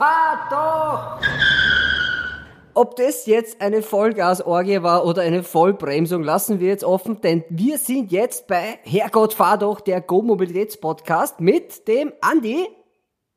[0.00, 1.26] fahr doch!
[2.72, 7.76] Ob das jetzt eine Vollgasorgie war oder eine Vollbremsung, lassen wir jetzt offen, denn wir
[7.76, 12.66] sind jetzt bei Herrgott fahr doch, der Go-Mobilitäts-Podcast mit dem Andi.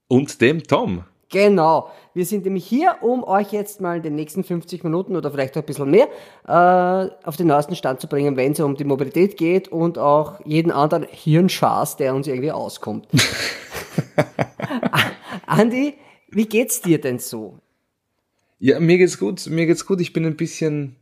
[0.07, 1.03] Und dem Tom.
[1.29, 1.89] Genau.
[2.13, 5.57] Wir sind nämlich hier, um euch jetzt mal in den nächsten 50 Minuten oder vielleicht
[5.57, 6.07] auch ein bisschen mehr
[6.47, 10.39] äh, auf den neuesten Stand zu bringen, wenn es um die Mobilität geht und auch
[10.45, 13.07] jeden anderen Hirnschaß, der uns irgendwie auskommt.
[15.47, 15.95] Andi,
[16.35, 17.59] wie geht's dir denn so?
[18.59, 20.01] Ja, mir geht's gut, mir geht's gut.
[20.01, 20.95] Ich bin ein bisschen,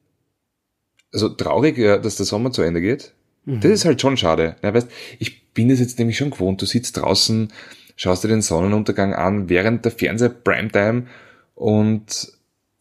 [1.14, 3.14] also traurig, ja, dass der Sommer zu Ende geht.
[3.46, 3.62] Mhm.
[3.62, 4.56] Das ist halt schon schade.
[4.64, 6.62] Ja, weißt, ich bin es jetzt nämlich schon gewohnt.
[6.62, 7.52] Du sitzt draußen,
[7.96, 11.08] schaust dir den Sonnenuntergang an während der Fernseh-Primetime
[11.56, 12.32] und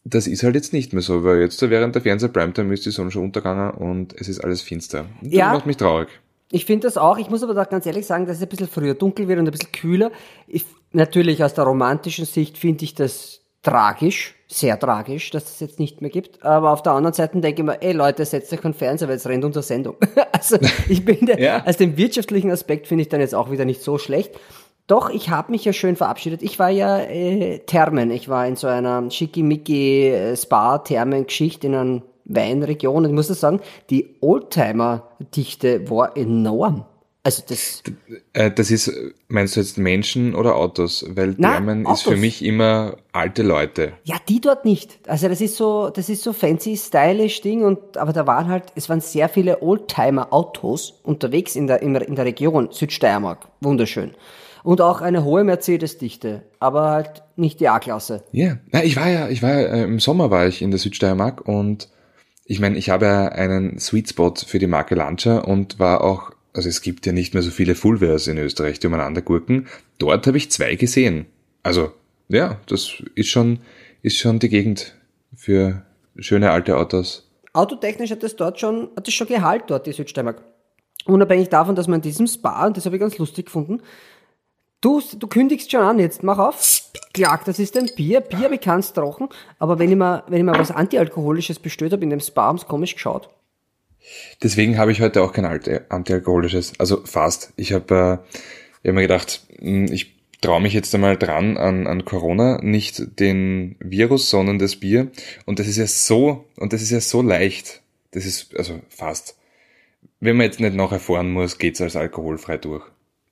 [0.04, 3.10] das ist halt jetzt nicht mehr so, weil jetzt während der Fernseh-Primetime ist die Sonne
[3.10, 5.06] schon untergegangen und es ist alles finster.
[5.20, 5.52] Das ja.
[5.52, 6.08] macht mich traurig.
[6.52, 7.18] Ich finde das auch.
[7.18, 9.46] Ich muss aber da ganz ehrlich sagen, dass es ein bisschen früher dunkel wird und
[9.46, 10.10] ein bisschen kühler.
[10.46, 15.78] Ich, natürlich aus der romantischen Sicht finde ich das tragisch, sehr tragisch, dass es jetzt
[15.78, 16.44] nicht mehr gibt.
[16.44, 19.16] Aber auf der anderen Seite denke ich mir, ey Leute, setzt euch keinen Fernseher, weil
[19.16, 19.96] es rennt unter Sendung.
[20.32, 21.64] also ich bin der, ja.
[21.64, 24.32] aus dem wirtschaftlichen Aspekt finde ich dann jetzt auch wieder nicht so schlecht.
[24.86, 26.42] Doch, ich habe mich ja schön verabschiedet.
[26.42, 28.10] Ich war ja äh, Thermen.
[28.10, 32.02] Ich war in so einer schickimicki äh, Spa-Thermen-Geschichte in einer
[32.34, 33.04] Weinregion.
[33.04, 36.84] Und ich muss das sagen, die Oldtimer-Dichte war enorm.
[37.22, 37.82] Also das.
[38.32, 38.90] Äh, das ist,
[39.28, 41.04] meinst du jetzt Menschen oder Autos?
[41.06, 43.92] Weil Thermen ist für mich immer alte Leute.
[44.04, 44.98] Ja, die dort nicht.
[45.06, 48.72] Also das ist so, das ist so fancy, stylish Ding und, aber da waren halt,
[48.74, 53.48] es waren sehr viele Oldtimer-Autos unterwegs in der, in der Region Südsteiermark.
[53.60, 54.12] Wunderschön
[54.62, 58.24] und auch eine hohe Mercedes-Dichte, aber halt nicht die A-Klasse.
[58.32, 58.84] Ja, yeah.
[58.84, 61.88] ich war ja, ich war ja, äh, im Sommer war ich in der Südsteiermark und
[62.50, 66.32] ich meine, ich habe ja einen Sweet Spot für die Marke Lancia und war auch,
[66.52, 69.68] also es gibt ja nicht mehr so viele Fullwares in Österreich, die umeinander gurken.
[69.98, 71.26] Dort habe ich zwei gesehen.
[71.62, 71.92] Also,
[72.28, 73.60] ja, das ist schon,
[74.02, 74.96] ist schon die Gegend
[75.32, 75.82] für
[76.18, 77.30] schöne alte Autos.
[77.52, 80.42] Autotechnisch hat das dort schon, hat das schon Gehalt dort, die Südsteiermark.
[81.04, 83.80] Unabhängig davon, dass man in diesem Spa, und das habe ich ganz lustig gefunden,
[84.80, 86.80] Du, du kündigst schon an jetzt, mach auf.
[87.20, 88.22] Klar, das ist ein Bier.
[88.22, 91.92] Bier habe ich keins trocken, aber wenn ich mal, wenn ich mal was Antialkoholisches bestellt
[91.92, 93.28] habe in dem Spa, haben sie komisch geschaut.
[94.42, 97.52] Deswegen habe ich heute auch kein Antialkoholisches, also fast.
[97.56, 98.22] Ich habe
[98.82, 103.20] äh, hab mir gedacht, hm, ich traue mich jetzt einmal dran an, an Corona, nicht
[103.20, 105.10] den Virus, sondern das Bier.
[105.44, 107.82] Und das ist ja so, und das ist ja so leicht.
[108.12, 109.36] Das ist, also fast.
[110.20, 112.84] Wenn man jetzt nicht noch erfahren muss, geht's als alkoholfrei durch.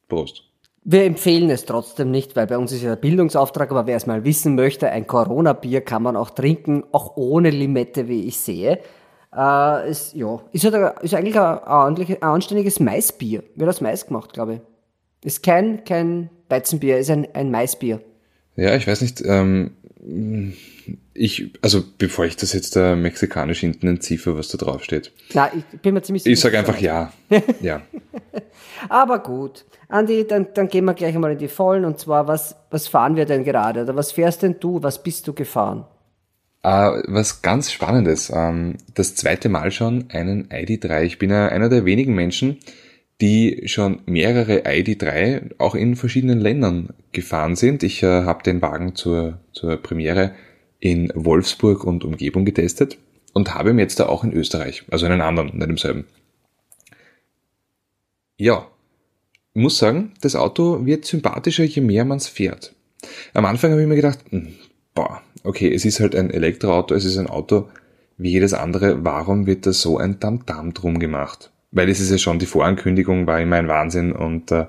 [0.09, 0.48] Prost.
[0.91, 4.07] Wir empfehlen es trotzdem nicht, weil bei uns ist ja der Bildungsauftrag, aber wer es
[4.07, 8.79] mal wissen möchte, ein Corona-Bier kann man auch trinken, auch ohne Limette, wie ich sehe.
[9.37, 13.43] Äh, ist, ja, ist, halt ein, ist eigentlich ein, ein, anständiges Maisbier.
[13.55, 14.61] Wird aus Mais gemacht, glaube ich.
[15.27, 18.01] Ist kein, kein Weizenbier, ist ein, ein Maisbier.
[18.57, 19.73] Ja, ich weiß nicht, ähm,
[21.15, 25.13] ich, also bevor ich das jetzt da mexikanisch hinten entziefe, was da drauf steht.
[25.35, 26.33] Na, ich bin mir ziemlich sicher.
[26.33, 27.13] Ich sage einfach ja.
[27.61, 27.83] ja.
[28.89, 29.65] Aber gut.
[29.89, 31.85] Andi, dann, dann gehen wir gleich einmal in die Vollen.
[31.85, 33.83] Und zwar, was, was fahren wir denn gerade?
[33.83, 34.83] Oder was fährst denn du?
[34.83, 35.85] Was bist du gefahren?
[36.65, 38.31] Uh, was ganz Spannendes.
[38.31, 41.03] Um, das zweite Mal schon einen ID3.
[41.03, 42.59] Ich bin ja einer der wenigen Menschen,
[43.21, 47.83] die schon mehrere ID3 auch in verschiedenen Ländern gefahren sind.
[47.83, 50.33] Ich uh, habe den Wagen zur, zur Premiere
[50.81, 52.99] in Wolfsburg und Umgebung getestet
[53.33, 56.07] und habe ihn jetzt da auch in Österreich, also einen anderen, nicht demselben.
[58.37, 58.69] Ja,
[59.55, 62.75] muss sagen, das Auto wird sympathischer, je mehr man es fährt.
[63.35, 64.55] Am Anfang habe ich mir gedacht, hm,
[64.95, 67.69] boah, okay, es ist halt ein Elektroauto, es ist ein Auto
[68.17, 71.53] wie jedes andere, warum wird da so ein Tamtam drum gemacht?
[71.71, 74.67] Weil es ist ja schon, die Vorankündigung war immer ein Wahnsinn und äh,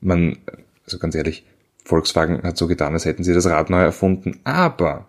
[0.00, 0.38] man,
[0.84, 1.44] also ganz ehrlich,
[1.84, 5.06] Volkswagen hat so getan, als hätten sie das Rad neu erfunden, aber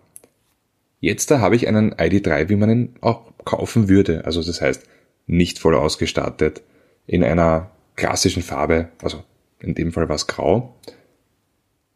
[1.02, 4.84] jetzt da habe ich einen ID3, wie man ihn auch kaufen würde, also das heißt,
[5.26, 6.62] nicht voll ausgestattet,
[7.06, 9.22] in einer klassischen Farbe, also
[9.60, 10.76] in dem Fall war es grau.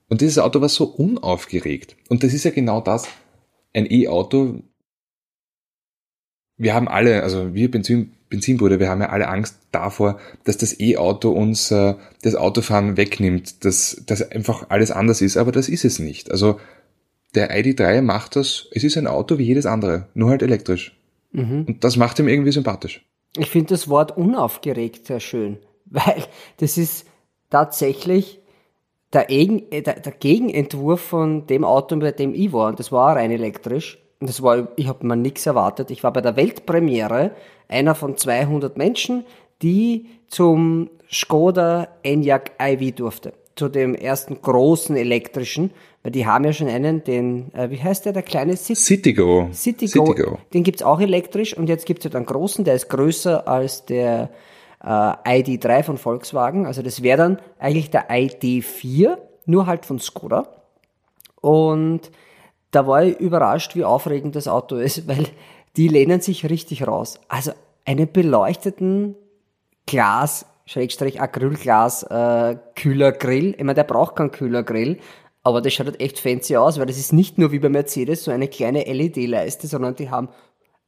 [0.08, 1.97] Und dieses Auto war so unaufgeregt.
[2.08, 3.08] Und das ist ja genau das.
[3.73, 4.62] Ein E-Auto,
[6.56, 10.81] wir haben alle, also wir Benzin, Benzinbrüder, wir haben ja alle Angst davor, dass das
[10.81, 15.85] E-Auto uns äh, das Autofahren wegnimmt, dass das einfach alles anders ist, aber das ist
[15.85, 16.31] es nicht.
[16.31, 16.59] Also
[17.37, 20.99] der ID3 macht das, es ist ein Auto wie jedes andere, nur halt elektrisch.
[21.33, 21.67] Mhm.
[21.69, 23.05] Und das macht ihm irgendwie sympathisch.
[23.37, 25.59] Ich finde das Wort unaufgeregt sehr schön
[25.91, 26.25] weil
[26.59, 27.06] das ist
[27.50, 28.41] tatsächlich
[29.12, 32.69] der, Egen, äh, der, der Gegenentwurf von dem Auto, bei dem ich war.
[32.69, 33.99] Und das war rein elektrisch.
[34.21, 35.91] Und das war, ich habe mir nichts erwartet.
[35.91, 37.33] Ich war bei der Weltpremiere
[37.69, 39.25] einer von 200 Menschen,
[39.62, 43.33] die zum Skoda Enyaq iV durfte.
[43.56, 45.70] Zu dem ersten großen elektrischen,
[46.03, 49.49] weil die haben ja schon einen, den, äh, wie heißt der, der kleine Cit Citigo.
[49.53, 50.06] Citigo.
[50.06, 50.38] Citigo.
[50.53, 54.31] Den gibt's auch elektrisch und jetzt gibt's halt einen großen, der ist größer als der
[54.85, 56.67] äh, ID3 von Volkswagen.
[56.67, 59.17] Also das wäre dann eigentlich der ID4,
[59.47, 60.49] nur halt von Skoda.
[61.41, 62.11] Und
[62.70, 65.26] da war ich überrascht, wie aufregend das Auto ist, weil
[65.76, 67.20] die lehnen sich richtig raus.
[67.29, 67.52] Also
[67.87, 69.17] einen beleuchteten
[69.87, 73.51] Glas, Schrägstrich Acrylglas, äh, Kühlergrill.
[73.57, 74.99] Ich meine, der braucht keinen Kühlergrill,
[75.43, 78.25] aber das schaut halt echt fancy aus, weil das ist nicht nur wie bei Mercedes
[78.25, 80.29] so eine kleine LED-Leiste, sondern die haben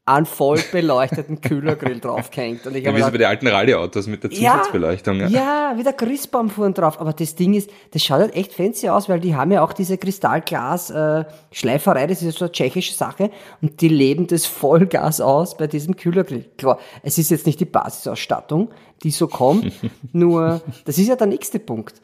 [0.08, 2.66] einen voll beleuchteten Kühlergrill draufgehängt.
[2.66, 5.20] Und ich ja, wie so bei den alten Rallye-Autos mit der Zusatzbeleuchtung.
[5.20, 7.00] Ja, ja, wie der Christbaum fuhren drauf.
[7.00, 9.72] Aber das Ding ist, das schaut halt echt fancy aus, weil die haben ja auch
[9.72, 15.20] diese Kristallglas-Schleiferei, äh, das ist ja so eine tschechische Sache, und die leben das Vollgas
[15.20, 16.46] aus bei diesem Kühlergrill.
[16.56, 18.70] Klar, es ist jetzt nicht die Basisausstattung,
[19.02, 19.72] die so kommt,
[20.12, 22.00] nur, das ist ja der nächste Punkt.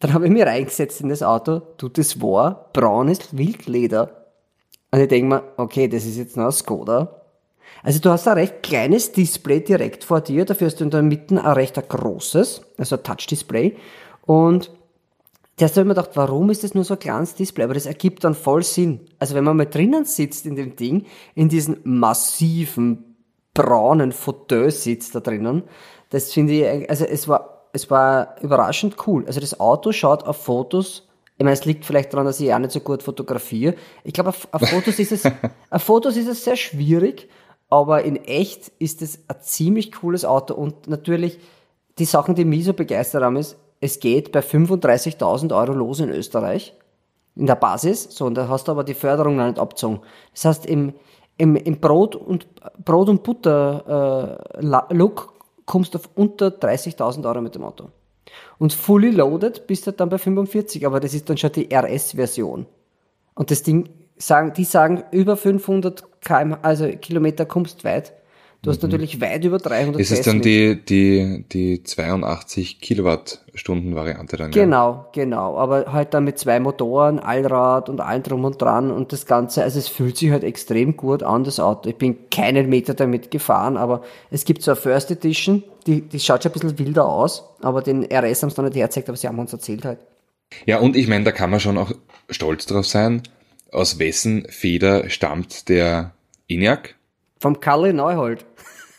[0.00, 4.26] Dann habe ich mir reingesetzt in das Auto, du, das war braunes Wildleder.
[4.90, 7.21] Und ich denke mir, okay, das ist jetzt noch ein Skoda
[7.82, 11.02] also du hast ein recht kleines Display direkt vor dir, dafür hast du in der
[11.02, 13.76] Mitte ein recht großes, also ein Touch-Display.
[14.26, 14.70] Und
[15.56, 17.64] Zuerst habe ich mir gedacht, warum ist das nur so ein kleines Display?
[17.64, 19.00] Aber das ergibt dann voll Sinn.
[19.18, 23.16] Also wenn man mal drinnen sitzt in dem Ding, in diesem massiven
[23.52, 25.64] braunen Fauteuil sitzt da drinnen,
[26.08, 29.24] das finde ich, also es war, es war überraschend cool.
[29.26, 31.06] Also das Auto schaut auf Fotos,
[31.36, 33.74] ich meine, es liegt vielleicht daran, dass ich auch nicht so gut fotografiere.
[34.04, 35.24] Ich glaube, auf, auf Fotos ist es,
[35.70, 37.28] auf Fotos ist es sehr schwierig,
[37.72, 41.38] aber in echt ist es ein ziemlich cooles Auto und natürlich
[41.98, 46.10] die Sachen, die mich so begeistert haben, ist, es geht bei 35.000 Euro los in
[46.10, 46.74] Österreich,
[47.34, 50.00] in der Basis, so, und da hast du aber die Förderung noch nicht abgezogen.
[50.34, 50.92] Das heißt, im,
[51.38, 52.46] im, im Brot und,
[52.84, 55.08] Brot und Butter äh,
[55.64, 57.88] kommst du auf unter 30.000 Euro mit dem Auto.
[58.58, 62.66] Und fully loaded bist du dann bei 45, aber das ist dann schon die RS-Version.
[63.34, 63.88] Und das Ding
[64.26, 68.12] sagen, die sagen, über 500 km, also Kilometer kommst weit.
[68.62, 68.90] Du hast mhm.
[68.90, 74.52] natürlich weit über 300 Ist es dann die, die, die 82 Kilowattstunden Variante dann?
[74.52, 75.08] Genau, ja?
[75.12, 75.56] genau.
[75.56, 79.64] Aber halt dann mit zwei Motoren, Allrad und allem drum und dran und das Ganze.
[79.64, 81.90] Also es fühlt sich halt extrem gut an, das Auto.
[81.90, 86.20] Ich bin keinen Meter damit gefahren, aber es gibt so eine First Edition, die, die
[86.20, 89.16] schaut schon ein bisschen wilder aus, aber den RS haben sie noch nicht hergezeigt, aber
[89.16, 89.98] sie haben uns erzählt halt.
[90.66, 91.90] Ja, und ich meine, da kann man schon auch
[92.30, 93.22] stolz drauf sein,
[93.72, 96.12] aus wessen Feder stammt der
[96.48, 96.94] ENIAC?
[97.40, 98.46] Vom Kalle Neuhold.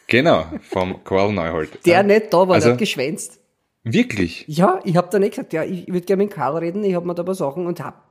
[0.07, 1.79] Genau, vom Karl Neuhold.
[1.85, 3.39] Der nicht da war, also, der hat geschwänzt.
[3.83, 4.45] Wirklich?
[4.47, 7.05] Ja, ich habe da nicht gesagt, ja, ich würde gerne mit Karl reden, ich habe
[7.05, 8.03] mir da ein paar Sachen und hab,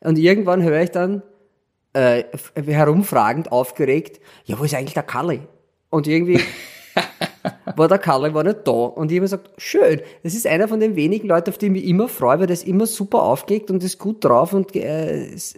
[0.00, 1.22] und irgendwann höre ich dann
[1.92, 2.24] äh,
[2.66, 5.46] herumfragend, aufgeregt, ja, wo ist eigentlich der Kalle?
[5.88, 6.40] Und irgendwie
[7.76, 8.70] war der Kalle war nicht da.
[8.70, 11.72] Und ich habe gesagt, schön, das ist einer von den wenigen Leuten, auf die ich
[11.72, 15.26] mich immer freue, weil der ist immer super aufgelegt und ist gut drauf und äh,
[15.26, 15.56] ist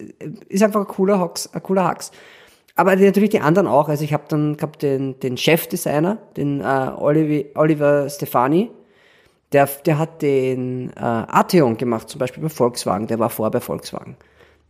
[0.63, 2.11] einfach ein cooler Hacks, ein cooler Hacks.
[2.75, 3.89] Aber natürlich die anderen auch.
[3.89, 8.71] Also ich habe dann gehabt den, den Chefdesigner, den äh, Oliver, Oliver Stefani,
[9.53, 13.61] der, der hat den äh, Atheon gemacht, zum Beispiel bei Volkswagen, der war vor bei
[13.61, 14.17] Volkswagen.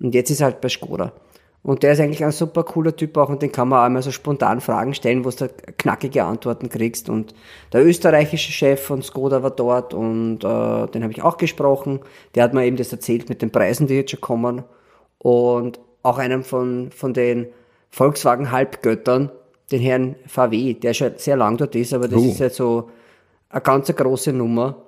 [0.01, 1.13] Und jetzt ist er halt bei Skoda.
[1.65, 4.03] Und der ist eigentlich ein super cooler Typ auch und den kann man auch immer
[4.03, 5.49] so spontan Fragen stellen, wo du
[5.79, 7.09] knackige Antworten kriegst.
[7.09, 7.35] Und
[7.73, 12.01] der österreichische Chef von Skoda war dort und äh, den habe ich auch gesprochen.
[12.35, 14.65] Der hat mir eben das erzählt mit den Preisen, die jetzt schon kommen.
[15.19, 17.47] Und auch einem von, von den
[17.91, 19.31] Volkswagen-Halbgöttern,
[19.71, 22.29] den Herrn VW, der schon sehr lang dort ist, aber das uh.
[22.29, 22.91] ist halt so
[23.51, 24.83] eine ganz große Nummer.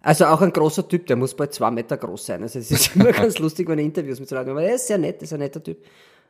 [0.00, 2.42] Also auch ein großer Typ, der muss bald zwei Meter groß sein.
[2.42, 4.98] Also es ist immer ganz lustig, wenn Interviews mit so Leuten, aber er ist sehr
[4.98, 5.78] nett, ist ein netter Typ.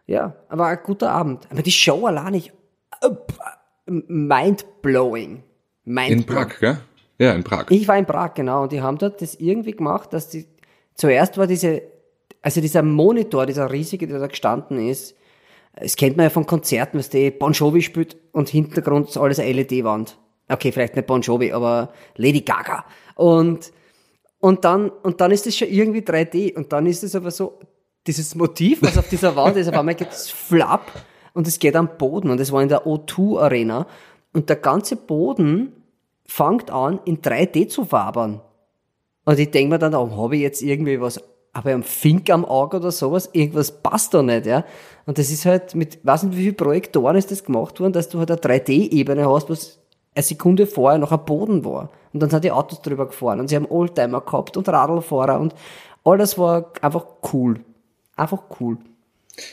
[0.07, 1.47] Ja, aber ein guter Abend.
[1.51, 2.53] Aber die Show allein nicht.
[3.87, 5.43] Mind-blowing.
[5.85, 6.79] Mind in Prag, gell?
[7.19, 7.67] Ja, in Prag.
[7.71, 8.65] Ich war in Prag, genau.
[8.65, 10.47] Und die haben dort das irgendwie gemacht, dass die,
[10.95, 11.83] zuerst war diese,
[12.43, 15.17] also dieser Monitor, dieser riesige, der da gestanden ist,
[15.75, 19.39] das kennt man ja von Konzerten, was die Bon Jovi spielt und Hintergrund ist alles
[19.39, 20.19] eine LED-Wand.
[20.49, 22.85] Okay, vielleicht nicht Bon Jovi, aber Lady Gaga.
[23.15, 23.73] Und,
[24.39, 26.55] und dann, und dann ist es schon irgendwie 3D.
[26.55, 27.59] Und dann ist es aber so,
[28.07, 30.93] dieses Motiv, was auf dieser Wand ist, auf einmal geht es flapp
[31.35, 33.87] und es geht am Boden und es war in der O2 Arena
[34.33, 35.73] und der ganze Boden
[36.25, 38.41] fängt an in 3D zu wabern.
[39.25, 41.21] Und ich denke mir dann, oh, habe ich jetzt irgendwie was,
[41.53, 44.65] aber am Fink am Auge oder sowas, irgendwas passt da nicht, ja.
[45.07, 48.09] Und das ist halt mit, weiß nicht wie viele Projektoren ist das gemacht worden, dass
[48.09, 49.79] du halt eine 3D-Ebene hast, was
[50.15, 51.91] eine Sekunde vorher noch am Boden war.
[52.13, 55.55] Und dann sind die Autos drüber gefahren und sie haben Oldtimer gehabt und Radlfahrer und
[56.05, 57.61] alles war einfach cool.
[58.17, 58.79] Einfach cool.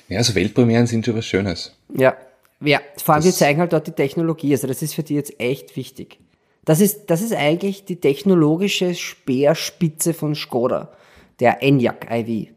[0.08, 1.76] Ja, also Weltpremieren sind schon was Schönes.
[1.96, 2.16] Ja.
[2.62, 4.54] Ja, vor allem, das, die zeigen halt dort die Technologie.
[4.54, 6.20] Also das ist für die jetzt echt wichtig.
[6.64, 10.94] Das ist, das ist eigentlich die technologische Speerspitze von Skoda,
[11.42, 12.52] der Enyaq iV.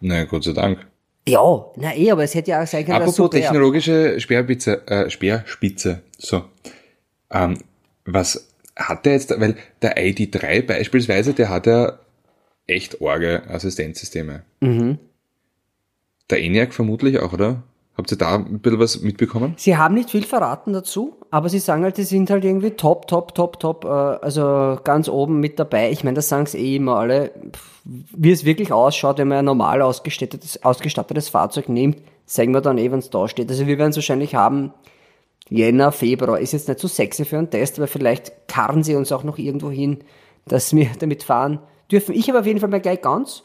[0.00, 0.86] Na, Gott sei Dank.
[1.28, 4.86] Ja, na eh, aber es hätte ja auch sein können, dass Apropos Superb- technologische Speerspitze,
[4.88, 6.44] äh, Speerspitze, so.
[7.30, 7.58] Ähm,
[8.06, 11.98] was hat der jetzt, weil der ID3 beispielsweise, der hat ja
[12.66, 14.44] echt orge Assistenzsysteme.
[14.60, 14.98] Mhm.
[16.30, 17.62] Der ENIAC vermutlich auch, oder?
[17.96, 19.54] Habt ihr da ein bisschen was mitbekommen?
[19.58, 23.06] Sie haben nicht viel verraten dazu, aber sie sagen halt, die sind halt irgendwie top,
[23.08, 25.90] top, top, top, äh, also ganz oben mit dabei.
[25.90, 27.32] Ich meine, das sagen sie eh immer alle.
[27.84, 32.78] Wie es wirklich ausschaut, wenn man ein normal ausgestattetes, ausgestattetes Fahrzeug nimmt, sagen wir dann
[32.78, 33.50] eh, wenn es da steht.
[33.50, 34.72] Also wir werden es wahrscheinlich haben,
[35.50, 36.38] Jänner, Februar.
[36.38, 39.36] Ist jetzt nicht so sexy für einen Test, aber vielleicht karren sie uns auch noch
[39.36, 39.98] irgendwo hin,
[40.46, 41.58] dass wir damit fahren
[41.90, 42.14] dürfen.
[42.14, 43.42] Ich habe auf jeden Fall mal gleich ganz,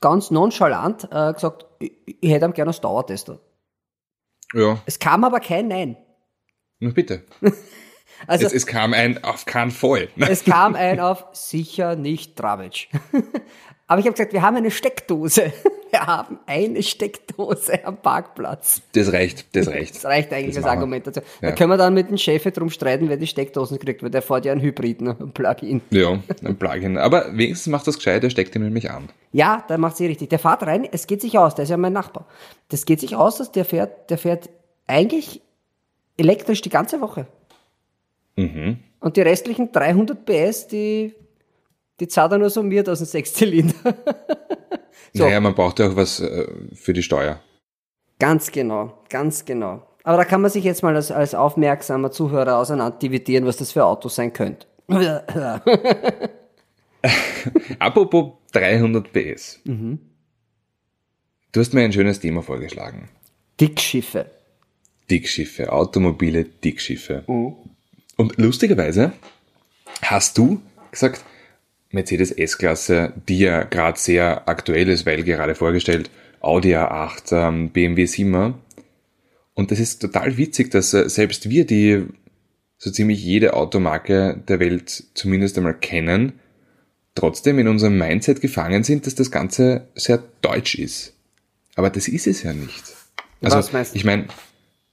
[0.00, 3.40] ganz nonchalant äh, gesagt, ich, ich hätte am gerne als Dauertester.
[4.54, 5.96] Ja, Es kam aber kein Nein.
[6.80, 7.24] na bitte.
[8.26, 10.08] Also es, es kam ein auf keinen Fall.
[10.16, 12.88] es kam ein auf sicher nicht Dravic.
[13.88, 15.52] Aber ich habe gesagt, wir haben eine Steckdose.
[15.98, 18.82] Wir haben eine Steckdose am Parkplatz.
[18.94, 19.96] Das reicht, das reicht.
[19.96, 20.72] Das reicht eigentlich Das als.
[20.74, 21.20] Argument dazu.
[21.40, 21.54] Da Ja.
[21.54, 24.44] können wir dann mit dem Chef drum streiten, wer die Steckdosen kriegt, weil der fährt
[24.44, 25.16] ja einen Hybrid, ne?
[25.18, 25.80] ein Plug-in.
[25.90, 26.98] Ja, ein Plugin.
[26.98, 29.08] Aber wenigstens macht das gescheit, der steckt ihn nämlich an.
[29.32, 30.28] Ja, da macht sie richtig.
[30.30, 32.26] Der fährt rein, es geht sich aus, der ist ja mein Nachbar.
[32.68, 34.50] Das geht sich aus, dass der fährt, der fährt
[34.86, 35.40] eigentlich
[36.18, 37.26] elektrisch die ganze Woche.
[38.36, 38.78] Mhm.
[39.00, 41.14] Und die restlichen 300 PS, die,
[42.00, 43.74] die zahlt er nur summiert aus dem Sechszylinder.
[45.12, 45.24] So.
[45.24, 47.40] Naja, man braucht ja auch was äh, für die Steuer.
[48.18, 49.86] Ganz genau, ganz genau.
[50.04, 53.84] Aber da kann man sich jetzt mal als, als aufmerksamer Zuhörer auseinanderdividieren, was das für
[53.84, 54.66] Autos sein könnte.
[57.78, 59.60] Apropos 300 PS.
[59.64, 63.08] Du hast mir ein schönes Thema vorgeschlagen.
[63.60, 64.30] Dickschiffe.
[65.10, 67.24] Dickschiffe, automobile Dickschiffe.
[67.26, 69.12] Und lustigerweise
[70.02, 70.60] hast du
[70.90, 71.24] gesagt,
[71.96, 76.10] Mercedes S-Klasse, die ja gerade sehr aktuell ist, weil gerade vorgestellt,
[76.40, 78.54] Audi A8, ähm, BMW 7er.
[79.54, 82.06] Und das ist total witzig, dass äh, selbst wir, die
[82.78, 86.34] so ziemlich jede Automarke der Welt zumindest einmal kennen,
[87.14, 91.14] trotzdem in unserem Mindset gefangen sind, dass das Ganze sehr deutsch ist.
[91.74, 92.84] Aber das ist es ja nicht.
[93.42, 93.96] Also, Was meinst du?
[93.96, 94.26] ich meine,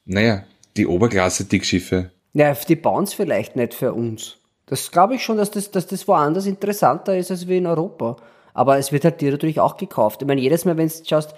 [0.06, 0.46] naja,
[0.78, 2.12] die Oberklasse Dickschiffe.
[2.34, 4.38] Ja, die bauen es vielleicht nicht für uns.
[4.66, 8.16] Das glaube ich schon, dass das, dass das woanders interessanter ist als wie in Europa.
[8.54, 10.22] Aber es wird halt dir natürlich auch gekauft.
[10.22, 11.34] Ich meine, jedes Mal, wenn du schaust,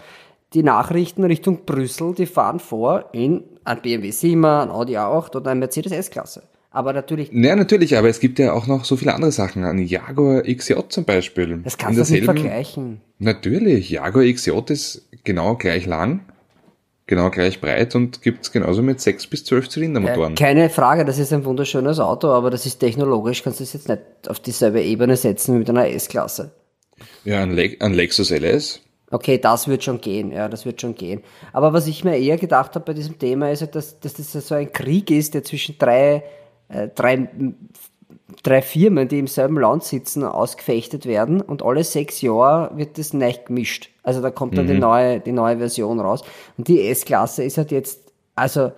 [0.53, 5.51] die Nachrichten Richtung Brüssel, die fahren vor in ein BMW 7, ein Audi A8 oder
[5.51, 6.43] ein Mercedes S-Klasse.
[6.71, 9.63] Aber natürlich, Ja, natürlich, aber es gibt ja auch noch so viele andere Sachen.
[9.63, 11.61] Ein Jaguar XJ zum Beispiel.
[11.63, 12.99] das kannst du nicht vergleichen.
[13.17, 16.19] Natürlich, Jaguar XJ ist genau gleich lang,
[17.07, 20.33] genau gleich breit und gibt's genauso mit 6 bis 12 Zylindermotoren.
[20.33, 23.73] Äh, Keine Frage, das ist ein wunderschönes Auto, aber das ist technologisch, kannst du es
[23.73, 26.51] jetzt nicht auf dieselbe Ebene setzen wie mit einer S-Klasse.
[27.23, 28.81] Ja, ein, Le ein Lexus LS.
[29.11, 31.21] Okay, das wird schon gehen, ja, das wird schon gehen.
[31.53, 34.33] Aber was ich mir eher gedacht habe bei diesem Thema ist, halt, dass, dass das
[34.33, 36.23] ja so ein Krieg ist, der zwischen drei,
[36.69, 37.29] äh, drei,
[38.41, 43.13] drei Firmen, die im selben Land sitzen, ausgefechtet werden und alle sechs Jahre wird das
[43.13, 43.91] neu gemischt.
[44.05, 46.23] Also da kommt dann die neue, die neue Version raus.
[46.57, 47.99] Und die S-Klasse ist halt jetzt,
[48.35, 48.71] also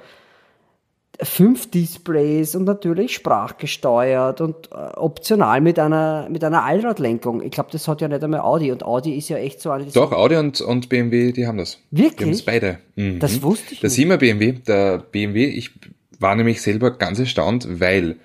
[1.22, 7.42] fünf Displays und natürlich sprachgesteuert und äh, optional mit einer, mit einer Allradlenkung.
[7.42, 9.86] Ich glaube, das hat ja nicht einmal Audi und Audi ist ja echt so eine,
[9.86, 11.80] die Doch, Audi und, und BMW, die haben das.
[11.92, 12.28] Die Wirklich?
[12.28, 12.80] haben es beide.
[12.96, 13.20] Mhm.
[13.20, 14.00] Das wusste ich Der nicht.
[14.00, 15.72] 7er BMW, der BMW, ich
[16.20, 18.18] war nämlich selber ganz erstaunt, weil,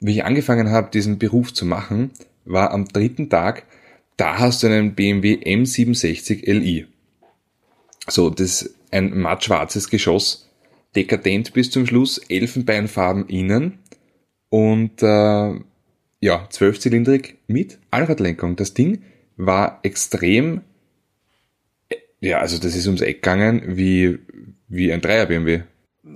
[0.00, 2.10] wie ich angefangen habe, diesen Beruf zu machen,
[2.44, 3.64] war am dritten Tag,
[4.16, 6.86] da hast du einen BMW M67 Li.
[8.08, 10.50] So, das ist ein mattschwarzes Geschoss,
[10.94, 13.78] dekadent bis zum Schluss, Elfenbeinfarben innen
[14.50, 15.54] und äh,
[16.20, 18.56] ja, zwölfzylindrig mit Allradlenkung.
[18.56, 19.02] Das Ding
[19.36, 20.60] war extrem,
[21.88, 24.18] äh, ja, also das ist ums Eck gegangen wie,
[24.68, 25.62] wie ein Dreier BMW.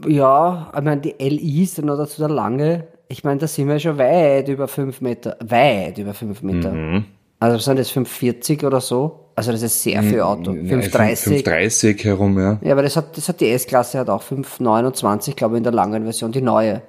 [0.07, 2.87] Ja, ich meine, die LI ist dann noch dazu der lange.
[3.09, 5.37] Ich meine, da sind wir schon weit über fünf Meter.
[5.41, 6.73] Weit über fünf Meter.
[6.73, 7.05] Mhm.
[7.41, 9.31] Also sind das 540 oder so?
[9.37, 10.51] Also das ist sehr viel Auto.
[10.51, 11.45] Nein, 530.
[11.45, 12.59] 530 herum, ja.
[12.63, 15.73] Ja, aber das hat, das hat die S-Klasse hat auch 529, glaube ich, in der
[15.73, 16.83] langen Version, die neue.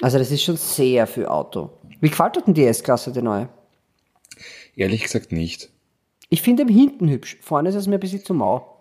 [0.00, 1.70] Also das ist schon sehr viel Auto.
[2.00, 3.48] Wie gefällt dir denn die S-Klasse, die neue?
[4.76, 5.70] Ehrlich gesagt nicht.
[6.28, 7.38] Ich finde im hinten hübsch.
[7.40, 8.78] Vorne ist es mir ein bisschen zu mau.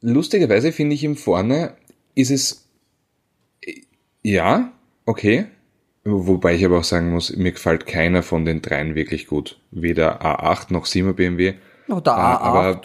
[0.00, 1.74] Lustigerweise finde ich ihm vorne
[2.14, 2.68] ist es,
[3.64, 3.82] äh,
[4.22, 4.72] ja,
[5.06, 5.46] okay.
[6.10, 9.58] Wobei ich aber auch sagen muss, mir gefällt keiner von den dreien wirklich gut.
[9.70, 11.54] Weder A8 noch 7er BMW.
[11.86, 12.80] Noch der Ah, A8, aber-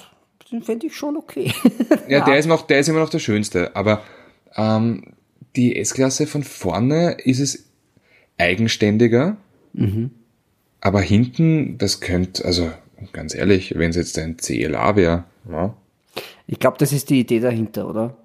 [0.51, 1.51] den fände ich schon okay.
[2.09, 3.75] Ja, der ist noch, der ist immer noch der schönste.
[3.75, 4.01] Aber
[4.55, 5.13] ähm,
[5.55, 7.65] die S-Klasse von vorne ist es,
[8.37, 9.37] eigenständiger.
[10.81, 12.71] Aber hinten, das könnte, also
[13.13, 15.73] ganz ehrlich, wenn es jetzt ein CLA wäre, ja,
[16.45, 18.17] Ich glaube, das ist die Idee dahinter, oder?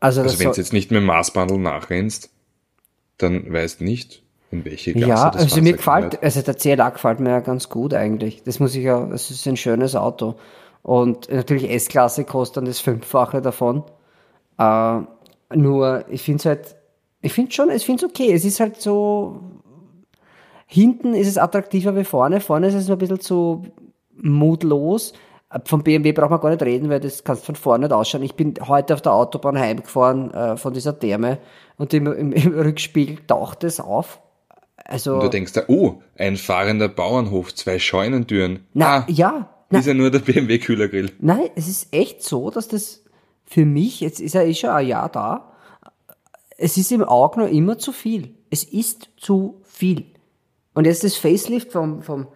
[0.00, 2.30] Also, also wenn du jetzt nicht mit dem Maßbandel nachrennst,
[3.18, 7.20] dann weißt nicht, in welche Klasse ja, das also mir gefällt, also der CLA gefällt
[7.20, 8.42] mir ja ganz gut eigentlich.
[8.44, 10.36] Das muss ich ja, das ist ein schönes Auto.
[10.82, 13.82] Und natürlich S-Klasse kostet dann das Fünffache davon.
[14.58, 15.00] Äh,
[15.54, 16.76] nur, ich finde es halt,
[17.22, 18.32] ich finde schon, ich finde es okay.
[18.32, 19.40] Es ist halt so,
[20.66, 22.40] hinten ist es attraktiver wie vorne.
[22.40, 23.64] Vorne ist es ein bisschen zu
[24.14, 25.12] mutlos.
[25.64, 28.24] Vom BMW braucht man gar nicht reden, weil das kannst du von vorne nicht ausschauen.
[28.24, 31.38] Ich bin heute auf der Autobahn heimgefahren äh, von dieser Therme
[31.76, 34.20] und im, im, im Rückspiegel taucht es auf.
[34.76, 38.66] Also, Und du denkst da, oh, ein fahrender Bauernhof, zwei Scheunentüren.
[38.72, 41.12] na, ah, ja, na, ist ja nur der BMW-Kühlergrill.
[41.18, 43.04] Nein, es ist echt so, dass das
[43.44, 45.52] für mich, jetzt ist er eh schon ein Jahr da,
[46.58, 48.34] es ist im Auge noch immer zu viel.
[48.50, 50.06] Es ist zu viel.
[50.74, 52.28] Und jetzt das Facelift vom, vom,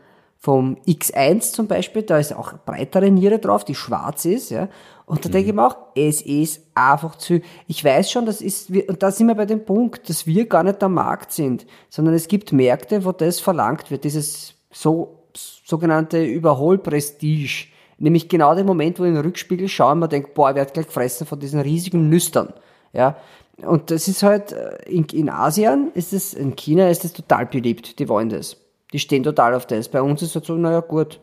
[0.43, 4.69] vom X1 zum Beispiel, da ist auch breitere Niere drauf, die schwarz ist, ja.
[5.05, 8.71] Und da denke ich mir auch, es ist einfach zu, ich weiß schon, das ist,
[8.71, 12.15] und da sind wir bei dem Punkt, dass wir gar nicht der Markt sind, sondern
[12.15, 17.67] es gibt Märkte, wo das verlangt wird, dieses so, sogenannte Überholprestige.
[17.99, 20.57] Nämlich genau den Moment, wo ich in den Rückspiegel schaue und man denkt, boah, ich
[20.57, 22.55] werde gleich gefressen von diesen riesigen Nüstern.
[22.95, 23.17] Ja.
[23.63, 27.45] Und das ist halt, äh, in, in Asien ist es, in China ist es total
[27.45, 27.99] beliebt.
[27.99, 28.57] Die wollen das.
[28.93, 29.89] Die stehen total auf das.
[29.89, 31.21] Bei uns ist es so, naja, gut,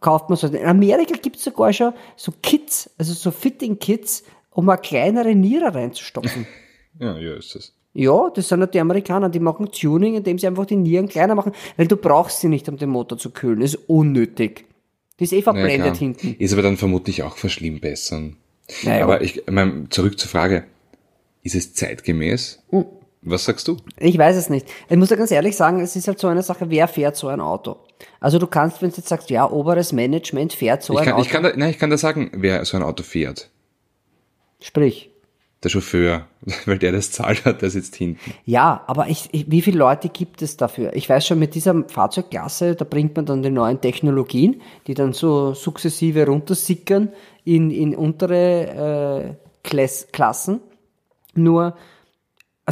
[0.00, 0.46] kauft man so.
[0.46, 5.74] In Amerika gibt es sogar schon so Kits, also so Fitting-Kits, um eine kleinere Niere
[5.74, 6.46] reinzustopfen.
[6.98, 7.74] Ja, ja, ist das.
[7.92, 11.34] Ja, das sind halt die Amerikaner, die machen Tuning, indem sie einfach die Nieren kleiner
[11.34, 13.60] machen, weil du brauchst sie nicht, um den Motor zu kühlen.
[13.60, 14.64] Das ist unnötig.
[15.18, 15.96] Die ist eh verblendet klar.
[15.96, 16.36] hinten.
[16.38, 18.36] Ist aber dann vermutlich auch verschlimmbessern.
[18.82, 20.64] Naja, Aber ich, mein, zurück zur Frage,
[21.42, 22.62] ist es zeitgemäß?
[22.70, 22.84] Hm.
[23.28, 23.76] Was sagst du?
[23.98, 24.68] Ich weiß es nicht.
[24.88, 27.26] Ich muss ja ganz ehrlich sagen, es ist halt so eine Sache, wer fährt so
[27.26, 27.76] ein Auto?
[28.20, 31.14] Also du kannst, wenn du jetzt sagst, ja, oberes Management fährt so Ich ein kann,
[31.14, 31.22] Auto.
[31.24, 33.50] ich kann da, nein, ich kann da sagen, wer so ein Auto fährt.
[34.60, 35.10] Sprich.
[35.64, 36.28] Der Chauffeur,
[36.66, 38.20] weil der das zahlt hat, der sitzt hinten.
[38.44, 40.94] Ja, aber ich, ich, wie viele Leute gibt es dafür?
[40.94, 45.12] Ich weiß schon, mit dieser Fahrzeugklasse, da bringt man dann die neuen Technologien, die dann
[45.12, 47.08] so sukzessive runtersickern
[47.44, 50.60] in, in untere äh, Klass, Klassen.
[51.34, 51.76] Nur,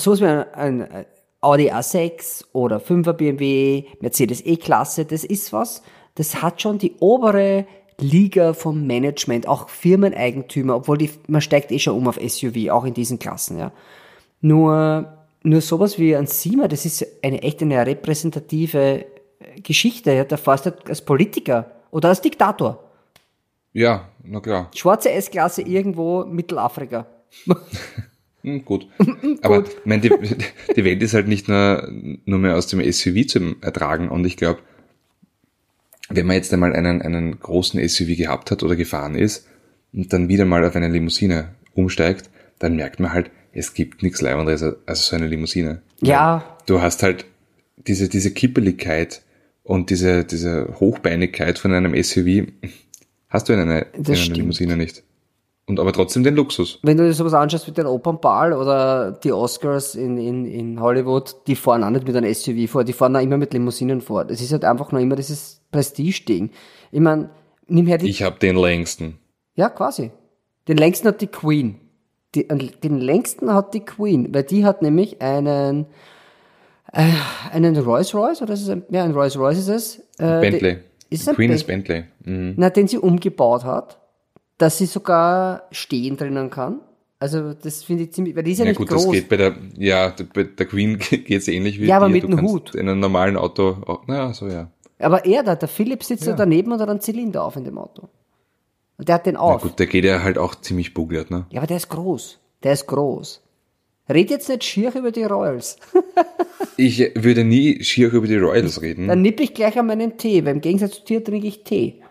[0.01, 1.07] sowas wie ein, ein
[1.41, 5.83] Audi A6 oder 5er BMW, Mercedes E-Klasse, das ist was,
[6.15, 7.67] das hat schon die obere
[8.01, 12.85] Liga vom Management, auch Firmeneigentümer, obwohl die, man steigt eh schon um auf SUV, auch
[12.85, 13.73] in diesen Klassen, ja.
[14.41, 19.07] Nur, nur sowas wie ein Sima, das ist eine echt eine repräsentative
[19.39, 20.13] äh, Geschichte.
[20.13, 20.25] Ja.
[20.25, 22.79] Da fährst du als Politiker oder als Diktator.
[23.73, 24.71] Ja, na klar.
[24.75, 27.07] Schwarze S-Klasse irgendwo Mittelafrika.
[28.45, 28.87] Hm, gut.
[29.43, 30.11] Aber ich mein, die,
[30.77, 31.91] die Welt ist halt nicht nur,
[32.27, 34.09] nur mehr aus dem SUV zu ertragen.
[34.09, 34.61] Und ich glaube,
[36.11, 39.47] wenn man jetzt einmal einen, einen großen SUV gehabt hat oder gefahren ist
[39.93, 42.29] und dann wieder mal auf eine Limousine umsteigt,
[42.59, 45.83] dann merkt man halt, es gibt nichts Leibenderes als so eine Limousine.
[46.03, 46.59] Ja.
[46.67, 47.25] Du hast halt
[47.77, 49.23] diese, diese Kippeligkeit
[49.63, 52.49] und diese, diese Hochbeinigkeit von einem SUV
[53.29, 54.35] hast du in einer, in einer.
[54.35, 55.03] Limousine nicht.
[55.67, 56.79] Und aber trotzdem den Luxus.
[56.83, 61.37] Wenn du dir sowas anschaust wie den Opernball oder die Oscars in, in, in Hollywood,
[61.47, 64.25] die fahren auch nicht mit einem SUV vor, die fahren auch immer mit Limousinen vor.
[64.27, 66.51] Das ist halt einfach noch immer dieses Prestige-Ding.
[66.93, 67.31] Ich meine,
[67.67, 69.19] nimm her die Ich habe den längsten.
[69.55, 70.11] Ja, quasi.
[70.69, 71.81] Den längsten hat die Queen.
[72.35, 75.87] Die, den längsten hat die Queen, weil die hat nämlich einen,
[76.93, 77.11] äh,
[77.53, 79.99] einen Rolls Royce, oder ist es ein, ja, ein Rolls Royce ist es.
[80.19, 80.77] Äh, Bentley.
[81.11, 82.05] die- Ist es ein Queen Ben- ist Bentley.
[82.25, 82.55] Mhm.
[82.57, 83.99] Na, den sie umgebaut hat,
[84.59, 86.81] dass sie sogar stehen drinnen kann.
[87.19, 89.05] Also, das finde ich ziemlich, weil die ist ja, Ja nicht gut, groß.
[89.05, 92.13] das geht bei der, ja, bei der Queen geht's ähnlich wie Ja, aber dir.
[92.15, 92.75] mit kannst Hut.
[92.75, 94.71] In einem normalen Auto, oh, naja, so ja.
[94.99, 96.37] Aber er da, der Philipp sitzt da Ja.
[96.37, 98.09] daneben und hat einen Zylinder auf in dem Auto.
[98.99, 99.63] Und der hat den Na auf.
[99.63, 101.47] gut, der geht ja halt auch ziemlich bugliert, ne?
[101.51, 102.39] Ja, aber der ist groß.
[102.63, 103.41] Der ist groß.
[104.09, 105.77] Red jetzt nicht schier über die Royals.
[106.77, 109.07] Ich würde nie schier über die Royals reden.
[109.07, 112.03] Dann nipp ich gleich an meinen Tee, weil im Gegensatz zu dir trinke ich Tee.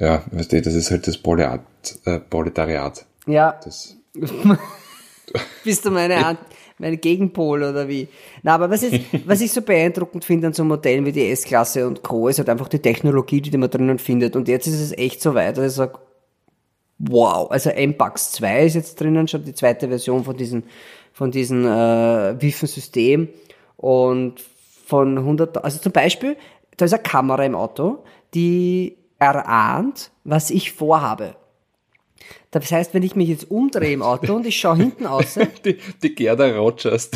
[0.00, 1.64] Ja, weißt du, das ist halt das Proletariat.
[2.04, 3.04] Äh, Proletariat.
[3.26, 3.96] Ja, Das,
[5.64, 6.38] bist du meine, Ant
[6.78, 8.06] mein Gegenpol oder wie?
[8.44, 11.86] Na, aber was, ist, was ich so beeindruckend finde an so Modellen wie die S-Klasse
[11.86, 12.28] und Co.
[12.28, 14.36] ist halt einfach die Technologie, die man drinnen findet.
[14.36, 15.98] Und jetzt ist es echt so weit, dass ich sage,
[16.98, 20.62] wow, also MPAX 2 ist jetzt drinnen schon die zweite Version von diesem,
[21.12, 23.28] von diesem äh, Wiffen-System.
[23.76, 24.40] Und
[24.86, 26.36] von 100, also zum Beispiel,
[26.76, 31.34] da ist eine Kamera im Auto, die erahnt, was ich vorhabe.
[32.50, 35.78] Das heißt, wenn ich mich jetzt umdrehe im Auto und ich schaue hinten aus, Die,
[36.02, 37.10] die Gerda Rogers.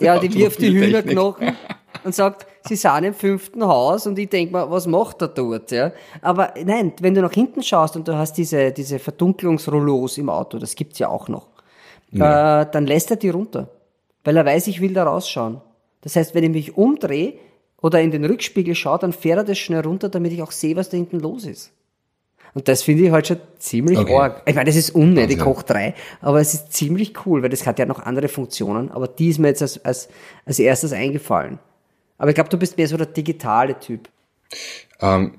[0.00, 1.56] ja, die wirft die Hühnerknochen
[2.02, 5.70] und sagt, sie sind im fünften Haus und ich denk mir, was macht er dort,
[5.70, 5.92] ja?
[6.22, 10.58] Aber nein, wenn du nach hinten schaust und du hast diese, diese Verdunklungsrollos im Auto,
[10.58, 11.48] das gibt's ja auch noch,
[12.12, 13.68] äh, dann lässt er die runter.
[14.24, 15.60] Weil er weiß, ich will da rausschauen.
[16.00, 17.34] Das heißt, wenn ich mich umdrehe
[17.84, 20.74] oder in den Rückspiegel schaue, dann fährt er das schnell runter, damit ich auch sehe,
[20.74, 21.70] was da hinten los ist.
[22.54, 24.16] Und das finde ich halt schon ziemlich Okay.
[24.16, 24.42] arg.
[24.46, 25.44] Ich meine, das ist unnötig, Wahnsinn.
[25.44, 29.06] hoch drei, aber es ist ziemlich cool, weil das hat ja noch andere Funktionen, aber
[29.06, 30.08] die ist mir jetzt als, als,
[30.46, 31.58] als erstes eingefallen.
[32.16, 34.08] Aber ich glaube, du bist mehr so der digitale Typ.
[35.02, 35.34] Ähm,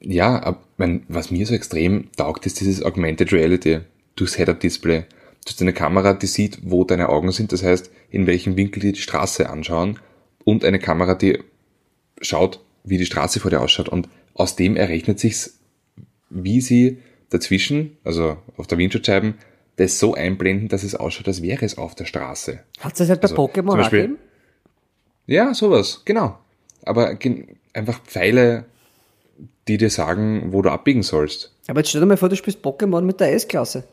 [0.00, 3.80] ja, mein, was mir so extrem taugt, ist dieses Augmented Reality
[4.16, 5.00] durchs Head-Up-Display.
[5.00, 8.80] Du hast eine Kamera, die sieht, wo deine Augen sind, das heißt, in welchem Winkel
[8.80, 9.98] die die Straße anschauen
[10.44, 11.40] und eine Kamera, die
[12.20, 15.58] schaut, wie die Straße vor dir ausschaut und aus dem errechnet sich's,
[16.30, 16.98] wie sie
[17.30, 19.34] dazwischen, also auf der Windschutzscheiben,
[19.76, 22.60] das so einblenden, dass es ausschaut, als wäre es auf der Straße.
[22.80, 24.16] Hat es das halt bei Also, Pokémon Beispiel-?
[25.26, 26.38] Ja, sowas, genau.
[26.84, 28.64] Aber gen- einfach Pfeile,
[29.68, 31.54] die dir sagen, wo du abbiegen sollst.
[31.68, 33.84] Aber jetzt stell dir mal vor, du spielst Pokémon mit der S-Klasse.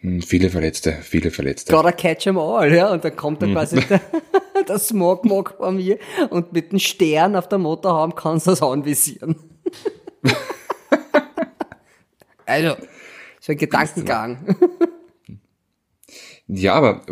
[0.00, 1.72] Hm, Viele Verletzte, viele Verletzte.
[1.72, 2.92] Gotta catch 'em all, ja.
[2.92, 4.00] Und dann kommt dann quasi der,
[4.68, 5.98] der Smogmog vor mir
[6.30, 9.36] und mit dem Stern auf der Motorhaube kannst du das anvisieren.
[12.46, 12.76] also,
[13.40, 14.56] so ein Gedankengang.
[16.48, 17.02] Ja, aber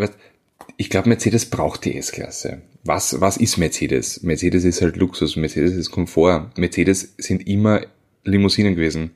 [0.78, 2.62] ich glaube, Mercedes braucht die S-Klasse.
[2.84, 4.22] Was, was ist Mercedes?
[4.22, 6.50] Mercedes ist halt Luxus, Mercedes ist Komfort.
[6.56, 7.82] Mercedes sind immer
[8.24, 9.10] Limousinen gewesen.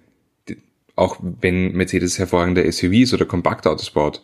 [0.95, 4.23] Auch wenn Mercedes hervorragende SUVs oder Kompaktautos baut.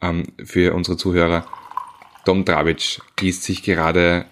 [0.00, 1.46] Ähm, für unsere Zuhörer.
[2.24, 4.26] Dom Dravic gießt sich gerade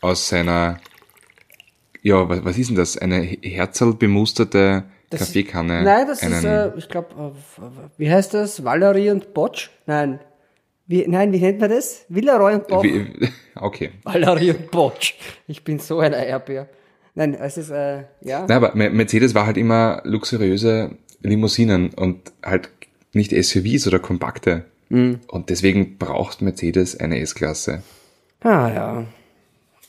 [0.00, 0.78] aus seiner,
[2.02, 2.96] ja, was, was ist denn das?
[2.98, 5.82] Eine Herzl bemusterte Das ist- Kaffeekanne.
[5.82, 7.34] Nein, das ist, äh, ich glaube,
[7.98, 8.64] wie heißt das?
[8.64, 9.70] Valerie und Botsch?
[9.86, 10.20] Nein.
[10.86, 12.04] Wie, nein, wie nennt man das?
[12.08, 12.82] Villeroy und Boch?
[12.82, 13.06] Wie,
[13.54, 13.90] okay.
[14.02, 15.14] Valerie und Botsch.
[15.46, 16.68] Ich bin so ein Eierbär.
[17.14, 18.44] Nein, es ist, äh, ja.
[18.48, 22.70] Na, aber Me- Mercedes war halt immer luxuriöse Limousinen und halt
[23.12, 24.64] nicht SUVs oder kompakte.
[24.90, 27.82] Und deswegen braucht Mercedes eine S-Klasse.
[28.40, 29.04] Ah ja.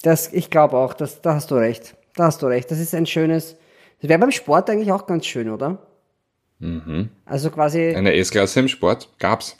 [0.04, 1.96] Das, ich glaube auch, das, da hast du recht.
[2.16, 2.70] Da hast du recht.
[2.70, 3.56] Das ist ein schönes.
[4.02, 5.80] Das wäre beim Sport eigentlich auch ganz schön, oder?
[7.26, 9.58] Also quasi Eine S-Klasse im Sport gab's.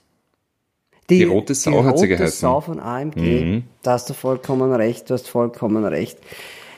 [1.10, 2.40] die, die rote Sau hat sie rote geheißen.
[2.40, 3.64] Sau von AMG.
[3.82, 5.10] Da hast du vollkommen recht.
[5.10, 6.20] Du hast vollkommen recht.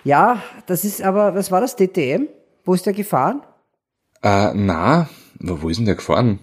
[0.05, 1.75] Ja, das ist aber, was war das?
[1.75, 2.27] DTM?
[2.63, 3.41] Wo ist der gefahren?
[4.21, 6.39] Äh, na, wo, wo ist denn der gefahren?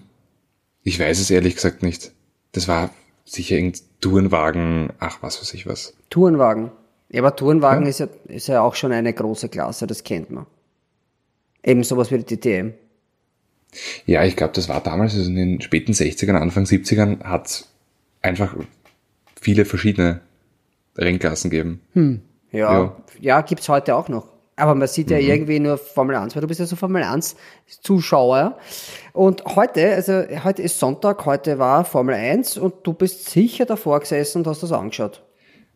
[0.83, 2.11] Ich weiß es ehrlich gesagt nicht.
[2.53, 2.89] Das war
[3.25, 5.93] sicher irgendein Tourenwagen, ach, was weiß ich was.
[6.09, 6.71] Tourenwagen.
[7.09, 7.89] Ja, aber Tourenwagen Ja.
[7.89, 10.45] ist, ja, ist ja auch schon eine große Klasse, das kennt man.
[11.63, 12.73] Eben sowas wie die DTM.
[14.05, 17.65] Ja, ich glaube, das war damals, also in den späten 60ern, Anfang 70ern, hat
[18.21, 18.55] einfach
[19.39, 20.21] viele verschiedene
[20.97, 21.81] Rennklassen gegeben.
[22.51, 22.95] Ja, Ja.
[23.19, 23.41] ja.
[23.41, 24.27] gibt's heute auch noch.
[24.61, 27.35] Aber man sieht ja irgendwie nur Formel 1, weil du bist ja so Formel 1
[27.81, 28.59] Zuschauer.
[29.11, 33.99] Und heute, also heute ist Sonntag, heute war Formel 1 und du bist sicher davor
[34.01, 35.23] gesessen und hast das angeschaut.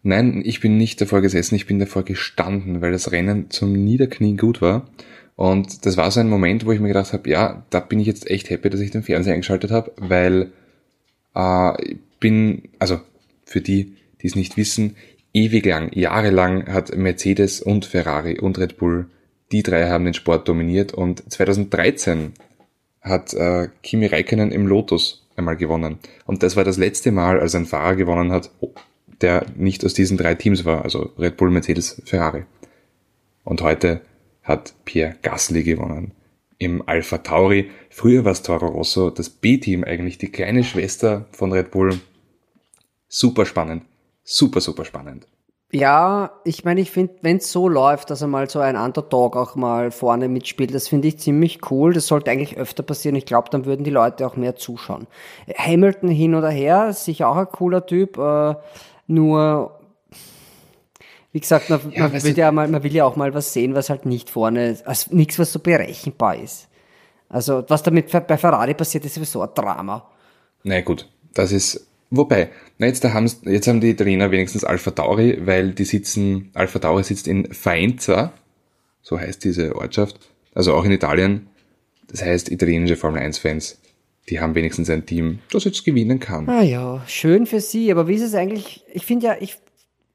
[0.04, 4.38] Nein, ich bin nicht davor gesessen, ich bin davor gestanden, weil das Rennen zum Niederknien
[4.38, 4.88] gut war.
[5.36, 8.06] Und das war so ein Moment, wo ich mir gedacht habe, ja, da bin ich
[8.06, 10.52] jetzt echt happy, dass ich den Fernseher eingeschaltet habe, weil
[11.36, 13.02] äh, ich bin, also
[13.46, 14.96] für die, die es nicht wissen,
[15.36, 19.08] ewig lang, jahrelang hat Mercedes und Ferrari und Red Bull,
[19.52, 22.34] die drei haben den Sport dominiert und 2013
[23.02, 26.00] hat äh, Kimi Räikkönen im Lotus einmal gewonnen.
[26.26, 28.50] Und das war das letzte Mal, als ein Fahrer gewonnen hat,
[29.22, 32.46] der nicht aus diesen drei Teams war, also Red Bull, Mercedes, Ferrari.
[33.44, 34.02] Und heute
[34.42, 36.12] hat Pierre Gasly gewonnen.
[36.58, 37.70] Im Alpha Tauri.
[37.90, 42.00] Früher war es Toro Rosso, das B-Team eigentlich, die kleine Schwester von Red Bull.
[43.10, 43.84] Super spannend.
[44.26, 45.28] Super, super spannend.
[45.72, 49.56] Ja, ich meine, ich finde, wenn es so läuft, dass einmal so ein Underdog auch
[49.56, 51.94] mal vorne mitspielt, das finde ich ziemlich cool.
[51.94, 53.16] Das sollte eigentlich öfter passieren.
[53.16, 55.08] Ich glaube, dann würden die Leute auch mehr zuschauen.
[55.58, 58.18] Hamilton hin oder her, ist sicher auch ein cooler Typ.
[58.18, 58.56] Äh,
[59.08, 59.80] nur,
[61.32, 63.52] wie gesagt, man, Ja, man, will du- ja mal, man will ja auch mal was
[63.54, 66.68] sehen, was halt nicht vorne, also nichts, was so berechenbar ist.
[67.28, 70.10] Also, was damit bei Ferrari passiert, ist sowieso ein Drama.
[70.64, 74.92] Na gut, das ist, wobei, na jetzt, da haben's, jetzt haben die Italiener wenigstens Alpha
[74.92, 78.34] Tauri, weil die sitzen, Alpha Tauri sitzt in Faenza,
[79.02, 80.20] so heißt diese Ortschaft,
[80.54, 81.48] also auch in Italien.
[82.08, 83.80] Das heißt, italienische Formel 1 Fans,
[84.30, 86.50] die haben wenigstens ein Team, das jetzt gewinnen kann.
[86.50, 88.84] Ah ja, schön für sie, aber wie ist es eigentlich?
[88.92, 89.58] Ich finde ja, ich,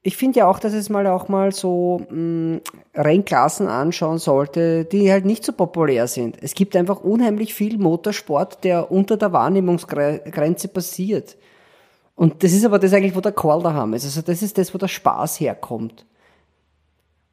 [0.03, 2.61] ich finde ja auch, dass es mal auch mal so mh,
[2.95, 6.37] Rennklassen anschauen sollte, die halt nicht so populär sind.
[6.41, 11.37] Es gibt einfach unheimlich viel Motorsport, der unter der Wahrnehmungsgrenze passiert.
[12.21, 14.05] Und das ist aber das eigentlich, wo der Call daheim ist.
[14.05, 16.05] Also das ist das, wo der Spaß herkommt.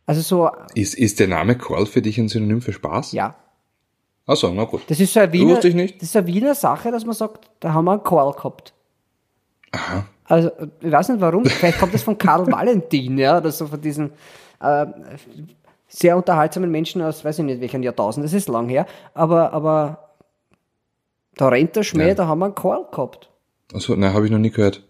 [0.07, 0.51] Also so.
[0.75, 3.13] Ist, ist der Name Call für dich ein Synonym für Spaß?
[3.13, 3.35] Ja.
[4.27, 4.81] Achso, na gut.
[4.89, 5.57] Das ist so eine Wiener.
[5.57, 8.73] Das ist eine Wiener Sache, dass man sagt, da haben wir einen Call gehabt.
[9.73, 10.07] Aha.
[10.25, 11.45] Also, ich weiß nicht warum.
[11.45, 14.13] Vielleicht kommt das von Karl Valentin, ja, oder so von diesen
[14.63, 14.87] äh,
[15.87, 18.87] sehr unterhaltsamen Menschen aus, weiß ich nicht, welchen Jahrtausend, das ist lang her.
[19.13, 20.15] Aber, aber
[21.37, 22.15] da rennt der Schmäh, Ja.
[22.15, 23.29] da haben wir einen Call gehabt.
[23.75, 24.83] Achso, nein, habe ich noch nie gehört.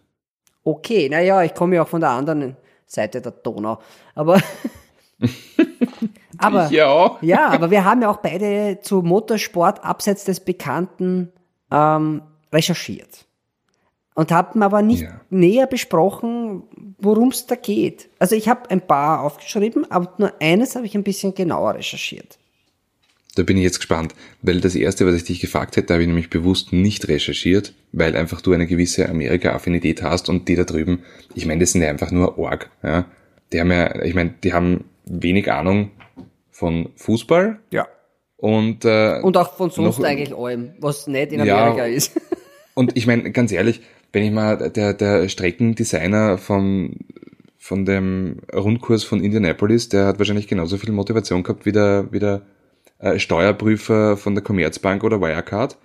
[0.64, 3.78] Okay, naja, ich komme ja auch von der anderen Seite der Donau.
[4.14, 4.40] Aber,
[6.38, 7.22] aber, ja auch.
[7.22, 11.32] ja, aber wir haben ja auch beide zu Motorsport abseits des Bekannten
[11.70, 13.24] ähm, recherchiert.
[14.14, 15.20] Und haben aber nicht Ja.
[15.30, 16.64] näher besprochen,
[16.98, 18.08] worum es da geht.
[18.18, 22.38] Also ich habe ein paar aufgeschrieben, aber nur eines habe ich ein bisschen genauer recherchiert.
[23.38, 26.08] Da bin ich jetzt gespannt, weil das erste, was ich dich gefragt hätte, habe ich
[26.08, 31.04] nämlich bewusst nicht recherchiert, weil einfach du eine gewisse Amerika-Affinität hast und die da drüben,
[31.34, 33.04] ich meine, das sind ja einfach nur Org, ja.
[33.52, 35.90] Die haben ja, ich meine, die haben wenig Ahnung
[36.50, 37.86] von Fußball Ja.
[38.36, 41.62] und, äh, Und auch von sonst Noch- eigentlich allem, was nicht in Ja.
[41.66, 42.12] Amerika ist.
[42.74, 43.80] Und ich meine, ganz ehrlich,
[44.12, 46.92] wenn ich mal der, der Streckendesigner vom,
[47.56, 52.18] von dem Rundkurs von Indianapolis, der hat wahrscheinlich genauso viel Motivation gehabt wie der, wie
[52.18, 52.42] der
[52.98, 55.78] äh, Steuerprüfer von der Commerzbank oder Wirecard.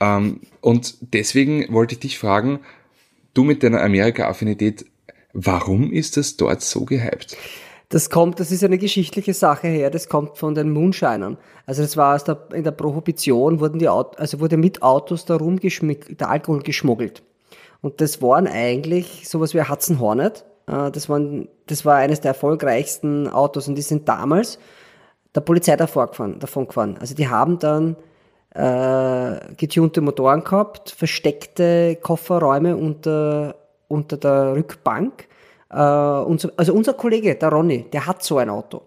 [0.00, 2.60] ähm, und deswegen wollte ich dich fragen,
[3.34, 4.86] du mit deiner Amerika-Affinität,
[5.32, 7.36] warum ist das dort so gehypt?
[7.88, 11.38] Das kommt, das ist eine geschichtliche Sache her, das kommt von den Moonshinern.
[11.66, 15.24] Also das war aus der, in der Prohibition wurden die Autos, also wurde mit Autos
[15.24, 17.22] da rumgeschmick, der Alkohol geschmuggelt.
[17.82, 20.44] Und das waren eigentlich sowas wie Hudson Hornet.
[20.66, 24.58] Äh, Das, waren, das war eines der erfolgreichsten Autos und die sind damals
[25.36, 26.96] der Polizei davor gefahren, davon gefahren.
[26.98, 27.96] Also die haben dann
[28.54, 33.54] äh, getunte Motoren gehabt, versteckte Kofferräume unter,
[33.86, 35.28] unter der Rückbank.
[35.70, 38.82] Äh, unser, also unser Kollege, der Ronny, der hat so ein Auto.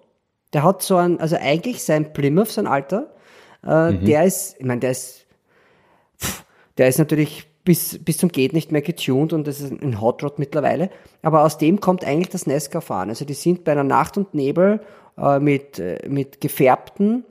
[0.54, 3.14] Der hat so ein, also eigentlich sein Plymouth, sein Alter,
[3.64, 5.28] äh, der ist, ich meine, der ist,
[6.20, 6.44] pff,
[6.78, 10.24] der ist natürlich bis, bis zum geht nicht mehr getuned und das ist ein Hot
[10.24, 10.90] Rod mittlerweile.
[11.22, 13.10] Aber aus dem kommt eigentlich das Nesca fahren.
[13.10, 14.80] Also die sind bei einer Nacht und Nebel
[15.22, 17.26] äh, mit, äh, mit gefärbten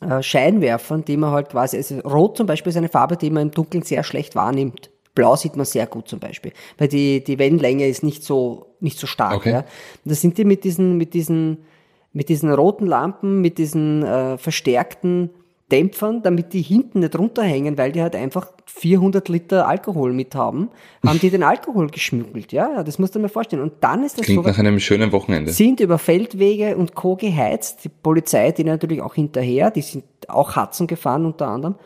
[0.00, 3.44] äh, Scheinwerfern, die man halt quasi, also Rot zum Beispiel ist eine Farbe, die man
[3.44, 4.90] im Dunkeln sehr schlecht wahrnimmt.
[5.14, 8.98] Blau sieht man sehr gut zum Beispiel, weil die, die Wellenlänge ist nicht so, nicht
[8.98, 9.34] so stark.
[9.34, 9.50] Okay.
[9.50, 9.58] Ja.
[9.58, 9.66] Und
[10.06, 11.64] da sind die mit diesen, mit diesen,
[12.12, 15.30] mit diesen roten Lampen, mit diesen äh, verstärkten
[15.72, 20.68] Dämpfern, damit die hinten nicht runterhängen, weil die halt einfach 400 Liter Alkohol mit haben,
[21.04, 22.52] haben die den Alkohol geschmuggelt.
[22.52, 23.62] Ja, das musst du mal vorstellen.
[23.62, 25.50] Und dann ist das Klingt so nach einem schönen Wochenende.
[25.50, 27.16] sind über Feldwege und Co.
[27.16, 27.84] geheizt.
[27.84, 31.76] Die Polizei, die natürlich auch hinterher, die sind auch Hudson gefahren unter anderem.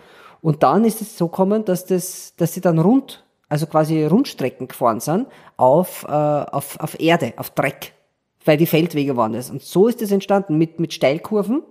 [0.43, 4.67] Und dann ist es so gekommen, dass das, dass sie dann rund, also quasi Rundstrecken
[4.67, 7.93] gefahren sind auf, äh, auf, auf Erde, auf Dreck.
[8.45, 9.51] Weil die Feldwege waren das.
[9.51, 11.63] Und so ist es entstanden, mit, mit Steilkurven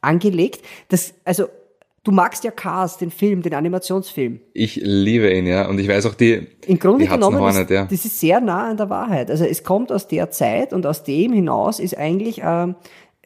[0.00, 0.64] angelegt.
[0.88, 1.46] Das, also,
[2.04, 4.40] du magst ja Cars, den Film, den Animationsfilm.
[4.54, 5.68] Ich liebe ihn, ja.
[5.68, 7.84] Und ich weiß auch die, Im Grunde die genommen Hornet, ist, ja.
[7.84, 9.30] das ist sehr nah an der Wahrheit.
[9.30, 12.74] Also es kommt aus der Zeit und aus dem hinaus ist eigentlich ähm,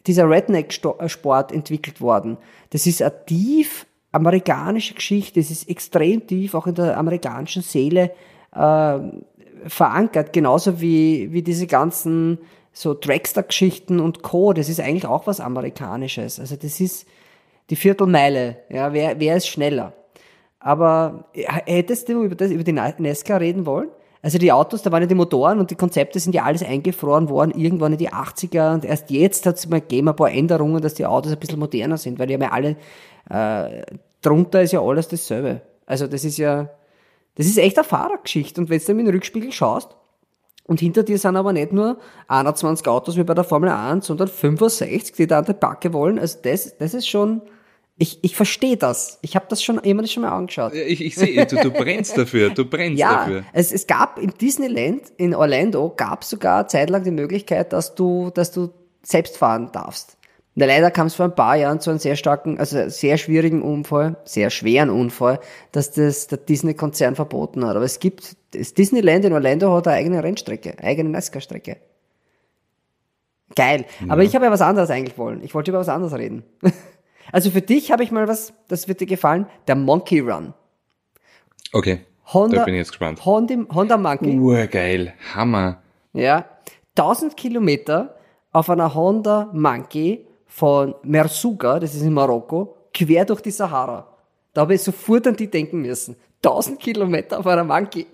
[0.06, 2.36] dieser Redneck-Sport entwickelt worden.
[2.70, 8.12] Das ist eine tief amerikanische Geschichte, es ist extrem tief auch in der amerikanischen Seele
[8.54, 8.98] äh,
[9.66, 12.38] verankert, genauso wie, wie diese ganzen
[12.72, 14.52] so Dragster-Geschichten und Co.
[14.52, 16.38] Das ist eigentlich auch was Amerikanisches.
[16.38, 17.06] Also das ist
[17.70, 18.58] die Viertelmeile.
[18.68, 19.92] Ja, wer, wer ist schneller?
[20.58, 23.88] Aber äh, hättest du über, das, über die Nesca reden wollen?
[24.22, 27.28] Also die Autos, da waren ja die Motoren und die Konzepte sind ja alles eingefroren
[27.28, 30.80] worden, irgendwann in die 80er und erst jetzt hat es mal gegeben ein paar Änderungen,
[30.80, 32.76] dass die Autos ein bisschen moderner sind, weil die haben ja alle,
[33.28, 33.84] äh,
[34.22, 35.60] drunter ist ja alles dasselbe.
[35.84, 36.70] Also das ist ja,
[37.34, 39.94] das ist echt eine Fahrergeschichte und wenn du dann mit dem Rückspiegel schaust,
[40.66, 41.98] und hinter dir sind aber nicht nur
[42.28, 46.18] 21 Autos wie bei der Formel 1, sondern 65, die da an der Backe wollen.
[46.18, 47.42] Also das, das ist schon,
[47.96, 49.18] ich, ich verstehe das.
[49.22, 50.74] Ich habe das schon immer das schon mal angeschaut.
[50.74, 53.44] Ich, ich sehe, du, du brennst dafür, du brennst Ja, dafür.
[53.52, 58.50] es, es gab im Disneyland in Orlando gab sogar zeitlang die Möglichkeit, dass du, dass
[58.50, 58.70] du
[59.02, 60.16] selbst fahren darfst.
[60.56, 63.62] Na, leider kam es vor ein paar Jahren zu einem sehr starken, also sehr schwierigen
[63.62, 65.40] Unfall, sehr schweren Unfall,
[65.72, 67.74] dass das der Disney-Konzern verboten hat.
[67.76, 71.76] Aber es gibt, das Disneyland in Orlando hat eine eigene Rennstrecke, eigene NASCAR-Strecke.
[73.56, 73.84] Geil.
[74.08, 75.42] Aber ich habe ja was anderes eigentlich wollen.
[75.44, 76.42] Ich wollte über was anderes reden.
[77.34, 80.54] Also für dich habe ich mal was, das wird dir gefallen, der Monkey Run.
[81.72, 81.98] Okay,
[82.32, 83.24] Honda, da bin ich jetzt gespannt.
[83.26, 84.38] Honda, Honda Monkey.
[84.38, 85.82] Urgeil, Hammer.
[86.12, 86.44] Ja,
[86.96, 88.14] 1000 Kilometer
[88.52, 94.06] auf einer Honda Monkey von Mersuga, das ist in Marokko, quer durch die Sahara.
[94.52, 96.14] Da habe ich sofort an die denken müssen.
[96.44, 98.06] 1000 Kilometer auf einer Monkey.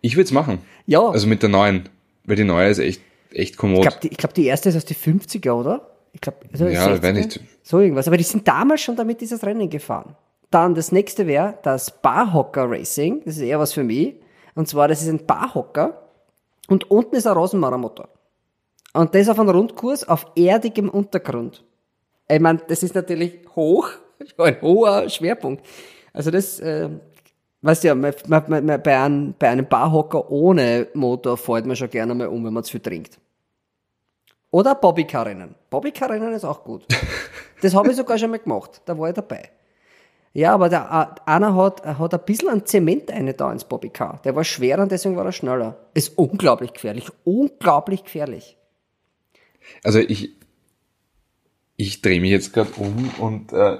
[0.00, 0.58] Ich würde es machen.
[0.84, 1.08] Ja.
[1.08, 1.88] Also mit der neuen.
[2.24, 3.84] Weil die neue ist echt, echt kommod.
[3.84, 5.89] Ich glaube, die, ich glaub, die erste ist aus den 50er, oder?
[6.12, 7.02] Ich glaube, also Ja, 60er?
[7.02, 7.40] weiß nicht.
[7.62, 8.06] So irgendwas.
[8.06, 10.16] Aber die sind damals schon damit dieses Rennen gefahren.
[10.50, 13.22] Dann das nächste wäre das Barhocker Racing.
[13.24, 14.16] Das ist eher was für mich.
[14.54, 16.08] Und zwar, das ist ein Barhocker.
[16.68, 18.08] Und unten ist ein Rosenmauermotor.
[18.92, 21.64] Und das auf einem Rundkurs auf erdigem Untergrund.
[22.28, 23.88] Ich meine, das ist natürlich hoch,
[24.38, 25.64] ein hoher Schwerpunkt.
[26.12, 26.88] Also das, äh,
[27.62, 31.76] weißt du ja, man, man, man, bei, einem, bei einem Barhocker ohne Motor fällt man
[31.76, 33.18] schon gerne mal um, wenn man zu viel trinkt.
[34.50, 35.54] Oder Bobbycar-Rennen.
[35.70, 36.84] Bobbycar-Rennen ist auch gut.
[37.62, 38.80] Das habe ich sogar schon mal gemacht.
[38.86, 39.50] Da war ich dabei.
[40.32, 44.18] Ja, aber der, äh, einer hat, hat ein bisschen an Zement eine da ins Bobbycar.
[44.24, 45.76] Der war schwerer und deswegen war er schneller.
[45.92, 47.08] Ist unglaublich gefährlich.
[47.24, 48.56] Unglaublich gefährlich.
[49.84, 50.30] Also ich,
[51.76, 53.76] ich drehe mich jetzt gerade um und äh,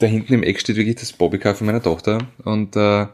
[0.00, 3.06] da hinten im Eck steht wirklich das Bobbycar von meiner Tochter und äh,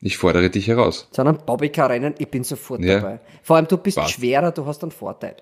[0.00, 1.08] ich fordere dich heraus.
[1.10, 3.00] Sondern Bobbycar-Rennen, ich bin sofort Ja.
[3.00, 3.18] dabei.
[3.42, 4.12] Vor allem, du bist Passt.
[4.12, 5.34] schwerer, du hast einen Vorteil.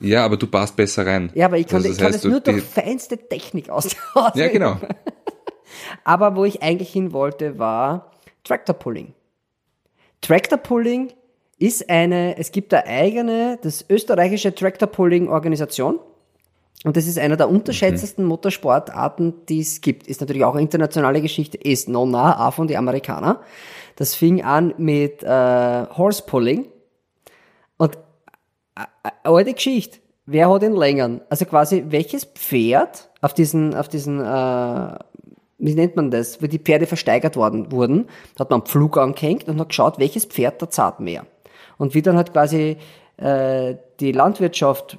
[0.00, 1.30] Ja, aber du passt besser rein.
[1.34, 3.88] Ja, aber ich kann, Also ich kann heißt, das nur durch die- feinste Technik aus.
[4.34, 4.76] Ja, genau.
[6.04, 8.12] Aber wo ich eigentlich hin wollte, war
[8.44, 9.12] Tractor Pulling.
[10.20, 11.12] Tractor Pulling
[11.58, 15.98] ist eine, es gibt eine eigene, das österreichische Tractor Pulling Organisation.
[16.84, 20.06] Und das ist einer der unterschätztesten Motorsportarten, die es gibt.
[20.06, 23.38] Ist natürlich auch eine internationale Geschichte, ist noch nah, auch von den Amerikanern.
[23.96, 26.68] Das fing an mit äh, Horse Pulling.
[27.76, 28.02] Und äh, äh,
[29.22, 29.98] alte Geschichte.
[30.26, 31.20] Wer hat den längern?
[31.30, 34.98] Also quasi, welches Pferd auf diesen, auf diesen, äh,
[35.58, 38.06] wie nennt man das, wo die Pferde versteigert worden wurden,
[38.38, 41.26] hat man einen Pflug angehängt und hat geschaut, welches Pferd da zart mehr.
[41.78, 42.76] Und wie dann halt quasi
[43.18, 44.98] äh, die Landwirtschaft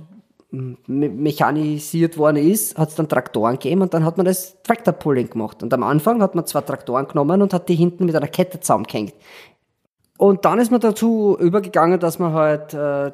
[0.49, 5.29] me- mechanisiert worden ist, hat es dann Traktoren gegeben und dann hat man das Tractor-Pulling
[5.29, 5.61] gemacht.
[5.61, 8.59] Und am Anfang hat man zwei Traktoren genommen und hat die hinten mit einer Kette
[8.61, 9.13] zusammengehängt.
[10.17, 13.11] Und dann ist man dazu übergegangen, dass man halt äh,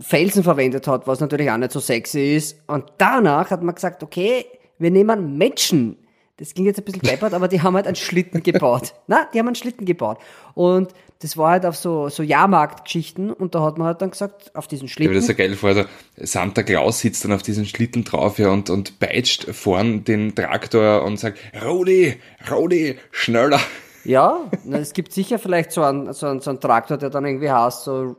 [0.00, 2.58] Felsen verwendet hat, was natürlich auch nicht so sexy ist.
[2.66, 4.46] Und danach hat man gesagt, okay,
[4.78, 5.96] wir nehmen Menschen.
[6.38, 8.94] Das klingt jetzt ein bisschen deppert, aber die haben halt einen Schlitten gebaut.
[9.06, 10.18] Na, die haben einen Schlitten gebaut.
[10.54, 14.54] Und das war halt auf so, so Jahrmarktgeschichten und da hat man halt dann gesagt,
[14.54, 15.26] auf diesen Ich habe das Schlitten.
[15.28, 15.70] so geil vor.
[15.70, 15.84] Also
[16.16, 21.04] Santa Claus sitzt dann auf diesen Schlitten drauf ja, und, und peitscht vorn den Traktor
[21.04, 22.16] und sagt, Rodi,
[22.50, 23.60] Rodi, schneller.
[24.04, 27.24] Ja, na, es gibt sicher vielleicht so einen, so, einen, so einen Traktor, der dann
[27.24, 28.14] irgendwie heißt, so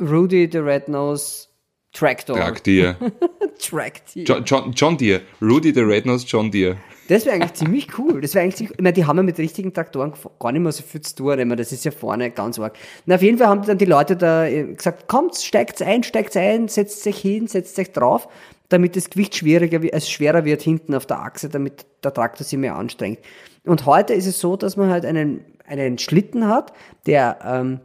[0.00, 1.48] Rudy the Red-Nose
[1.92, 2.34] Tractor.
[2.36, 2.96] Traktier.
[3.58, 4.22] Tractor.
[4.24, 5.20] John, John, John Deere.
[5.40, 6.76] Rudy the Red-Nosed John Deere.
[7.08, 8.20] Das wäre eigentlich ziemlich cool.
[8.20, 10.72] Das wäre eigentlich, ziemlich- ich meine, die haben ja mit richtigen Traktoren gar nicht mehr
[10.72, 11.32] so viel zu tun.
[11.38, 12.76] Ich meine, das ist ja vorne ganz arg.
[13.06, 16.36] Na, auf jeden Fall haben dann die Leute da äh, gesagt, kommt, steigt ein, steigt
[16.36, 18.28] ein, setzt sich hin, setzt sich drauf,
[18.68, 22.44] damit das Gewicht schwieriger, wi- also schwerer wird hinten auf der Achse, damit der Traktor
[22.46, 23.18] sich mehr anstrengt.
[23.64, 26.72] Und heute ist es so, dass man halt einen, einen Schlitten hat,
[27.06, 27.80] der, ähm,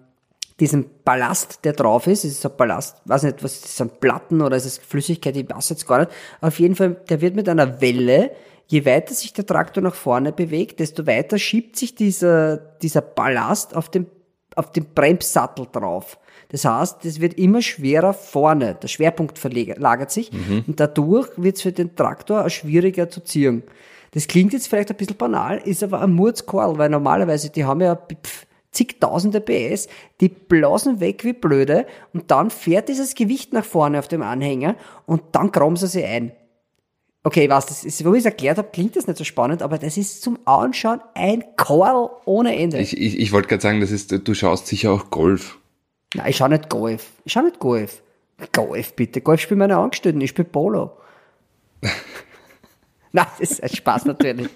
[0.60, 4.00] diesen Ballast, der drauf ist, es ist ein Ballast, weiß nicht, was ist das, sind
[4.00, 6.12] Platten oder ist es Flüssigkeit, ich weiß jetzt gar nicht.
[6.42, 8.32] Auf jeden Fall, der wird mit einer Welle,
[8.66, 13.76] je weiter sich der Traktor nach vorne bewegt, desto weiter schiebt sich dieser, dieser Ballast
[13.76, 14.08] auf den,
[14.56, 16.18] auf den Bremssattel drauf.
[16.50, 20.32] Das heißt, es wird immer schwerer vorne, der Schwerpunkt verlagert sich
[20.66, 23.64] und dadurch wird es für den Traktor auch schwieriger zu ziehen.
[24.12, 27.82] Das klingt jetzt vielleicht ein bisschen banal, ist aber ein Murzkorl, weil normalerweise, die haben
[27.82, 28.47] ja pf,
[28.78, 29.88] zigtausende PS,
[30.22, 34.76] die blasen weg wie blöde und dann fährt dieses Gewicht nach vorne auf dem Anhänger
[35.06, 36.32] und dann krammen sie sich ein.
[37.24, 39.78] Okay, weiß, das ist, wo ich es erklärt habe, klingt das nicht so spannend, aber
[39.78, 42.78] das ist zum Anschauen ein Korl ohne Ende.
[42.78, 45.58] Ich, ich, ich wollte gerade sagen, das ist, du schaust sicher auch Golf.
[46.14, 47.12] Nein, ich schau nicht Golf.
[47.26, 48.02] Ich schau nicht Golf.
[48.54, 49.20] Golf, bitte.
[49.22, 50.92] Golf spielen meine Angestellten, ich spiele Polo.
[53.12, 54.48] Nein, das ist ein Spaß natürlich.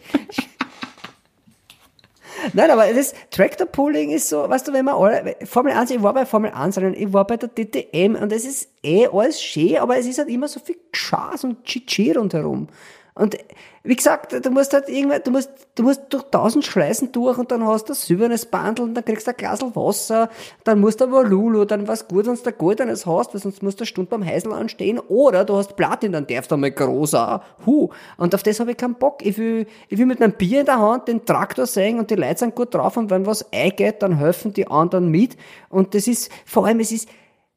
[2.54, 6.01] Nein, aber das Tractor Pulling ist so, weißt du, wenn man alle, Formel 1, ich
[6.01, 9.41] war bei Formel 1, sondern ich war bei der DTM und es ist eh alles
[9.41, 12.67] schön, aber es ist halt immer so viel Schaß und Chichi rundherum.
[13.14, 13.38] Und
[13.84, 17.52] wie gesagt, du musst halt irgendwann, du musst, du musst durch tausend Schleißen durch und
[17.52, 20.30] dann hast du ein silbernes Bandel und dann kriegst du ein Glas Wasser,
[20.64, 23.64] dann musst du aber Lulu, dann was gut, wenn du da goldenes hast, weil sonst
[23.64, 26.72] musst du eine Stunde beim Heisel anstehen, oder du hast Platin, dann darfst du einmal
[26.72, 27.90] groß auch, hu.
[28.18, 29.26] Und auf das habe ich keinen Bock.
[29.26, 32.16] Ich will, ich will mit meinem Bier in der Hand den Traktor sehen und die
[32.16, 35.36] Leute sind gut drauf und wenn was eingeht, dann helfen die anderen mit.
[35.70, 37.10] Und das ist, vor allem, es ist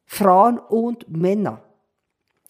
[0.05, 1.64] Frauen und Männer.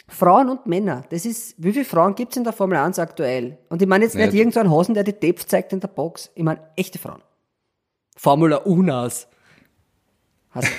[0.08, 1.03] Frauen und Männer.
[1.10, 3.58] Das ist, wie viele Frauen gibt's in der Formel 1 aktuell?
[3.70, 5.88] Und ich meine jetzt nicht irgend so einen Hosen, der die Depth zeigt in der
[5.88, 6.32] Box.
[6.36, 7.22] Ich meine echte Frauen.
[8.16, 9.28] Formula Unas.
[10.51, 10.70] Hast,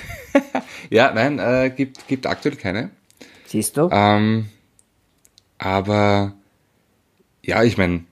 [0.90, 2.90] Ja, nein, äh, gibt, gibt aktuell keine.
[3.46, 3.88] Siehst du?
[3.90, 4.48] Ähm,
[5.58, 6.32] aber
[7.44, 8.04] ja, ich meine,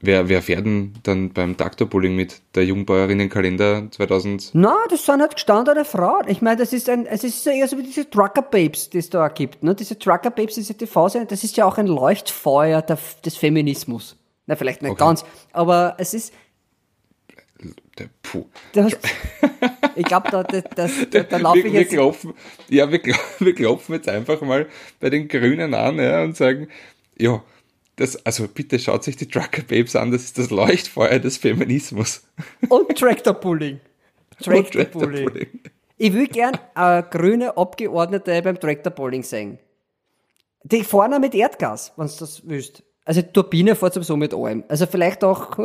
[0.00, 2.40] wer, wer fährt denn dann beim Traktorbowling mit?
[2.54, 4.50] Der Jungbäuerinnenkalender 2000?
[4.54, 6.28] Na, das sind halt gestandene Frauen.
[6.28, 9.10] Ich meine, das ist ein, es ist eher so wie diese Trucker Babes, die es
[9.10, 9.62] da gibt.
[9.62, 9.74] Ne?
[9.74, 14.16] Diese Trucker Babes, diese TV-Serie, das ist ja auch ein Leuchtfeuer der, des Feminismus.
[14.46, 15.04] Na, vielleicht nicht Okay.
[15.04, 16.32] ganz, aber es ist,
[18.22, 18.46] puh.
[18.72, 18.96] das,
[19.94, 21.92] ich glaube, da, das, das, da, da laufe wir, ich wir jetzt.
[21.92, 22.34] klopfen,
[22.68, 23.00] ja, wir,
[23.38, 24.66] wir klopfen jetzt einfach mal
[25.00, 26.68] bei den Grünen an ja, und sagen,
[27.18, 27.42] ja,
[27.98, 32.22] das, also bitte schaut sich die Trucker Babes an, das ist das Leuchtfeuer des Feminismus.
[32.68, 33.80] Und Tractor-Pulling.
[34.38, 35.26] Und Tractor-Pulling.
[35.26, 35.60] Tractor-Pulling.
[35.96, 39.58] Ich will gern äh, grüne Abgeordnete beim Tractor-Pulling sehen.
[40.62, 42.84] Die fahren auch mit Erdgas, wenn du das willst.
[43.04, 44.62] Also Turbine fährt sowieso mit allem.
[44.68, 45.58] Also vielleicht auch...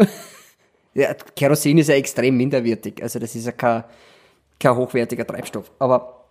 [0.95, 3.01] ja, Kerosin ist ja extrem minderwertig.
[3.03, 3.83] Also das ist ja kein,
[4.59, 5.71] kein hochwertiger Treibstoff.
[5.77, 6.25] Aber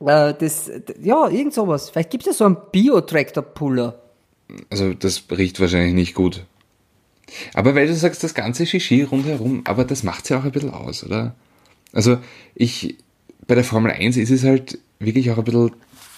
[0.00, 0.70] äh, das...
[1.00, 1.90] Ja, irgend sowas.
[1.90, 4.00] Vielleicht gibt es ja so einen Bio-Tractor-Puller.
[4.70, 6.44] Also das riecht wahrscheinlich nicht gut.
[7.54, 10.70] Aber weil du sagst, das ganze Shishi rundherum, aber das macht's ja auch ein bisschen
[10.70, 11.34] aus, oder?
[11.92, 12.18] Also
[12.54, 12.96] ich,
[13.46, 15.72] bei der Formel 1 ist es halt wirklich auch ein bisschen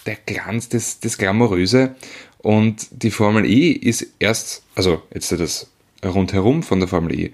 [0.07, 1.95] der Glanz, das, das Glamouröse.
[2.39, 5.71] Und die Formel E ist erst, also jetzt das
[6.05, 7.33] rundherum von der Formel E,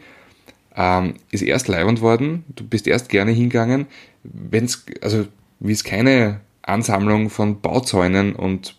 [0.74, 2.44] ähm, ist erst leibend worden.
[2.48, 3.86] Du bist erst gerne hingegangen,
[4.22, 5.26] wenn's, also
[5.60, 8.76] wie es keine Ansammlung von Bauzäunen und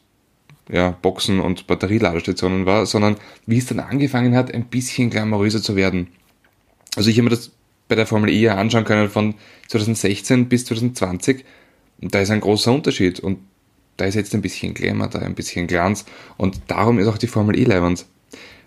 [0.70, 5.76] ja, Boxen und Batterieladestationen war, sondern wie es dann angefangen hat, ein bisschen glamouröser zu
[5.76, 6.08] werden.
[6.96, 7.52] Also ich habe mir das
[7.88, 9.36] bei der Formel E ja anschauen können von
[9.68, 11.44] 2016 bis 2020.
[12.02, 13.20] Und da ist ein großer Unterschied.
[13.20, 13.40] Und
[13.98, 16.06] da ist jetzt ein bisschen Glamour, da ein bisschen Glanz.
[16.38, 18.06] Und darum ist auch die Formel E leibend.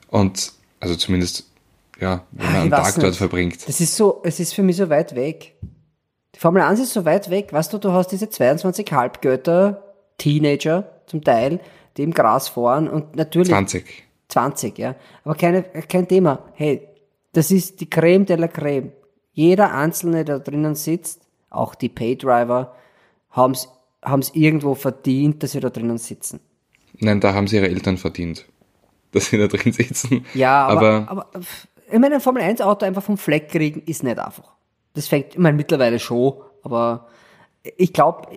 [0.09, 1.47] Und, also zumindest,
[2.01, 3.17] ja, wenn man Ah, einen Tag dort nicht.
[3.17, 3.67] verbringt.
[3.69, 5.55] Das ist so, es ist für mich so weit weg.
[6.35, 7.53] Die Formel 1 ist so weit weg.
[7.53, 9.83] Weißt du, du hast diese 22 Halbgötter,
[10.19, 11.61] Teenager zum Teil,
[11.97, 14.05] die im Gras fahren und natürlich 20.
[14.29, 14.95] 20, ja.
[15.25, 16.41] Aber keine, kein Thema.
[16.55, 16.89] Hey,
[17.33, 18.93] das ist die Creme de la Creme.
[19.33, 22.75] Jeder Einzelne, der drinnen sitzt, auch die Paydriver,
[23.31, 26.41] haben es irgendwo verdient, dass sie da drinnen sitzen.
[26.99, 28.47] Nein, da haben sie ihre Eltern verdient,
[29.13, 30.25] dass sie da drin sitzen.
[30.35, 31.45] Ja, aber, aber aber,
[31.93, 34.53] ich meine, ein Formel 1 Auto einfach vom Fleck kriegen ist nicht einfach.
[34.95, 37.09] Das fängt, ich meine, mittlerweile schon, aber
[37.77, 38.37] ich glaube,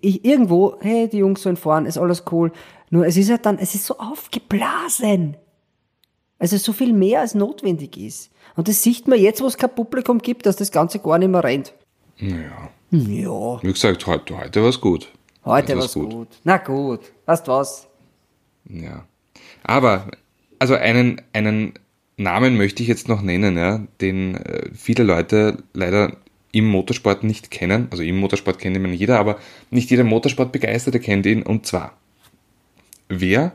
[0.00, 2.52] irgendwo, hey, die Jungs sollen fahren, ist alles cool.
[2.90, 5.36] Nur es ist halt dann, es ist so aufgeblasen.
[6.38, 8.30] Also so viel mehr als notwendig ist.
[8.56, 11.30] Und das sieht man jetzt, wo es kein Publikum gibt, dass das Ganze gar nicht
[11.30, 11.72] mehr rennt.
[12.18, 15.08] naja, Ja, wie gesagt, heute, heute war es gut.
[15.44, 16.28] heute war's war's gut.
[16.44, 17.88] Na gut, weißt was?
[18.68, 19.04] Ja.
[19.62, 20.10] Aber,
[20.58, 21.74] also einen, einen
[22.16, 26.16] Namen möchte ich jetzt noch nennen, ja, den äh, viele Leute leider
[26.54, 27.88] im Motorsport nicht kennen.
[27.90, 29.38] Also im Motorsport kennt ihn jeder, aber
[29.70, 31.42] nicht jeder Motorsportbegeisterte kennt ihn.
[31.42, 31.92] Und zwar,
[33.08, 33.52] wer,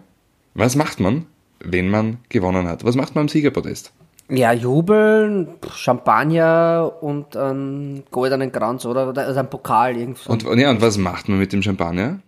[0.53, 1.25] was macht man,
[1.59, 2.83] wenn man gewonnen hat?
[2.83, 3.91] Was macht man am Siegerpodest?
[4.29, 9.09] Ja, jubeln, Champagner und einen goldenen Kranz, oder?
[9.09, 10.31] Oder also ein Pokal irgendwo.
[10.31, 12.19] Und, ja, und was macht man mit dem Champagner?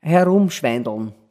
[0.00, 1.12] Herumschweindeln.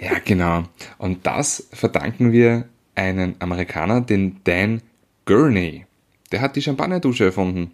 [0.00, 0.64] Ja, genau.
[0.98, 2.64] Und das verdanken wir
[2.94, 4.82] einen Amerikaner, den Dan
[5.24, 5.86] Gurney.
[6.32, 7.70] Der hat die Champagnerdusche erfunden.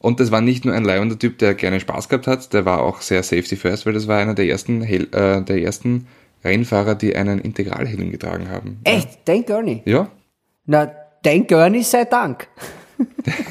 [0.00, 2.80] Und das war nicht nur ein leibender Typ, der gerne Spaß gehabt hat, der war
[2.80, 6.06] auch sehr safety first, weil das war einer der ersten, Hel äh, der ersten
[6.42, 8.80] Rennfahrer, die einen Integralhelm getragen haben.
[8.84, 9.18] Echt?
[9.26, 9.82] Dan Gurney?
[9.84, 10.10] Ja,
[10.64, 10.90] Na,
[11.22, 12.48] Dan Gurney sei Dank.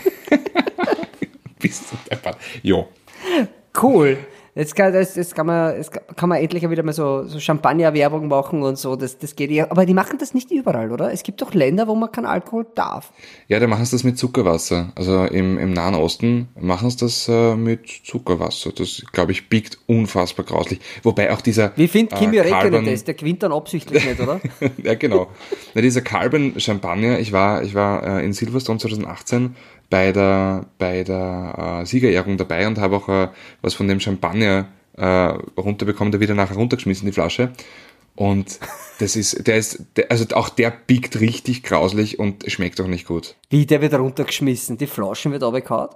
[1.60, 2.38] bist du deppert.
[2.64, 2.86] Ja.
[3.80, 4.18] Cool.
[4.56, 8.28] Jetzt kann, das, das kann, man, das kann man endlich wieder mal so, so Champagner-Werbung
[8.28, 8.96] machen und so.
[8.96, 9.70] Das, das geht ja.
[9.70, 11.14] Aber die machen das nicht überall, oder?
[11.14, 13.12] Es gibt doch Länder, wo man keinen Alkohol darf.
[13.48, 14.92] Ja, da machen sie das mit Zuckerwasser.
[14.96, 18.72] Also im, im Nahen Osten machen sie das äh, mit Zuckerwasser.
[18.72, 20.80] Das, glaube ich, biegt unfassbar grauslich.
[21.04, 21.72] Wobei auch dieser...
[21.76, 23.04] Wie findet Kimi äh, Räikkönen Carbon- das?
[23.04, 24.42] Der gewinnt dann absichtlich nicht, oder?
[24.84, 25.28] ja, genau.
[25.74, 29.56] Na, dieser Carbon Champagner, ich war, ich war äh, in Silverstone 2018
[29.90, 33.30] bei der, bei der äh, Siegerehrung dabei und habe auch äh,
[33.62, 34.68] was von dem Champagner
[34.98, 35.06] äh,
[35.60, 37.52] runterbekommen, der wieder nachher runtergeschmissen, die Flasche.
[38.16, 38.60] Und
[39.00, 43.08] das ist, der ist, der, also auch der biegt richtig grauslich und schmeckt auch nicht
[43.08, 43.36] gut.
[43.50, 44.78] Wie, der wird runtergeschmissen.
[44.78, 45.90] Die Flaschen wird runtergehauen.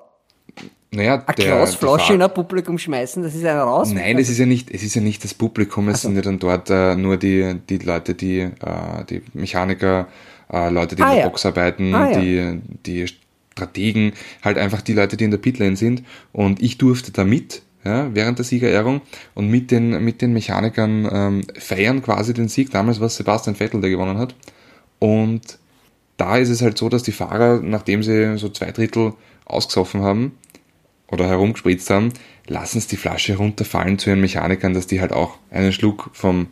[0.91, 3.91] Naja, Eine Glasflasche in ein Publikum schmeißen, das ist einer raus.
[3.91, 6.37] Nein, es ist ja nicht, es ist ja nicht das Publikum, es sind ja dann
[6.37, 8.51] dort äh, nur die, die Leute, die, äh,
[9.09, 10.07] die Mechaniker,
[10.51, 11.29] äh, Leute, die Ah, in der ja.
[11.29, 12.19] Box arbeiten, Ah, ja.
[12.19, 13.07] die, die
[13.53, 16.03] Strategen, halt einfach die Leute, die in der Pitlane sind.
[16.31, 19.01] Und ich durfte da mit, ja, während der Siegerehrung
[19.33, 22.71] und mit den, mit den Mechanikern ähm, feiern quasi den Sieg.
[22.71, 24.35] Damals war es Sebastian Vettel, der gewonnen hat.
[24.99, 25.59] Und
[26.17, 29.13] da ist es halt so, dass die Fahrer, nachdem sie so zwei Drittel
[29.45, 30.33] ausgesoffen haben,
[31.13, 32.11] oder herumgespritzt haben,
[32.47, 36.47] lassen sie die Flasche runterfallen zu ihren Mechanikern, dass die halt auch einen Schluck vom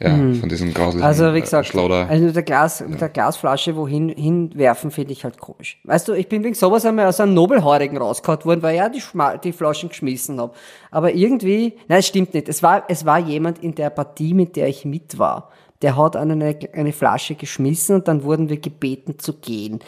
[0.00, 2.08] ja, von diesem grauslichen Also wie gesagt, äh, Schlauder.
[2.08, 5.80] also mit der, Glas, mit der Glasflasche wohin hinwerfen, finde ich halt komisch.
[5.84, 8.88] Weißt du, ich bin wegen sowas einmal aus einem Nobelheurigen rausgehauen worden, weil ich ja
[8.88, 10.52] die, Schma die Flaschen geschmissen habe.
[10.90, 12.48] Aber irgendwie, nein, es stimmt nicht.
[12.48, 15.50] Es war, es war jemand in der Partie, mit der ich mit war.
[15.80, 19.78] Der hat eine, eine Flasche geschmissen und dann wurden wir gebeten zu gehen.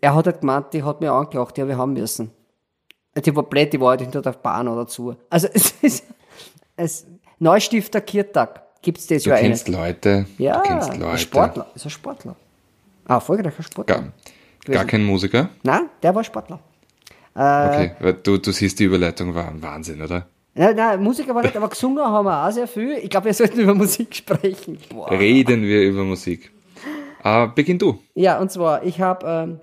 [0.00, 2.30] Er hat halt gemeint, die hat mir angelacht, ja, wir haben müssen.
[3.16, 5.14] Die war blöd, die war halt hinter der Bahn oder zu.
[5.30, 6.04] Also es ist,
[6.76, 7.06] es,
[7.38, 9.76] Neustifter Kirtag gibt's das Du ja kennst eine.
[9.76, 11.18] Leute, Ja, du kennst ein Leute.
[11.18, 12.36] Sportler, ist ein Sportler.
[13.06, 14.12] Ah, erfolgreicher Sportler.
[14.64, 15.48] Gar, gar kein Musiker?
[15.64, 16.60] Nein, der war Sportler.
[17.34, 20.26] Okay, weil du, du siehst, die Überleitung war ein Wahnsinn, oder?
[20.54, 22.92] Nein, nein, Musiker war nicht, aber gesungen haben wir auch sehr viel.
[23.02, 24.78] Ich glaube, wir sollten über Musik sprechen.
[24.88, 25.10] Boah.
[25.10, 26.52] Reden wir über Musik.
[27.24, 27.98] Äh, beginn du.
[28.14, 29.60] Ja, und zwar, ich habe ähm,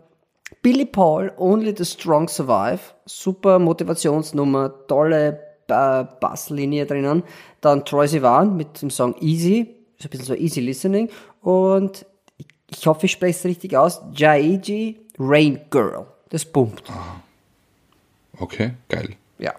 [0.62, 2.80] Billy Paul, Only the Strong Survive.
[3.06, 5.40] Super Motivationsnummer, tolle
[5.72, 7.24] äh, Basslinie drinnen.
[7.62, 11.10] Dann Troy Sivan mit dem Song Easy, so ein bisschen so Easy Listening.
[11.42, 12.06] Und
[12.38, 14.02] ich, ich hoffe, ich spreche es richtig aus.
[14.14, 16.06] Jaiji Rain Girl.
[16.30, 16.84] Das pumpt.
[18.38, 19.10] Okay, geil.
[19.40, 19.54] Ja.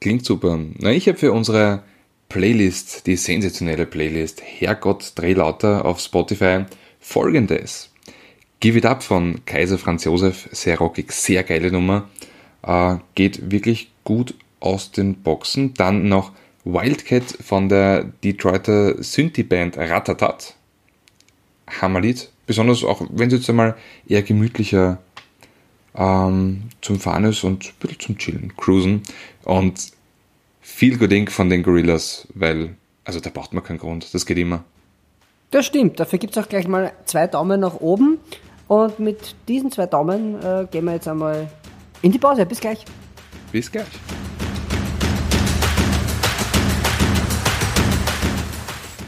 [0.00, 0.58] Klingt super.
[0.78, 1.82] Na, ich habe für unsere
[2.28, 6.64] Playlist, die sensationelle Playlist Herrgott Drehlauter auf Spotify
[6.98, 7.90] folgendes.
[8.60, 12.08] Give It Up von Kaiser Franz Josef, sehr rockig, sehr geile Nummer.
[12.62, 15.74] Äh, geht wirklich gut aus den Boxen.
[15.74, 16.32] Dann noch
[16.64, 20.54] Wildcat von der Detroiter Synthie-Band Ratatat.
[21.80, 22.30] Hammerlied.
[22.46, 24.98] Besonders auch, wenn es jetzt einmal eher gemütlicher
[25.94, 29.02] ähm, zum Fahren ist und ein bisschen zum Chillen, Cruisen.
[29.44, 29.92] Und
[30.60, 31.30] viel Good Inc.
[31.30, 34.64] von den Gorillas, weil, also da braucht man keinen Grund, das geht immer.
[35.50, 36.00] Das stimmt.
[36.00, 38.18] Dafür gibt's auch gleich mal zwei Daumen nach oben.
[38.66, 41.48] Und mit diesen zwei Daumen äh, gehen wir jetzt einmal
[42.02, 42.44] in die Pause.
[42.44, 42.84] Bis gleich.
[43.52, 43.86] Bis gleich.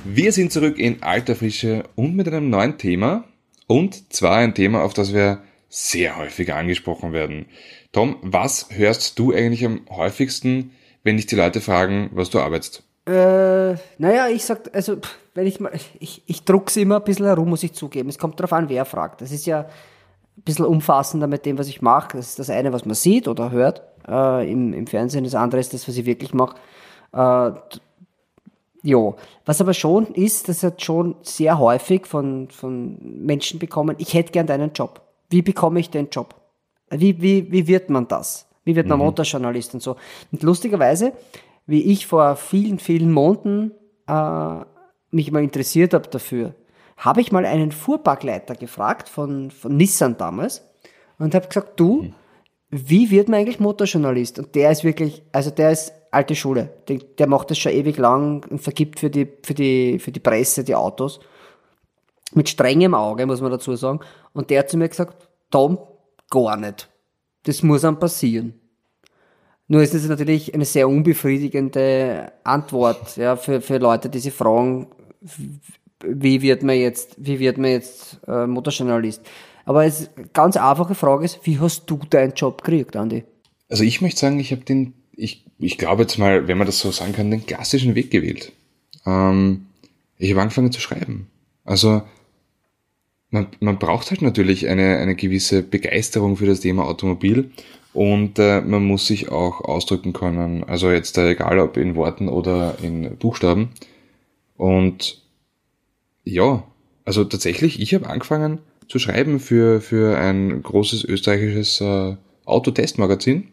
[0.09, 3.24] Wir sind zurück in alter Frische und mit einem neuen Thema.
[3.66, 7.46] Und zwar ein Thema, auf das wir sehr häufig angesprochen werden.
[7.90, 10.70] Tom, was hörst du eigentlich am häufigsten,
[11.02, 12.84] wenn dich die Leute fragen, was du arbeitest?
[13.07, 14.98] Äh, naja, ich sag, also,
[15.34, 18.09] wenn ich mal, ich, ich druck's immer ein bisschen herum, muss ich zugeben.
[18.09, 19.22] Es kommt darauf an, wer fragt.
[19.22, 22.16] Das ist ja ein bisschen umfassender mit dem, was ich mache.
[22.16, 25.24] Das ist das eine, was man sieht oder hört äh, im, im Fernsehen.
[25.24, 26.57] Das andere ist das, was ich wirklich mache.
[27.12, 27.52] Äh,
[28.87, 34.14] Jo, was aber schon ist, das hat schon sehr häufig von, von Menschen bekommen, ich
[34.14, 35.01] hätte gern deinen Job.
[35.28, 36.37] Wie bekomme ich den Job?
[36.91, 38.47] Wie, wie, wie wird man das?
[38.62, 39.97] Wie wird man Motorjournalist und so?
[40.30, 41.14] Und lustigerweise,
[41.66, 43.72] wie ich vor vielen, vielen Monaten
[44.07, 44.61] äh,
[45.11, 46.55] mich mal interessiert habe dafür,
[46.97, 50.62] habe ich mal einen Fuhrparkleiter gefragt von, von Nissan damals
[51.18, 52.12] und habe gesagt, du,
[52.70, 54.38] wie wird man eigentlich Motorjournalist?
[54.38, 56.70] Und der ist wirklich, also der ist alte Schule.
[56.88, 60.20] Der, der macht das schon ewig lang und vergibt für die, für die, für die
[60.20, 61.20] Presse die Autos.
[62.32, 64.00] Mit strengem Auge, muss man dazu sagen.
[64.32, 65.78] Und der hat zu mir gesagt, Tom,
[66.28, 66.88] gar nicht.
[67.44, 68.60] Das muss einem passieren.
[69.68, 74.88] Nur ist es natürlich eine sehr unbefriedigende Antwort, ja, für, für Leute, die sich fragen,
[76.00, 79.22] wie wird man jetzt, wie wird man jetzt äh, Motorjournalist?
[79.66, 83.24] Aber es ganz einfache Frage ist, wie hast du deinen Job gekriegt, Andi?
[83.68, 86.78] Also ich möchte sagen, ich habe den, ich, ich glaube jetzt mal, wenn man das
[86.78, 88.52] so sagen kann, den klassischen Weg gewählt.
[89.04, 89.66] Ähm,
[90.18, 91.26] ich habe angefangen zu schreiben.
[91.64, 92.02] Also
[93.30, 97.50] man, man braucht halt natürlich eine, eine gewisse Begeisterung für das Thema Automobil
[97.92, 100.62] und äh, man muss sich auch ausdrücken können.
[100.62, 103.70] Also jetzt äh, egal ob in Worten oder in Buchstaben.
[104.56, 105.22] Und
[106.22, 106.62] ja,
[107.04, 113.49] also tatsächlich, ich habe angefangen zu schreiben für, für ein großes österreichisches äh, Autotestmagazin.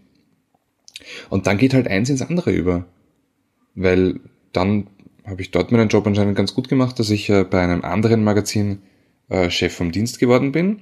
[1.30, 2.86] Und dann geht halt eins ins andere über.
[3.76, 4.20] Weil
[4.52, 4.88] dann
[5.26, 8.24] habe ich dort meinen Job anscheinend ganz gut gemacht, dass ich äh, bei einem anderen
[8.24, 8.82] Magazin
[9.30, 10.82] äh, Chef vom Dienst geworden bin.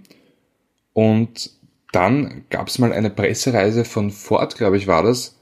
[0.93, 1.52] Und
[1.91, 5.38] dann gab es mal eine Pressereise von Ford, glaube ich, war das,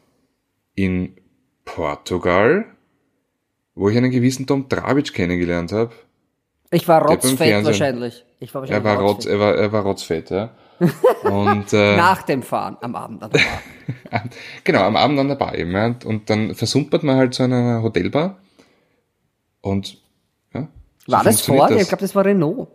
[0.75, 1.13] in
[1.65, 2.65] Portugal,
[3.75, 5.93] wo ich einen gewissen Tom Travic kennengelernt habe.
[6.71, 8.25] Ich war rotzfett wahrscheinlich.
[8.39, 9.33] Ich war Er wahrscheinlich war, rotz, rotzfett.
[9.33, 10.49] er war, er war rotzfett, ja.
[11.23, 14.23] Und äh, Nach dem Fahren am Abend an der Bar.
[14.63, 15.71] genau, am Abend an der Bar eben.
[15.71, 15.93] Ja.
[16.05, 18.37] Und dann versumpert man halt zu einer Hotelbar.
[19.61, 19.97] Und
[20.53, 20.67] ja,
[21.05, 21.71] so War das Ford?
[21.71, 22.69] Ich glaube, das war Renault.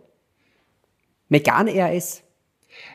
[1.29, 2.21] Megane RS.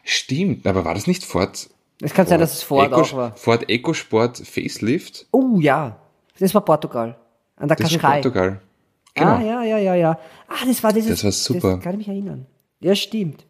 [0.04, 1.68] Stimmt, aber war das nicht Ford?
[2.02, 3.36] Es kann sein, dass es Ford Eco, auch war.
[3.36, 5.26] Ford EcoSport Facelift?
[5.32, 5.98] Oh ja,
[6.38, 7.18] das war Portugal.
[7.56, 8.22] An der Das war Kaschkai.
[8.22, 8.60] Portugal.
[9.20, 9.36] Genau.
[9.36, 10.18] Ah, ja, ja, ja, ja.
[10.48, 11.10] Ah, das war dieses.
[11.10, 11.74] Das war super.
[11.76, 12.46] Das kann ich mich erinnern.
[12.80, 13.44] Ja, stimmt.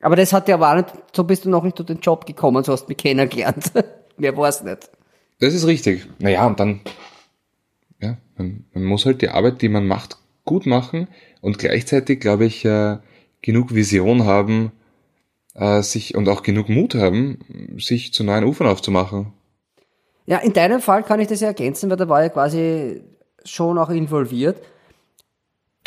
[0.00, 2.24] Aber das hat ja aber auch nicht, so bist du noch nicht zu den Job
[2.24, 3.72] gekommen, so hast du mich kennengelernt.
[4.16, 4.90] Mehr war's nicht.
[5.40, 6.06] Das ist richtig.
[6.18, 6.80] Naja, und dann,
[8.00, 11.08] ja, man, man muss halt die Arbeit, die man macht, gut machen
[11.40, 12.98] und gleichzeitig, glaube ich, äh,
[13.42, 14.72] genug Vision haben,
[15.54, 19.32] äh, sich und auch genug Mut haben, sich zu neuen Ufern aufzumachen.
[20.26, 23.02] Ja, in deinem Fall kann ich das ja ergänzen, weil da war ja quasi
[23.44, 24.60] schon auch involviert.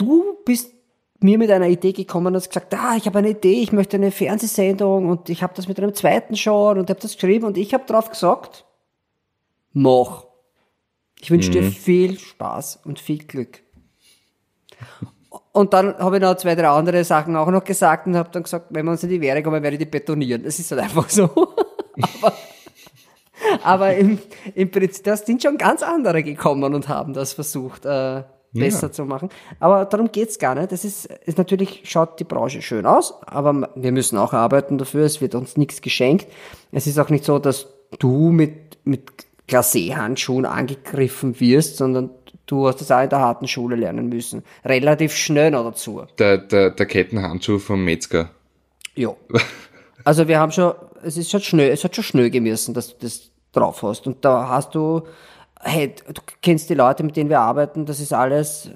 [0.01, 0.73] Du bist
[1.19, 3.97] mir mit einer Idee gekommen und hast gesagt, ah, ich habe eine Idee, ich möchte
[3.97, 7.57] eine Fernsehsendung und ich habe das mit einem zweiten schon und habe das geschrieben und
[7.57, 8.65] ich habe drauf gesagt,
[9.73, 10.25] mach.
[11.19, 13.61] Ich wünsche dir viel Spaß und viel Glück.
[15.51, 18.41] Und dann habe ich noch zwei, drei andere Sachen auch noch gesagt und habe dann
[18.41, 20.41] gesagt, wenn wir uns in die Wehre kommen, werde ich die betonieren.
[20.41, 21.25] Das ist halt einfach so.
[22.15, 22.33] aber
[23.63, 24.19] aber im,
[24.55, 28.23] im Prinzip, da sind schon ganz andere gekommen und haben das versucht, äh,
[28.53, 28.91] besser ja.
[28.91, 29.29] zu machen.
[29.59, 30.71] Aber darum geht's gar nicht.
[30.71, 35.05] Das ist, ist natürlich, schaut die Branche schön aus, aber wir müssen auch arbeiten dafür.
[35.05, 36.27] Es wird uns nichts geschenkt.
[36.71, 37.67] Es ist auch nicht so, dass
[37.99, 39.09] du mit, mit
[39.47, 42.09] Glacé-Handschuhen angegriffen wirst, sondern
[42.45, 44.43] du hast das auch in der harten Schule lernen müssen.
[44.65, 46.03] Relativ schnell noch dazu.
[46.19, 48.29] Der, der, der Kettenhandschuh vom Metzger.
[48.95, 49.15] Ja.
[50.03, 50.73] Also wir haben schon,
[51.03, 54.07] es ist schon schnell, es hat schon schnell gemessen, dass du das drauf hast.
[54.07, 55.03] Und da hast du,
[55.63, 58.69] hey, du kennst die Leute, mit denen wir arbeiten, das ist alles,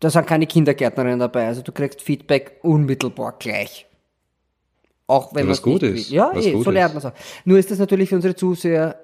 [0.00, 1.46] da sind keine Kindergärtnerinnen dabei.
[1.46, 3.86] Also du kriegst Feedback unmittelbar gleich.
[5.06, 6.10] Auch wenn was gut ist.
[6.10, 7.12] Ja, was eh, so lernt man es auch.
[7.44, 8.98] Nur ist das natürlich für unsere Zuseher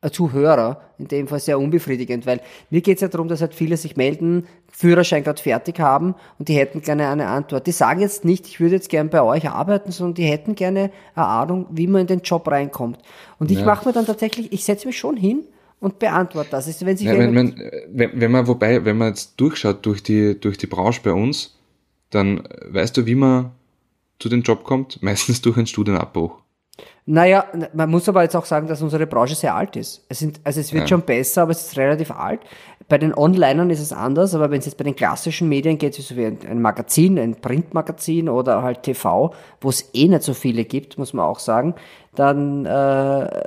[0.00, 2.40] äh, Zuhörer in dem Fall sehr unbefriedigend, weil
[2.70, 6.48] mir geht es ja darum, dass halt viele sich melden, Führerschein gerade fertig haben und
[6.48, 7.66] die hätten gerne eine Antwort.
[7.66, 10.90] Die sagen jetzt nicht, ich würde jetzt gerne bei euch arbeiten, sondern die hätten gerne
[11.14, 12.98] eine Ahnung, wie man in den Job reinkommt.
[13.38, 13.66] Und ich ja.
[13.66, 15.44] mache mir dann tatsächlich, ich setze mich schon hin
[15.80, 16.68] und beantworte das.
[16.68, 17.54] Ist, wenn, sich ja, wenn, man,
[17.88, 21.56] wenn, wenn man, wobei, wenn man jetzt durchschaut durch die, durch die Branche bei uns,
[22.10, 23.52] dann weißt du, wie man
[24.18, 25.02] zu dem Job kommt?
[25.02, 26.38] Meistens durch einen Studienabbruch.
[27.06, 30.04] Naja, man muss aber jetzt auch sagen, dass unsere Branche sehr alt ist.
[30.08, 30.88] Es sind, also es wird ja.
[30.88, 32.40] schon besser, aber es ist relativ alt.
[32.90, 35.94] Bei den Onlinern ist es anders, aber wenn es jetzt bei den klassischen Medien geht,
[35.94, 40.64] so wie ein Magazin, ein Printmagazin oder halt TV, wo es eh nicht so viele
[40.64, 41.76] gibt, muss man auch sagen,
[42.16, 43.44] dann äh,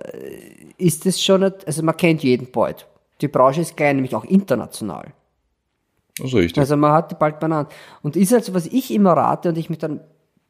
[0.78, 2.88] ist es schon, nicht, also man kennt jeden bald.
[3.20, 5.08] Die Branche ist klein, nämlich auch international.
[6.22, 6.60] Also, richtig.
[6.62, 7.70] also man hat die bald benannt.
[8.02, 10.00] Und ist also, was ich immer rate und ich mich dann,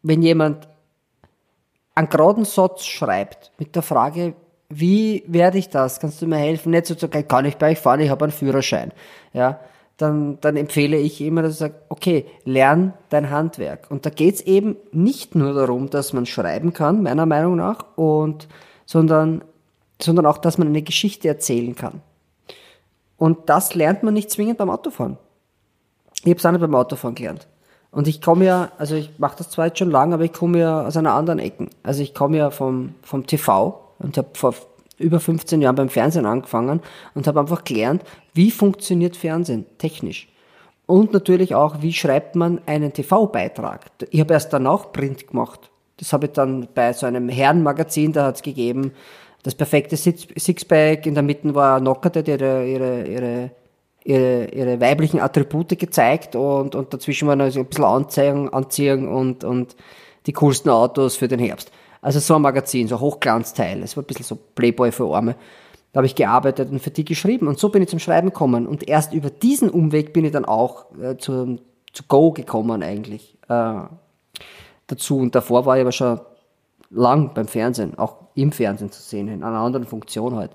[0.04, 0.68] wenn jemand
[1.96, 4.36] einen geraden Satz schreibt mit der Frage,
[4.80, 6.00] wie werde ich das?
[6.00, 6.72] Kannst du mir helfen?
[6.72, 8.92] Nicht so zu sagen, kann ich bei euch fahren, ich habe einen Führerschein.
[9.34, 9.60] Ja,
[9.98, 13.90] dann, dann empfehle ich immer, dass ich sage, okay, lern dein Handwerk.
[13.90, 18.48] Und da geht's eben nicht nur darum, dass man schreiben kann, meiner Meinung nach, und,
[18.86, 19.44] sondern,
[20.02, 22.02] sondern auch, dass man eine Geschichte erzählen kann.
[23.18, 25.18] Und das lernt man nicht zwingend beim Autofahren.
[26.24, 27.48] Ich habe es auch nicht beim Autofahren gelernt.
[27.92, 30.60] Und ich komme ja, also ich mache das zwar jetzt schon lange, aber ich komme
[30.60, 31.70] ja aus einer anderen Ecke.
[31.84, 34.54] Also ich komme ja vom, vom TV und habe vor
[35.00, 36.82] über 15 Jahren beim Fernsehen angefangen
[37.16, 40.30] und habe einfach gelernt, wie funktioniert Fernsehen technisch.
[40.86, 43.86] Und natürlich auch, wie schreibt man einen TV-Beitrag.
[44.12, 45.72] Ich habe erst danach Print gemacht.
[45.98, 48.92] Das habe ich dann bei so einem Herrenmagazin, da hat es gegeben,
[49.44, 53.52] das perfekte Sixpack, in der Mitte war Nockerte, die ihre, ihre, ihre
[54.04, 59.44] ihre, ihre weiblichen Attribute gezeigt und, und dazwischen waren also ein bisschen Anziehung, Anziehung und,
[59.44, 59.76] und
[60.26, 61.72] die coolsten Autos für den Herbst.
[62.04, 63.82] Also so ein Magazin, so ein Hochglanzteil.
[63.82, 65.36] Es war ein bisschen so Playboy für Arme.
[65.94, 68.68] Da habe ich gearbeitet und für die geschrieben und so bin ich zum Schreiben gekommen.
[68.68, 71.60] Und erst über diesen Umweg bin ich dann auch äh, zu,
[71.94, 73.82] zu Go gekommen eigentlich äh,
[74.88, 75.18] dazu.
[75.18, 76.20] Und davor war ich aber schon
[76.90, 80.52] lang beim Fernsehen, auch im Fernsehen zu sehen, in einer anderen Funktion halt.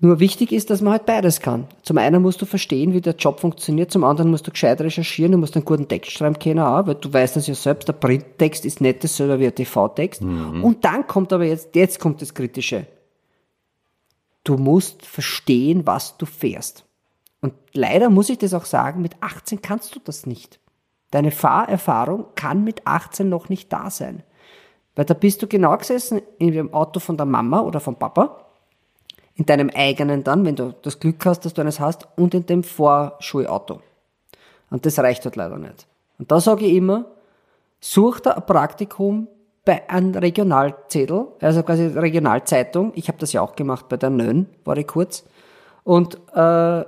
[0.00, 1.66] Nur wichtig ist, dass man halt beides kann.
[1.82, 5.32] Zum einen musst du verstehen, wie der Job funktioniert, zum anderen musst du gescheit recherchieren,
[5.32, 7.94] du musst einen guten Text schreiben können auch, weil du weißt das ja selbst, der
[7.94, 10.22] Printtext ist nicht dasselbe wie der TV-Text.
[10.22, 10.64] Mhm.
[10.64, 12.86] Und dann kommt aber jetzt, jetzt kommt das Kritische.
[14.42, 16.84] Du musst verstehen, was du fährst.
[17.40, 20.58] Und leider muss ich das auch sagen, mit 18 kannst du das nicht.
[21.12, 24.22] Deine Fahrerfahrung kann mit 18 noch nicht da sein.
[24.96, 28.43] Weil da bist du genau gesessen in dem Auto von der Mama oder vom Papa
[29.36, 32.46] in deinem eigenen dann, wenn du das Glück hast, dass du eines hast, und in
[32.46, 33.80] dem Vorschulauto.
[34.70, 35.86] Und das reicht halt leider nicht.
[36.18, 37.06] Und da sage ich immer,
[37.80, 39.28] such da ein Praktikum
[39.64, 42.92] bei einem Regionalzettel, also quasi Regionalzeitung.
[42.94, 45.24] Ich habe das ja auch gemacht bei der Nön, war ich kurz.
[45.82, 46.84] Und, äh,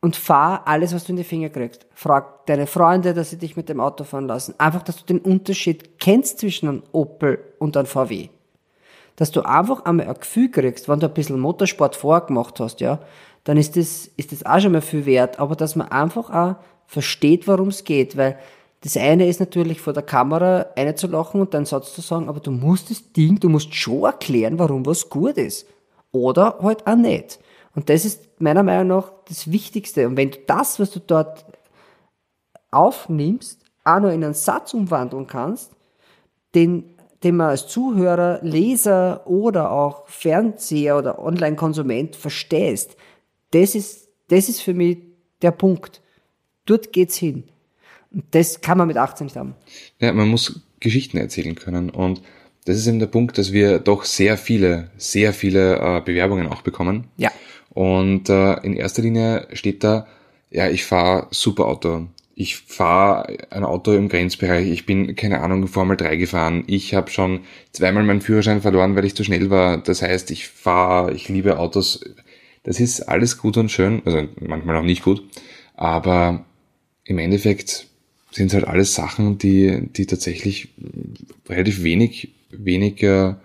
[0.00, 1.86] und fahr alles, was du in die Finger kriegst.
[1.94, 4.54] Frag deine Freunde, dass sie dich mit dem Auto fahren lassen.
[4.58, 8.28] Einfach, dass du den Unterschied kennst zwischen einem Opel und einem VW
[9.16, 12.98] dass du einfach einmal ein Gefühl kriegst, wenn du ein bisschen Motorsport vorgemacht hast, ja,
[13.44, 16.56] dann ist das, ist das auch schon mal viel wert, aber dass man einfach auch
[16.86, 18.38] versteht, worum es geht, weil
[18.82, 22.28] Das eine ist natürlich vor der Kamera eine zu lachen und deinen Satz zu sagen,
[22.28, 25.66] aber du musst das Ding, du musst schon erklären, warum was gut ist.
[26.10, 27.38] Oder halt auch nicht.
[27.76, 30.06] Und das ist meiner Meinung nach das Wichtigste.
[30.08, 31.46] Und wenn du das, was du dort
[32.72, 35.70] aufnimmst, auch noch in einen Satz umwandeln kannst,
[36.56, 42.96] den, den man als Zuhörer, Leser oder auch Fernseher oder Online-Konsument verstehst,
[43.52, 44.98] das ist, das ist für mich
[45.42, 46.00] der Punkt.
[46.66, 47.44] Dort geht's hin.
[48.10, 49.54] Und das kann man mit 18 nicht haben.
[50.00, 52.22] Ja, man muss Geschichten erzählen können und
[52.64, 56.62] das ist eben der Punkt, dass wir doch sehr viele, sehr viele äh, Bewerbungen auch
[56.62, 57.08] bekommen.
[57.16, 57.30] Ja.
[57.70, 60.06] Und äh, in erster Linie steht da,
[60.50, 62.06] ja, ich fahre super Auto.
[62.34, 64.68] Ich fahre ein Auto im Grenzbereich.
[64.70, 66.64] Ich bin, keine Ahnung, Formel 3 gefahren.
[66.66, 67.40] Ich habe schon
[67.72, 69.78] zweimal meinen Führerschein verloren, weil ich zu schnell war.
[69.78, 72.04] Das heißt, ich fahre, ich liebe Autos.
[72.62, 75.22] Das ist alles gut und schön, also manchmal auch nicht gut.
[75.74, 76.44] Aber
[77.04, 77.88] im Endeffekt
[78.30, 80.68] sind es halt alles Sachen, die, die tatsächlich
[81.48, 83.40] relativ wenig, weniger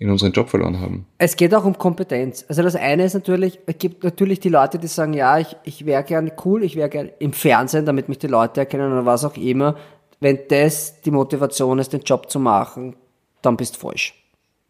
[0.00, 1.06] in unseren Job verloren haben.
[1.18, 2.46] Es geht auch um Kompetenz.
[2.48, 5.84] Also das eine ist natürlich, es gibt natürlich die Leute, die sagen, ja, ich, ich
[5.84, 9.26] wäre gerne cool, ich wäre gerne im Fernsehen, damit mich die Leute erkennen oder was
[9.26, 9.76] auch immer.
[10.18, 12.96] Wenn das die Motivation ist, den Job zu machen,
[13.42, 14.14] dann bist du falsch.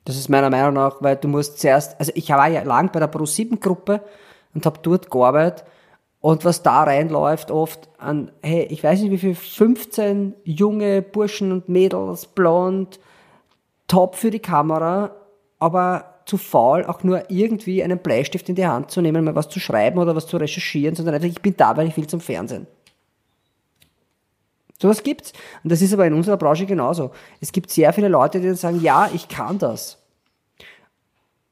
[0.05, 2.99] Das ist meiner Meinung nach, weil du musst zuerst, also ich war ja lang bei
[2.99, 4.03] der Pro7-Gruppe
[4.53, 5.65] und habe dort gearbeitet
[6.21, 11.53] und was da reinläuft oft an, hey, ich weiß nicht wie viel, 15 junge Burschen
[11.53, 12.99] und Mädels, blond,
[13.87, 15.13] top für die Kamera,
[15.61, 19.49] aber zu faul, auch nur irgendwie einen Bleistift in die Hand zu nehmen, mal was
[19.49, 22.21] zu schreiben oder was zu recherchieren, sondern einfach, ich bin da, weil ich will zum
[22.21, 22.67] Fernsehen.
[24.81, 25.33] Sowas gibt's.
[25.63, 27.11] Und das ist aber in unserer Branche genauso.
[27.41, 29.99] Es gibt sehr viele Leute, die dann sagen, ja, ich kann das.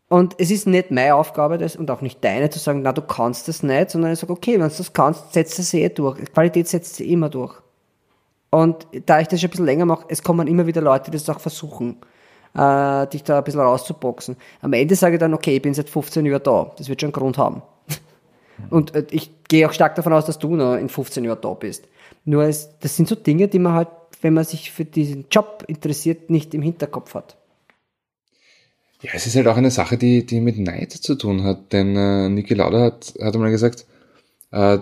[0.09, 3.02] Und es ist nicht meine Aufgabe das, und auch nicht deine zu sagen, na, du
[3.02, 6.18] kannst das nicht, sondern ich sage, okay, wenn du das kannst, setzt es eh durch.
[6.32, 7.54] Qualität setzt sie immer durch.
[8.50, 11.18] Und da ich das schon ein bisschen länger mache, es kommen immer wieder Leute, die
[11.18, 11.98] das auch versuchen
[12.59, 14.36] äh, dich da ein bisschen rauszuboxen.
[14.61, 16.72] Am Ende sage ich dann, okay, ich bin seit 15 Jahren da.
[16.76, 17.62] Das wird schon einen Grund haben.
[18.70, 21.54] Und äh, ich gehe auch stark davon aus, dass du noch in 15 Jahren da
[21.54, 21.86] bist.
[22.24, 23.88] Nur es, das sind so Dinge, die man halt,
[24.20, 27.36] wenn man sich für diesen Job interessiert, nicht im Hinterkopf hat.
[29.00, 31.72] Ja, es ist halt auch eine Sache, die, die mit Neid zu tun hat.
[31.72, 33.86] Denn äh, Niki Lauda hat, hat einmal gesagt,
[34.50, 34.78] äh,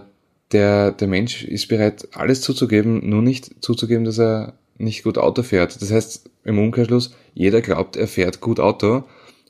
[0.53, 5.43] der, der Mensch ist bereit, alles zuzugeben, nur nicht zuzugeben, dass er nicht gut Auto
[5.43, 5.81] fährt.
[5.81, 9.05] Das heißt, im Umkehrschluss, jeder glaubt, er fährt gut Auto.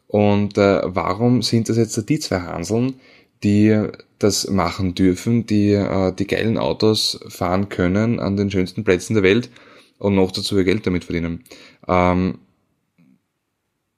[0.06, 2.94] Und äh, warum sind das jetzt die zwei Hanseln,
[3.42, 9.14] die das machen dürfen, die äh, die geilen Autos fahren können an den schönsten Plätzen
[9.14, 9.50] der Welt
[9.98, 11.44] und noch dazu ihr Geld damit verdienen?
[11.86, 12.38] Ähm,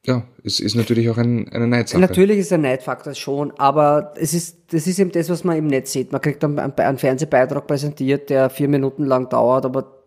[0.06, 2.00] ja, es ist natürlich auch ein, eine Neidsache.
[2.00, 5.66] Natürlich ist ein Neidfaktor schon, aber es ist, das ist eben das, was man im
[5.66, 6.12] Netz sieht.
[6.12, 9.97] Man kriegt einen, einen Fernsehbeitrag präsentiert, der vier Minuten lang dauert, aber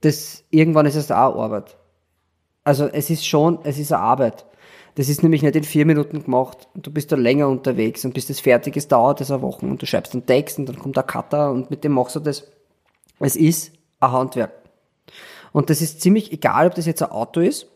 [0.00, 1.76] das, irgendwann ist es auch Arbeit.
[2.64, 4.44] Also es ist schon, es ist eine Arbeit.
[4.96, 8.26] Das ist nämlich nicht in vier Minuten gemacht du bist da länger unterwegs und bis
[8.26, 10.96] das fertig ist, dauert es eine Woche und du schreibst einen Text und dann kommt
[10.96, 12.44] der Cutter und mit dem machst du das.
[13.20, 14.52] Es ist ein Handwerk.
[15.52, 17.66] Und das ist ziemlich egal, ob das jetzt ein Auto ist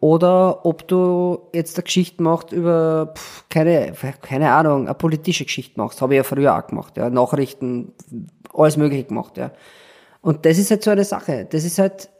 [0.00, 3.92] oder ob du jetzt eine Geschichte machst über, pff, keine,
[4.22, 6.00] keine Ahnung, eine politische Geschichte machst.
[6.00, 7.10] Habe ich ja früher auch gemacht, ja.
[7.10, 7.92] Nachrichten,
[8.54, 9.50] alles mögliche gemacht, ja.
[10.28, 11.46] Und das ist halt so eine Sache.
[11.48, 12.10] Das ist halt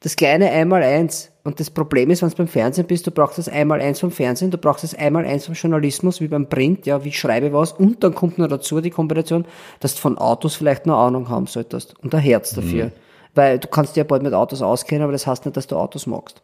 [0.00, 1.30] das kleine Einmal-Eins.
[1.42, 4.50] Und das Problem ist, wenn du beim Fernsehen bist, du brauchst das Einmal-Eins vom Fernsehen,
[4.50, 7.72] du brauchst das Einmal-Eins vom Journalismus, wie beim Print, ja, wie ich schreibe was.
[7.72, 9.46] Und dann kommt noch dazu die Kombination,
[9.78, 11.98] dass du von Autos vielleicht noch Ahnung haben solltest.
[12.00, 12.88] Und ein Herz dafür.
[12.88, 12.92] Mhm.
[13.34, 15.76] Weil du kannst dir ja bald mit Autos auskennen, aber das heißt nicht, dass du
[15.76, 16.42] Autos magst.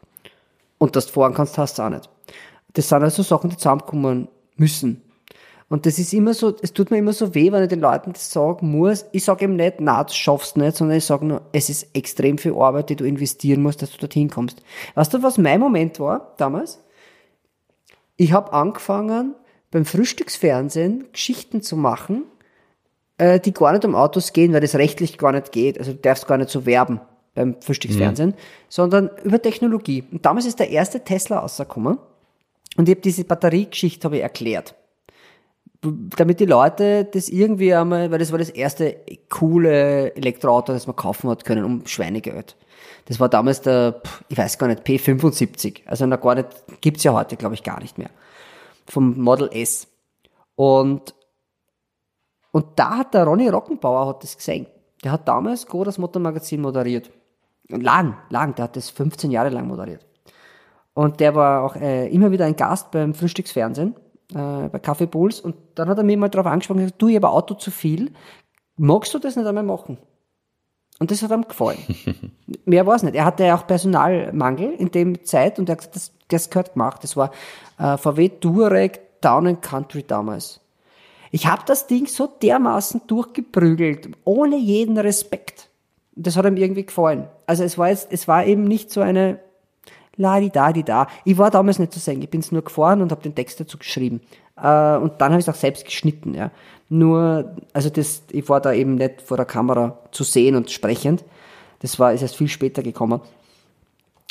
[0.78, 2.08] Und dass du fahren kannst, hast du auch nicht.
[2.72, 5.02] Das sind also Sachen, die zusammenkommen müssen.
[5.68, 8.12] Und das ist immer so, es tut mir immer so weh, wenn ich den Leuten
[8.12, 9.06] das sagen muss.
[9.10, 12.38] Ich sage eben nicht, na, du schaffst nicht, sondern ich sage nur, es ist extrem
[12.38, 14.62] viel Arbeit, die du investieren musst, dass du dorthin kommst.
[14.94, 16.80] Weißt du, was mein Moment war damals?
[18.16, 19.34] Ich habe angefangen,
[19.72, 22.22] beim Frühstücksfernsehen Geschichten zu machen,
[23.18, 25.78] äh, die gar nicht um Autos gehen, weil das rechtlich gar nicht geht.
[25.80, 27.00] Also du darfst gar nicht so werben
[27.34, 28.34] beim Frühstücksfernsehen, mhm.
[28.68, 30.04] sondern über Technologie.
[30.12, 31.98] Und damals ist der erste Tesla rausgekommen
[32.76, 34.76] und ich habe diese Batteriegeschichte habe ich erklärt
[35.90, 38.96] damit die Leute das irgendwie einmal, weil das war das erste
[39.28, 42.56] coole Elektroauto, das man kaufen hat können, um Schweinegeld.
[43.06, 45.86] Das war damals der, ich weiß gar nicht, P75.
[45.86, 46.48] Also noch gar nicht,
[46.80, 48.10] gibt's ja heute, glaube ich, gar nicht mehr.
[48.86, 49.86] Vom Model S.
[50.56, 51.14] Und,
[52.52, 54.66] und da hat der Ronny Rockenbauer hat das gesehen.
[55.04, 57.10] Der hat damals Go das Motormagazin moderiert.
[57.68, 60.04] Lang, lang, der hat das 15 Jahre lang moderiert.
[60.94, 63.94] Und der war auch äh, immer wieder ein Gast beim Frühstücksfernsehen
[64.32, 67.16] äh, bei Kaffee Bulls und dann hat er mir mal darauf angesprochen, gesagt, du, ich
[67.16, 68.12] habe Auto zu viel,
[68.76, 69.98] magst du das nicht einmal machen?
[70.98, 71.78] Und das hat ihm gefallen.
[72.64, 73.14] Mehr war es nicht.
[73.14, 76.72] Er hatte ja auch Personalmangel in dem Zeit und er hat gesagt, das, das gehört
[76.72, 77.04] gemacht.
[77.04, 77.32] Das war
[77.78, 80.60] äh, VW Touareg and Country damals.
[81.32, 85.68] Ich habe das Ding so dermaßen durchgeprügelt, ohne jeden Respekt.
[86.14, 87.28] Das hat ihm irgendwie gefallen.
[87.46, 89.40] Also es war jetzt, es war eben nicht so eine
[90.16, 91.06] la di da di da.
[91.24, 92.22] Ich war damals nicht zu sehen.
[92.22, 94.20] Ich bin es nur gefahren und habe den Text dazu geschrieben.
[94.56, 96.34] Äh, und dann habe ich es auch selbst geschnitten.
[96.34, 96.50] Ja.
[96.88, 101.24] Nur, also das, ich war da eben nicht vor der Kamera zu sehen und sprechend.
[101.80, 103.20] Das war, ist erst viel später gekommen.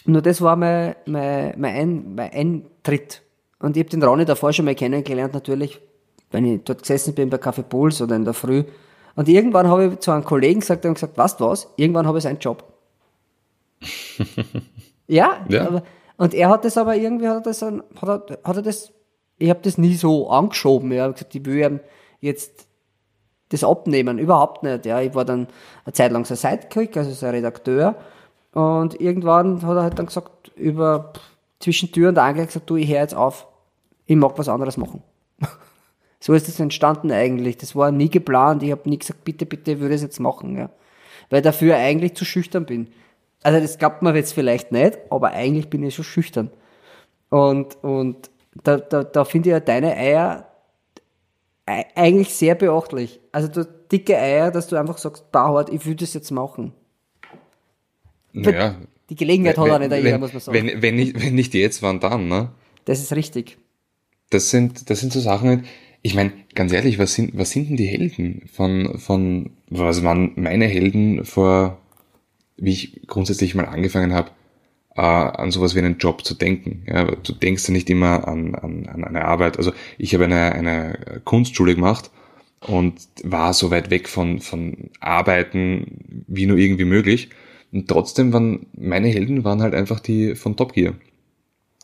[0.06, 3.22] Nur das war mein, mein, mein, Ein, mein Eintritt.
[3.60, 5.80] Und ich habe den Ronny davor schon mal kennengelernt, natürlich,
[6.32, 8.64] wenn ich dort gesessen bin bei Café Puls oder in der Früh.
[9.16, 12.24] Und irgendwann habe ich zu einem Kollegen gesagt, und gesagt, du was, irgendwann habe ich
[12.24, 12.64] seinen Job.
[15.08, 15.68] ja, Ja.
[15.68, 15.84] Aber,
[16.18, 18.94] und er hat das aber irgendwie, hat er das, hat er, hat er das,
[19.38, 20.92] ich habe das nie so angeschoben.
[20.92, 20.98] Ja.
[20.98, 21.80] Ich habe gesagt, ich will ihm
[22.22, 22.68] jetzt
[23.50, 24.86] das abnehmen, überhaupt nicht.
[24.86, 25.02] Ja.
[25.02, 25.48] Ich war dann
[25.84, 27.96] eine Zeit lang sein Sidekick, also sein Redakteur.
[28.54, 31.12] Und irgendwann hat er halt dann gesagt, über
[31.60, 33.48] zwischen Tür und Angel gesagt, du, ich höre jetzt auf.
[34.06, 35.04] Ich mag was anderes machen.
[36.20, 37.58] so ist das entstanden eigentlich.
[37.58, 38.64] Das war nie geplant.
[38.64, 40.58] Ich habe nie gesagt, bitte, bitte, ich würde es jetzt machen.
[40.58, 40.70] Ja.
[41.30, 42.88] Weil dafür eigentlich zu schüchtern bin.
[43.46, 46.50] Also das glaubt man jetzt vielleicht nicht, aber eigentlich bin ich schon schüchtern.
[47.30, 48.32] Und, und
[48.64, 50.48] da, da, da finde ich ja deine Eier
[51.68, 53.20] ei- eigentlich sehr beachtlich.
[53.32, 56.74] Also du dicke Eier, dass du einfach sagst, Bauhart, ich will das jetzt machen.
[58.34, 58.78] Naja,
[59.12, 60.58] Die Gelegenheit hat auch nicht wenn, jeder, wenn, muss man sagen.
[60.68, 62.50] wenn, wenn, nicht, wenn nicht jetzt, wann dann, ne?
[62.86, 63.58] Das ist richtig.
[64.32, 65.66] Das sind, das sind so Sachen,
[66.02, 70.32] ich meine, ganz ehrlich, was sind, was sind denn die Helden von, von, was waren
[70.36, 71.80] meine Helden vor,
[72.58, 74.32] wie ich grundsätzlich mal angefangen habe,
[74.96, 76.84] äh, an sowas wie einen Job zu denken.
[76.88, 79.58] Ja, du denkst ja nicht immer an, an, an eine Arbeit.
[79.58, 82.12] Also ich habe eine, eine Kunstschule gemacht
[82.62, 87.30] und war so weit weg von, von Arbeiten wie nur irgendwie möglich.
[87.72, 90.94] Und trotzdem waren meine Helden waren halt einfach die von Top Gear.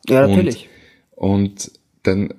[0.07, 0.69] Ja, Und- natürlich.
[1.11, 1.71] Und
[2.03, 2.33] dann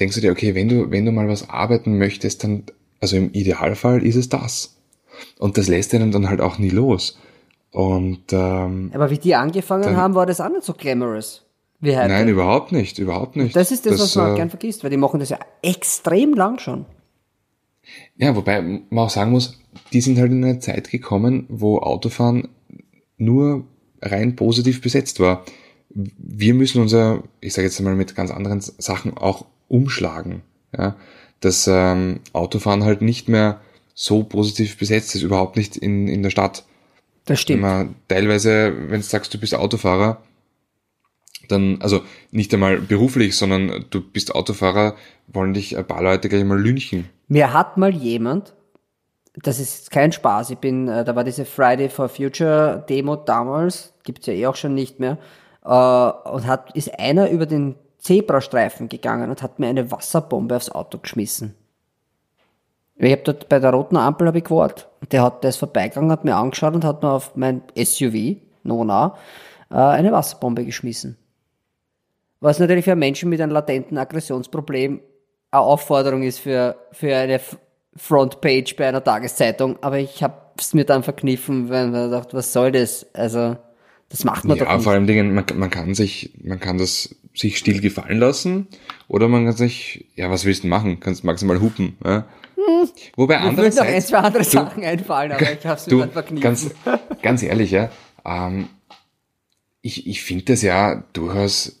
[0.00, 2.64] denkst du dir, okay, wenn du, wenn du mal was arbeiten möchtest, dann,
[3.00, 4.76] also im Idealfall ist es das.
[5.38, 7.18] Und das lässt einen dann halt auch nie los.
[7.72, 11.42] Und ähm, Aber wie die angefangen Dann- haben, war das auch nicht so glamorous.
[11.80, 12.08] Wie heute.
[12.08, 13.54] nein, überhaupt nicht, überhaupt nicht.
[13.54, 16.58] das ist das, was man äh, gern vergisst, weil die machen das ja extrem lang
[16.58, 16.86] schon.
[18.16, 19.60] Ja, wobei man auch sagen muss,
[19.92, 22.48] die sind halt in eine Zeit gekommen, wo Autofahren
[23.18, 23.64] nur
[24.00, 25.44] rein positiv besetzt war.
[25.90, 30.42] Wir müssen unser, ich sage jetzt mal mit ganz anderen Sachen auch umschlagen.
[30.76, 30.96] Ja?
[31.40, 33.60] Dass ähm, Autofahren halt nicht mehr
[33.94, 36.64] so positiv besetzt ist, überhaupt nicht in, in der Stadt.
[37.26, 37.62] Das stimmt.
[37.62, 40.22] man teilweise, wenn du sagst, du bist Autofahrer,
[41.48, 44.96] dann, also nicht einmal beruflich, sondern du bist Autofahrer,
[45.28, 47.08] wollen dich ein paar Leute gleich mal lynchen.
[47.28, 48.54] Mir hat mal jemand,
[49.34, 53.16] das ist jetzt kein Spaß, ich bin, äh, da war diese Friday for Future Demo
[53.16, 55.18] damals, gibt's ja eh auch schon nicht mehr,
[55.64, 60.70] äh, und hat, ist einer über den Zebrastreifen gegangen und hat mir eine Wasserbombe aufs
[60.70, 61.54] Auto geschmissen.
[62.98, 64.88] Ich habe dort bei der roten Ampel hab ich gewartet.
[65.12, 69.16] Der hat, ist vorbeigegangen, hat mir angeschaut und hat mir auf mein SUV, Nona,
[69.70, 71.16] äh, eine Wasserbombe geschmissen.
[72.40, 75.00] Was natürlich für Menschen mit einem latenten Aggressionsproblem
[75.50, 77.40] eine Aufforderung ist für, für eine
[77.96, 79.76] Frontpage bei einer Tageszeitung.
[79.82, 83.06] Aber ich habe es mir dann verkniffen, weil man dachte, was soll das?
[83.14, 83.56] Also,
[84.08, 84.84] das macht man doch Ja, nicht.
[84.84, 88.66] vor allem Dingen, man, man kann sich, man kann das sich still gefallen lassen
[89.08, 91.00] oder man kann sich, ja, was willst du machen?
[91.00, 91.96] Kannst maximal hupen.
[92.04, 92.26] Ja?
[93.16, 95.98] Wobei Mir würden noch ein, zwei andere Sachen einfallen, aber ich habe es mir du,
[96.00, 96.42] dann verkniffen.
[96.42, 96.70] ganz,
[97.22, 97.90] ganz ehrlich, ja,
[98.24, 98.68] ähm,
[99.82, 101.80] ich, ich finde das ja durchaus,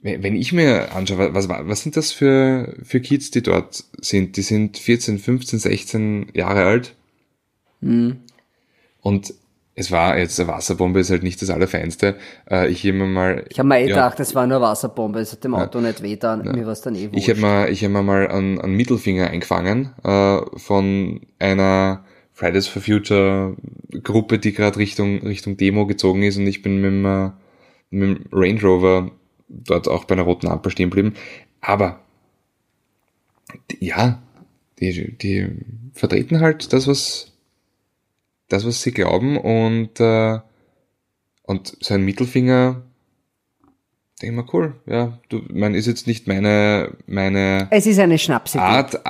[0.00, 4.36] wenn wenn ich mir anschaue, was, was sind das für, für Kids, die dort sind?
[4.36, 6.94] Die sind 14, 15, 16 Jahre alt.
[7.80, 8.20] Hm.
[9.00, 9.34] Und
[9.76, 12.16] es war jetzt, eine Wasserbombe ist halt nicht das Allerfeinste.
[12.50, 15.18] Äh, ich habe mir mal, ich habe mir eh ja, gedacht, das war nur Wasserbombe,
[15.20, 17.16] es hat dem Auto nicht wehtan, mir war es dann eh wurscht.
[17.16, 22.66] Ich habe mir, ich hab mir mal einen, einen Mittelfinger eingefangen äh, von einer Fridays
[22.66, 23.56] for Future
[24.02, 27.30] Gruppe, die gerade Richtung, Richtung Demo gezogen ist und ich bin mit dem, äh,
[27.90, 29.10] mit dem Range Rover
[29.48, 31.14] dort auch bei einer roten Ampel stehen geblieben.
[31.60, 32.00] Aber
[33.70, 34.22] die- ja,
[34.80, 35.48] die, die
[35.94, 37.32] vertreten halt das, was
[38.54, 40.38] das, was sie glauben und, äh,
[41.42, 42.82] und sein Mittelfinger
[44.22, 48.18] denke ich mal, cool, ja, du, man ist jetzt nicht meine, meine es ist eine
[48.18, 48.62] Schnapsidee.
[48.62, 49.00] Art,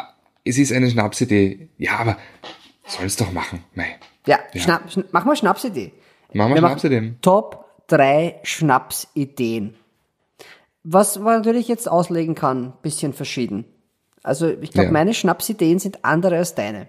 [0.45, 2.17] es ist eine Schnapsidee, ja, aber
[2.87, 3.87] soll's doch machen, mei.
[4.27, 5.93] Ja, Schnapp, schn mach mal Schnapsidee.
[6.33, 7.19] Machen wir Wir machen Schnapsideen.
[7.21, 9.75] Top 3 Schnapsideen.
[10.83, 13.65] Was man natürlich jetzt auslegen kann, bisschen verschieden.
[14.23, 14.93] Also ich glaube, Ja.
[14.93, 16.89] meine Schnapsideen sind andere als deine.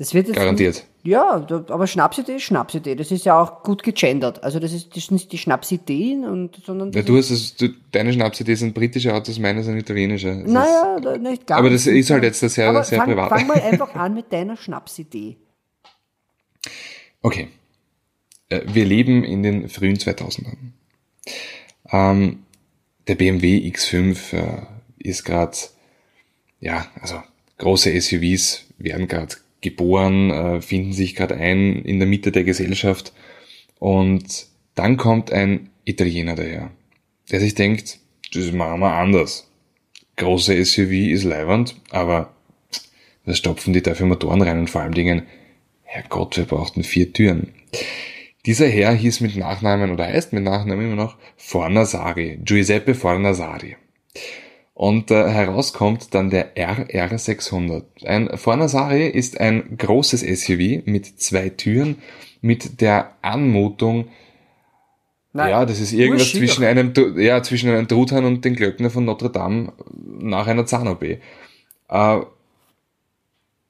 [0.00, 0.86] Das wird jetzt Garantiert.
[1.02, 2.94] Ja, aber Schnapsidee ist Schnapsidee.
[2.94, 4.42] Das ist ja auch gut gegendert.
[4.42, 7.54] Also das ist, das ist nicht die Schnapsideen, und, sondern Ja, das du hast es,
[7.56, 10.40] du, deine Schnapsidee sind britische Autos, meine sind italienische.
[10.42, 11.58] Das Naja, da- nicht ganz.
[11.58, 13.28] Aber das ist halt jetzt eine sehr- Aber sehr fang, privat.
[13.28, 15.36] Fang mal einfach an mit deiner Schnapsidee.
[17.20, 17.48] Okay.
[18.48, 20.56] Äh, Wir leben in den frühen 2000ern.
[21.92, 22.44] Ähm,
[23.06, 24.62] der BMW X5 äh,
[24.96, 25.58] ist gerade,
[26.60, 27.22] ja, also
[27.58, 33.12] große SUVs werden gerade geboren, äh, finden sich gerade ein in der Mitte der Gesellschaft
[33.78, 36.70] und dann kommt ein Italiener daher,
[37.30, 37.98] der sich denkt,
[38.32, 39.50] das machen wir anders.
[40.16, 42.34] Große SUV ist leiwand, aber
[43.24, 45.22] da stopfen die dafür Motoren rein und vor allen Dingen,
[45.82, 47.52] Herrgott, wir brauchten vier Türen.
[48.46, 53.76] Dieser Herr hieß mit Nachnamen oder heißt mit Nachnamen immer noch Fornasari, Giuseppe Fornasari.
[54.80, 58.06] Und äh, herauskommt dann der RR600.
[58.06, 61.98] Ein Fornasari ist ein großes SUV mit zwei Türen,
[62.40, 64.08] mit der Anmutung,
[65.34, 69.04] Nein, ja, das ist irgendwas zwischen einem, ja, zwischen einem Truthahn und den Glöckner von
[69.04, 69.74] Notre Dame
[70.18, 71.02] nach einer Zahn-OP.
[71.02, 71.18] Äh,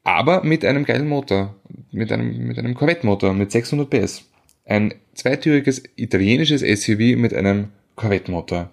[0.05, 1.57] aber mit einem geilen Motor,
[1.91, 4.31] mit einem, mit einem Corvette-Motor, mit 600 PS.
[4.65, 8.71] Ein zweitüriges italienisches SUV mit einem Corvette-Motor.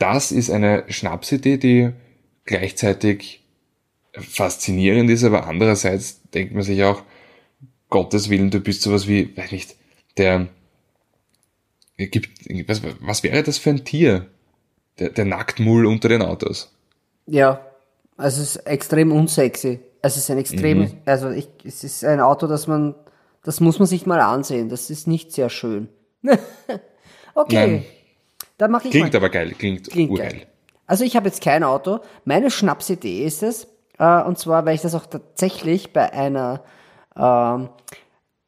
[0.00, 1.90] Das ist eine Schnapsidee, die
[2.46, 3.44] gleichzeitig
[4.14, 7.02] faszinierend ist, aber andererseits denkt man sich auch,
[7.90, 9.76] Gottes Willen, du bist sowas wie, weiß nicht,
[10.16, 10.48] der,
[11.98, 12.30] gibt,
[12.66, 14.26] was, was wäre das für ein Tier?
[14.98, 16.72] Der, der Nacktmull unter den Autos.
[17.26, 17.60] Ja,
[18.16, 19.80] also es ist extrem unsexy.
[20.02, 20.92] Es ist ein extrem, Mhm.
[21.04, 22.94] also ich, es ist ein Auto, das man,
[23.44, 24.70] das muss man sich mal ansehen.
[24.70, 25.88] Das ist nicht sehr schön.
[27.34, 27.84] okay, Nein.
[28.60, 29.16] Dann mache ich Klingt mal.
[29.18, 30.30] aber geil, klingt, Klingt urgeil.
[30.30, 30.46] geil.
[30.86, 32.00] Also ich habe jetzt kein Auto.
[32.24, 33.66] Meine Schnapsidee ist es,
[33.98, 36.62] äh, und zwar, weil ich das auch tatsächlich bei einer
[37.16, 37.68] ähm,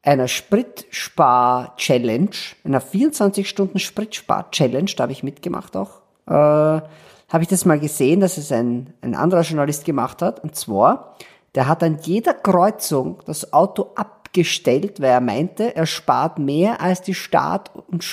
[0.05, 2.29] einer Spritspar-Challenge,
[2.65, 8.51] einer 24-Stunden-Spritspar-Challenge, da habe ich mitgemacht auch, äh, habe ich das mal gesehen, dass es
[8.51, 10.43] ein, ein anderer Journalist gemacht hat.
[10.43, 11.15] Und zwar,
[11.55, 17.01] der hat an jeder Kreuzung das Auto abgestellt, weil er meinte, er spart mehr als
[17.01, 18.03] die Start- und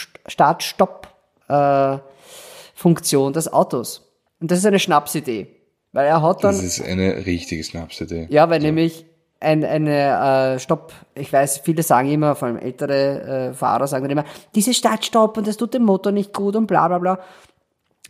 [1.50, 4.10] Start-Stopp-Funktion des Autos.
[4.40, 5.48] Und das ist eine Schnapsidee.
[5.92, 8.28] Weil er hat dann Das ist eine richtige Schnapsidee.
[8.30, 9.04] ja, weil nämlich
[9.40, 14.04] ein, eine äh, Stopp, ich weiß, viele sagen immer, vor allem ältere äh, Fahrer sagen
[14.04, 14.24] dann immer,
[14.54, 17.18] diese Start-Stopp und das tut dem Motor nicht gut und bla bla bla.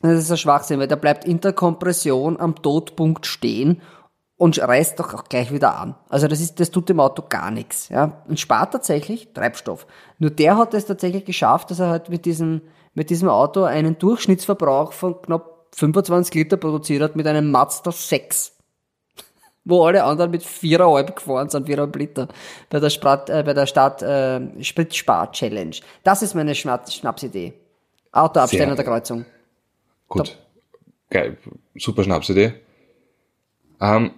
[0.03, 3.81] Das ist ein Schwachsinn, weil da bleibt Interkompression am Todpunkt stehen
[4.37, 5.95] und reißt doch auch gleich wieder an.
[6.09, 8.23] Also das ist, das tut dem Auto gar nichts, ja.
[8.27, 9.87] Und spart tatsächlich Treibstoff.
[10.19, 12.63] Nur der hat es tatsächlich geschafft, dass er halt mit diesem,
[12.95, 18.57] mit diesem Auto einen Durchschnittsverbrauch von knapp 25 Liter produziert hat mit einem Mazda 6
[19.65, 22.29] wo alle anderen mit viereinhalb gefahren sind, viereinhalb Liter
[22.71, 25.77] bei der, Sprat, äh, bei der Stadt äh, Spritspar-Challenge.
[26.03, 27.53] Das ist meine Schnapp Schnapsidee.
[28.13, 29.25] Auto abstellen an der Kreuzung.
[30.09, 30.37] Gut.
[31.11, 31.37] Geil.
[31.77, 32.55] Super Schnapsidee.
[33.81, 34.13] Ähm,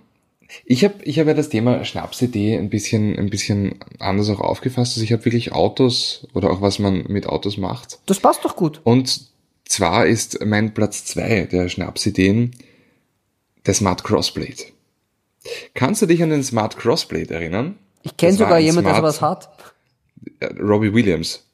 [0.65, 4.97] ich habe ich hab ja das Thema Schnapsidee ein bisschen, ein bisschen anders auch aufgefasst.
[4.97, 7.99] Also ich habe wirklich Autos oder auch was man mit Autos macht.
[8.07, 8.81] Das passt doch gut.
[8.85, 9.23] Und
[9.65, 12.53] zwar ist mein Platz zwei der Schnapsideen
[13.67, 14.65] der Smart Crossblade.
[15.75, 17.79] Kannst du dich an den Smart Crossblade erinnern?
[18.03, 19.49] Ich kenne sogar jemanden, der sowas hat.
[20.41, 21.45] Äh, Robbie Williams.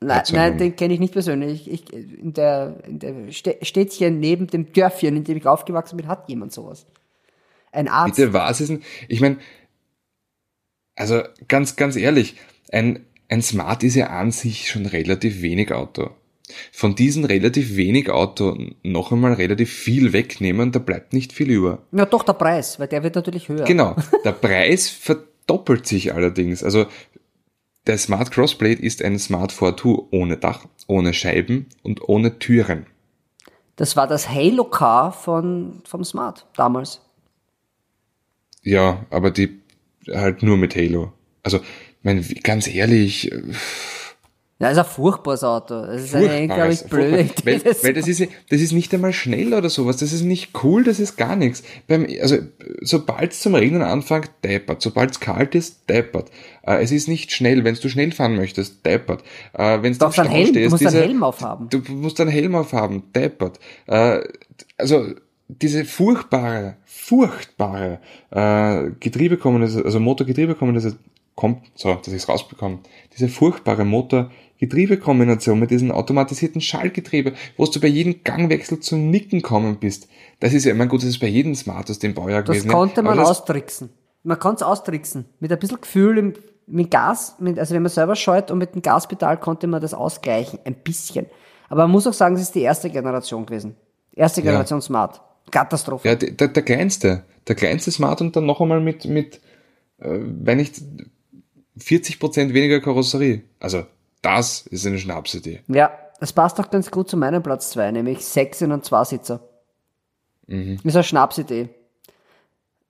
[0.00, 1.70] Nein, nein den kenne ich nicht persönlich.
[1.70, 6.06] Ich, in der, in der Stä- Städtchen neben dem Dörfchen, in dem ich aufgewachsen bin,
[6.06, 6.86] hat jemand sowas.
[7.76, 8.16] Ein Arzt.
[8.16, 8.82] Bitte, was ist denn?
[9.08, 9.38] Ich meine,
[10.96, 12.36] also ganz, ganz ehrlich,
[12.72, 16.10] ein, ein Smart ist ja an sich schon relativ wenig Auto.
[16.72, 21.82] Von diesen relativ wenig Auto noch einmal relativ viel wegnehmen, da bleibt nicht viel über.
[21.92, 23.64] Ja, doch der Preis, weil der wird natürlich höher.
[23.64, 23.96] Genau.
[24.24, 26.62] Der Preis verdoppelt sich allerdings.
[26.62, 26.86] Also
[27.86, 32.86] der Smart Crossblade ist ein Smart 4.2 ohne Dach, ohne Scheiben und ohne Türen.
[33.76, 37.05] Das war das Halo Car von, vom Smart damals.
[38.66, 39.60] Ja, aber die
[40.12, 41.12] halt nur mit Halo.
[41.44, 41.64] Also, ich
[42.02, 43.30] mein, ganz ehrlich,
[44.58, 45.82] Ja, ist ein furchtbares Auto.
[45.84, 47.52] Das ist eine unglaublich blöde furchtbar.
[47.52, 47.64] Idee.
[47.66, 49.98] Weil, weil das ist, das ist nicht einmal schnell oder sowas.
[49.98, 51.62] Das ist nicht cool, das ist gar nichts.
[51.86, 52.38] Beim, also,
[52.80, 54.80] sobald es zum Regnen anfängt, deppert.
[54.80, 56.30] Sobald es kalt ist, deppert.
[56.62, 57.64] Äh, es ist nicht schnell.
[57.64, 59.22] Wenn du schnell fahren möchtest, deppert.
[59.52, 61.68] Äh, wenn Du darfst einen Helm, du musst einen Helm aufhaben.
[61.68, 63.60] Du musst einen Helm aufhaben, deppert.
[63.86, 64.20] Äh,
[64.78, 65.06] also,
[65.48, 70.98] diese furchtbare, furchtbare äh, Getriebekombination, also Motor-Getriebekombination,
[71.36, 72.78] kommt, so, dass ich es rausbekomme,
[73.12, 79.78] diese furchtbare Motor-Getriebekombination mit diesem automatisierten Schallgetriebe, wo du bei jedem Gangwechsel zum Nicken kommen
[79.78, 80.08] bist.
[80.40, 82.70] Das ist ja immer gut, das ist bei jedem Smart aus dem Baujahr Das gewesen.
[82.70, 83.90] konnte man das, austricksen.
[84.22, 85.26] man kann es austricksen.
[85.38, 86.34] Mit ein bisschen Gefühl im,
[86.66, 89.92] mit Gas, mit, also wenn man selber scheut und mit dem Gaspedal konnte man das
[89.92, 90.58] ausgleichen.
[90.64, 91.26] Ein bisschen.
[91.68, 93.76] Aber man muss auch sagen, es ist die erste Generation gewesen.
[94.12, 95.20] Erste Generation Smart.
[95.50, 96.08] Katastrophe.
[96.08, 97.24] Ja, der, der kleinste.
[97.46, 99.40] Der kleinste Smart und dann noch einmal mit, mit
[99.98, 100.80] äh, wenn nicht
[101.78, 103.42] 40% weniger Karosserie.
[103.60, 103.84] Also,
[104.22, 105.60] das ist eine Schnapsidee.
[105.68, 109.04] Ja, das passt auch ganz gut zu meinem Platz 2, nämlich sechs in und zwei
[109.04, 109.48] Sitzer.
[110.46, 110.78] Mhm.
[110.82, 111.68] Ist eine Schnapsidee.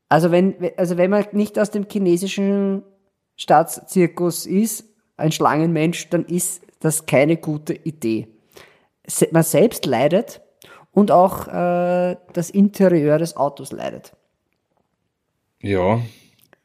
[0.08, 2.84] Also wenn, also wenn man nicht aus dem chinesischen
[3.36, 4.84] Staatszirkus ist,
[5.16, 8.28] ein Schlangenmensch, dann ist das keine gute Idee.
[9.32, 10.40] Man selbst leidet
[10.96, 14.12] und auch äh, das Interieur des Autos leidet.
[15.60, 16.00] Ja.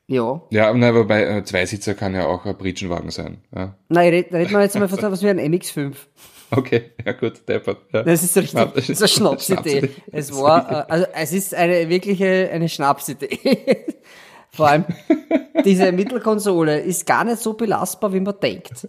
[0.07, 0.41] Ja.
[0.49, 3.41] Ja, na, wobei, äh, Zweisitzer kann ja auch ein Britschenwagen sein.
[3.53, 3.75] Ja.
[3.89, 5.93] Nein, red, reden wir jetzt mal von so was wie ein MX5.
[6.53, 7.77] Okay, ja gut, deppert.
[7.93, 8.03] Ja.
[8.03, 9.79] Das ist richtig, das ist eine Schnapsidee.
[9.79, 10.01] Schnapsidee.
[10.11, 13.85] Es war, äh, also es ist eine wirkliche, eine Schnapsidee.
[14.49, 14.83] Vor allem,
[15.63, 18.85] diese Mittelkonsole ist gar nicht so belastbar, wie man denkt.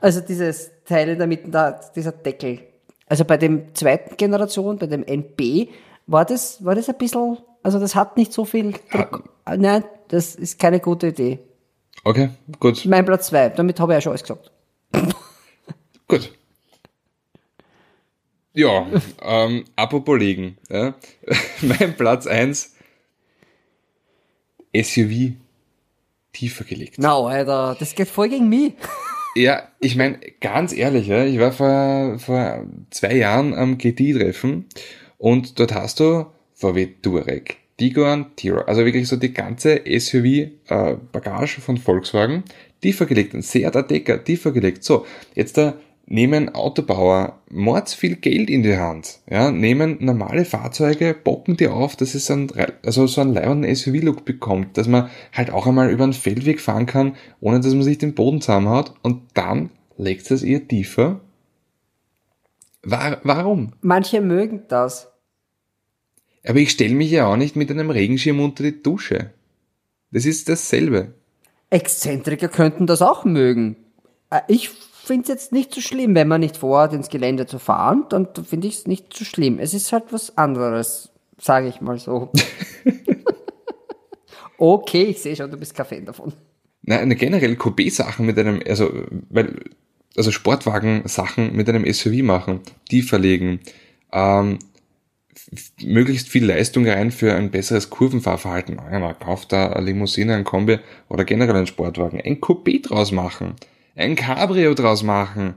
[0.00, 2.69] Also dieses Teil in der Mitte, da, dieser Deckel.
[3.10, 5.68] Also bei dem zweiten Generation, bei dem NB,
[6.06, 9.24] war das, war das ein bisschen, also das hat nicht so viel Druck.
[9.46, 11.40] Äh, Nein, das ist keine gute Idee.
[12.04, 12.30] Okay,
[12.60, 14.52] gut, Mein Platz zwei, damit habe ich ja schon alles gesagt.
[16.08, 16.32] gut.
[18.54, 18.86] Ja,
[19.22, 20.56] ähm, apropos liegen.
[20.68, 20.94] Ja.
[21.62, 22.76] mein Platz eins
[24.72, 25.32] SUV
[26.32, 26.94] tiefer gelegt.
[26.98, 28.74] Na, Alter, das geht voll gegen mich.
[29.36, 34.66] Ja, ich meine, ganz ehrlich, ja, ich war vor, vor zwei Jahren am GT-Treffen
[35.18, 41.76] und dort hast du VW Touareg, Tiguan, T-Roc, also wirklich so die ganze SUV-Bagage von
[41.76, 42.42] Volkswagen
[42.82, 44.82] tiefer gelegt, ein Seat Ateca tiefer gelegt.
[44.82, 45.74] So, jetzt da
[46.10, 51.94] nehmen Autobauer mords viel Geld in die Hand, ja, nehmen normale Fahrzeuge, bocken die auf,
[51.94, 52.50] dass es ein,
[52.84, 56.86] also so einen leibenden SUV-Look bekommt, dass man halt auch einmal über einen Feldweg fahren
[56.86, 61.20] kann, ohne dass man sich den Boden zusammenhaut und dann legt es eher tiefer.
[62.82, 63.74] War, warum?
[63.80, 65.12] Manche mögen das.
[66.44, 69.30] Aber ich stelle mich ja auch nicht mit einem Regenschirm unter die Dusche.
[70.10, 71.14] Das ist dasselbe.
[71.68, 73.76] Exzentriker könnten das auch mögen.
[74.30, 74.70] Äh, Ich
[75.10, 78.28] finde es jetzt nicht so schlimm, wenn man nicht vorhat, ins Gelände zu fahren, dann
[78.48, 79.58] finde ich es nicht so schlimm.
[79.58, 82.30] Es ist halt was anderes, sage ich mal so.
[84.58, 86.32] okay, ich sehe schon, du bist kein Fan davon.
[86.82, 88.88] Nein, generell Coupé-Sachen mit einem, also,
[89.30, 89.58] weil,
[90.16, 92.60] also Sportwagen-Sachen mit einem SUV machen,
[92.92, 93.58] die verlegen,
[94.12, 94.60] ähm,
[95.82, 98.76] möglichst viel Leistung rein für ein besseres Kurvenfahrverhalten.
[98.76, 102.20] Ja, man kauft da eine Limousine, ein Kombi oder generell einen Sportwagen.
[102.20, 103.56] Ein Coupé draus machen.
[104.00, 105.54] Ein Cabrio draus machen.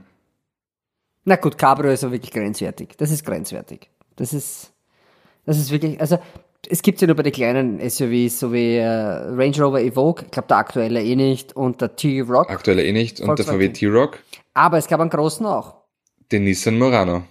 [1.24, 2.96] Na gut, Cabrio ist aber wirklich grenzwertig.
[2.98, 3.88] Das ist grenzwertig.
[4.16, 4.72] Das ist,
[5.46, 6.18] das ist wirklich, also
[6.68, 10.30] es gibt ja nur bei den kleinen SUVs, so wie äh, Range Rover Evoque, ich
[10.30, 12.50] glaube der aktuelle eh nicht, und der T-Rock.
[12.50, 13.20] Aktuell eh nicht.
[13.20, 13.68] Und der VW.
[13.70, 14.18] T-Rock,
[14.54, 15.74] Aber es gab einen großen auch.
[16.32, 17.24] den Nissan Murano.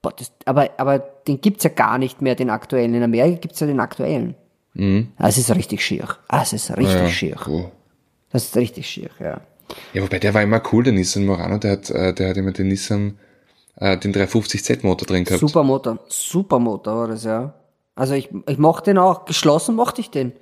[0.00, 2.94] Boah, das, aber, aber den gibt's ja gar nicht mehr, den aktuellen.
[2.94, 4.34] In Amerika gibt's ja den aktuellen.
[4.74, 5.08] Mhm.
[5.18, 6.08] Das ist richtig schier.
[6.28, 7.36] Ah, Es ist richtig Ja, schier.
[7.36, 7.66] puh.
[8.30, 9.40] Das ist richtig schier, ja.
[9.92, 12.52] Ja, wobei der war immer cool, der Nissan Murano, der hat, äh, der hat immer
[12.52, 13.18] den Nissan,
[13.76, 15.40] äh, den 350Z Motor drin gehabt.
[15.40, 15.98] Super Motor.
[16.08, 17.54] Super Motor war das, ja.
[17.94, 19.24] Also ich, ich mochte den auch.
[19.24, 20.32] Geschlossen mochte ich den.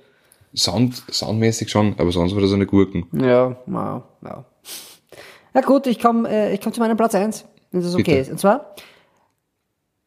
[0.55, 3.07] Sound, soundmäßig schon, aber sonst war das eine Gurken.
[3.13, 4.45] Ja, ja, ja.
[5.53, 8.17] Na gut, ich komme äh, ich komm zu meinem Platz eins, wenn das okay Bitte.
[8.17, 8.31] ist.
[8.31, 8.75] Und zwar,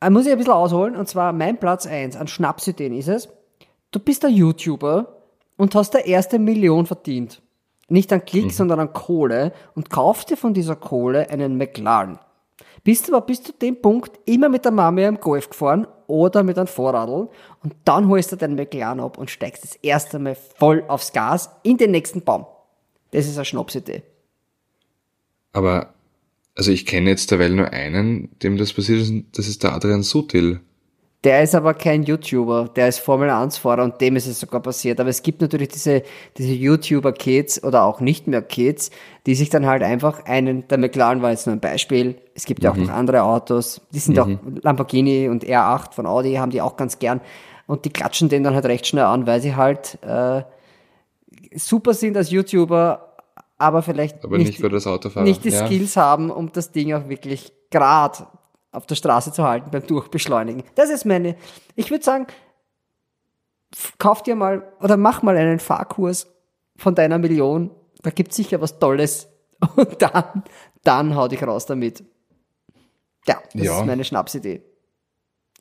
[0.01, 3.29] äh, muss ich ein bisschen ausholen, und zwar mein Platz eins an Schnapsideen ist es,
[3.91, 5.23] du bist ein YouTuber
[5.57, 7.41] und hast der erste Million verdient.
[7.89, 12.19] Nicht an Klick, sondern an Kohle und kaufst dir von dieser Kohle einen McLaren.
[12.83, 16.59] Bist aber bis zu dem Punkt immer mit der Mama im Golf gefahren oder mit
[16.59, 17.29] einem Vorradl
[17.63, 21.51] und dann holst du deinen McLaren ab und steigst das erste Mal voll aufs Gas
[21.63, 22.47] in den nächsten Baum.
[23.11, 24.03] Das ist eine Schnapsidee.
[25.53, 25.95] Aber,
[26.57, 30.03] also ich kenne jetzt derweil nur einen, dem das passiert ist, das ist der Adrian
[30.03, 30.61] Sutil.
[31.25, 34.61] Der ist aber kein YouTuber, der ist Formel 1 Fahrer und dem ist es sogar
[34.61, 35.01] passiert.
[35.01, 36.03] Aber es gibt natürlich diese,
[36.37, 38.91] diese YouTuber-Kids oder auch nicht mehr Kids,
[39.25, 42.17] die sich dann halt einfach einen, der McLaren war jetzt nur ein Beispiel.
[42.35, 44.29] Es gibt ja auch noch andere Autos, die sind auch
[44.63, 47.23] Lamborghini und R8 von Audi haben die auch ganz gern
[47.67, 50.43] und die klatschen den dann halt recht schnell an, weil sie halt äh,
[51.55, 53.15] super sind als YouTuber,
[53.57, 55.27] aber vielleicht Aber nicht, für das Autofahren.
[55.27, 55.65] nicht die ja.
[55.65, 58.27] Skills haben, um das Ding auch wirklich gerade
[58.75, 60.63] auf der Straße zu halten beim Durchbeschleunigen.
[60.75, 61.37] Das ist meine,
[61.77, 62.27] ich würde sagen,
[63.99, 66.27] kauf dir mal oder mach mal einen Fahrkurs
[66.77, 67.71] von deiner Million.
[68.03, 69.29] Da gibt's sicher was Tolles.
[69.77, 70.43] Und dann,
[70.83, 72.05] dann hau dich raus damit.
[73.27, 73.81] Ja, das Ja.
[73.81, 74.63] ist meine Schnapsidee.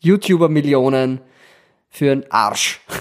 [0.02, 1.22] YouTuber-Millionen
[1.90, 2.82] für einen Arsch.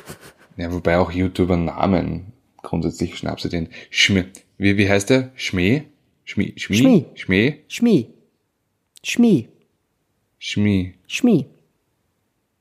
[0.58, 2.30] Ja, wobei auch YouTuber-Namen
[2.62, 3.70] grundsätzlich Schnapsideen.
[3.88, 4.26] Schmi,
[4.58, 5.30] wie, wie heißt der?
[5.34, 5.84] Schmäh?
[6.24, 6.76] Schmi, Schmi?
[6.76, 7.06] Schmi.
[7.14, 7.64] Schmäh?
[7.68, 8.14] Schmi.
[9.02, 9.48] Schmi.
[10.44, 10.94] Schmi.
[11.06, 11.46] Schmi.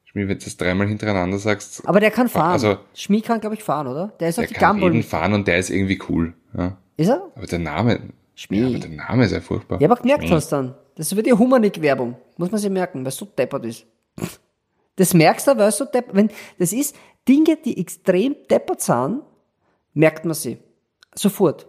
[0.05, 2.51] Schmi, wenn du das dreimal hintereinander sagst, Aber der kann fahren.
[2.51, 4.09] Also- Schmi kann, glaube ich, fahren, oder?
[4.19, 4.93] Der ist auf der die kann Gumball.
[4.93, 6.33] jeden fahren und der ist irgendwie cool.
[6.55, 6.77] Ja.
[6.97, 7.31] Ist er?
[7.35, 7.99] Aber der Name,
[8.35, 8.59] Schmi.
[8.59, 9.81] ja, aber der Name ist ja furchtbar.
[9.81, 10.35] Ja, aber gemerkt Schmi.
[10.35, 10.75] hast dann.
[10.95, 12.15] Das ist wie die Humanik-Werbung.
[12.37, 13.87] Muss man sich merken, weil es so deppert ist.
[14.97, 16.29] Das merkst du, weil es so deppert, wenn,
[16.59, 16.95] das ist
[17.27, 19.21] Dinge, die extrem deppert sind,
[19.95, 20.59] merkt man sie.
[21.15, 21.65] Sofort.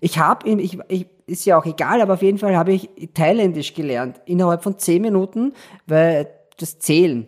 [0.00, 3.74] Ich habe, ich, ich, ist ja auch egal, aber auf jeden Fall habe ich Thailändisch
[3.74, 4.20] gelernt.
[4.26, 5.52] Innerhalb von zehn Minuten,
[5.86, 6.28] weil
[6.58, 7.26] das Zählen.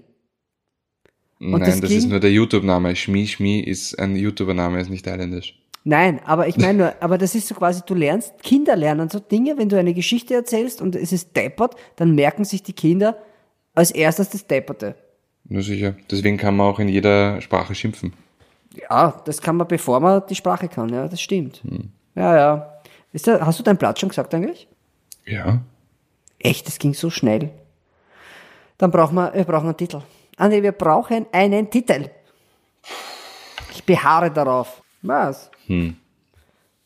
[1.40, 2.96] Nein, das das, ist nur der YouTube-Name.
[2.96, 5.58] Schmi Schmi ist ein YouTuber-Name, ist nicht thailändisch.
[5.84, 9.20] Nein, aber ich meine nur, aber das ist so quasi, du lernst, Kinder lernen so
[9.20, 13.16] Dinge, wenn du eine Geschichte erzählst und es ist deppert, dann merken sich die Kinder
[13.74, 14.96] als erstes das Depperte.
[15.44, 15.94] Nur sicher.
[16.10, 18.12] Deswegen kann man auch in jeder Sprache schimpfen.
[18.90, 21.62] Ja, das kann man, bevor man die Sprache kann, ja, das stimmt.
[22.14, 22.77] Ja, ja.
[23.12, 24.68] Da, hast du deinen Platz schon gesagt eigentlich?
[25.24, 25.60] Ja.
[26.38, 27.50] Echt, das ging so schnell.
[28.76, 30.02] Dann brauchen wir, wir brauchen einen Titel.
[30.36, 32.10] Andi, wir brauchen einen Titel.
[33.72, 34.82] Ich beharre darauf.
[35.02, 35.50] Was?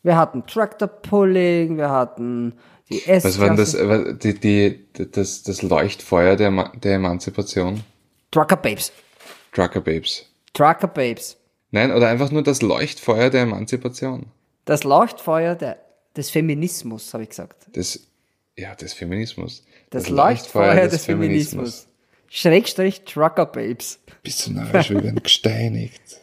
[0.03, 2.53] Wir hatten Tractor Pulling, wir hatten
[2.89, 3.23] die S.
[3.23, 7.83] Was war denn das, äh, die, die, das, das Leuchtfeuer der, der Emanzipation?
[8.31, 8.91] Trucker Babes.
[9.51, 10.29] Trucker Babes.
[10.53, 11.37] Trucker Babes.
[11.71, 14.27] Nein, oder einfach nur das Leuchtfeuer der Emanzipation.
[14.65, 15.77] Das Leuchtfeuer der,
[16.15, 17.67] des Feminismus, habe ich gesagt.
[17.73, 17.99] Das,
[18.55, 19.63] ja, des Feminismus.
[19.89, 21.87] Das, Leuchtfeuer, des, Feminismus.
[22.29, 23.99] Schrägstrich Trucker Babes.
[24.23, 26.01] Bist du narrisch, wir werden gesteinigt.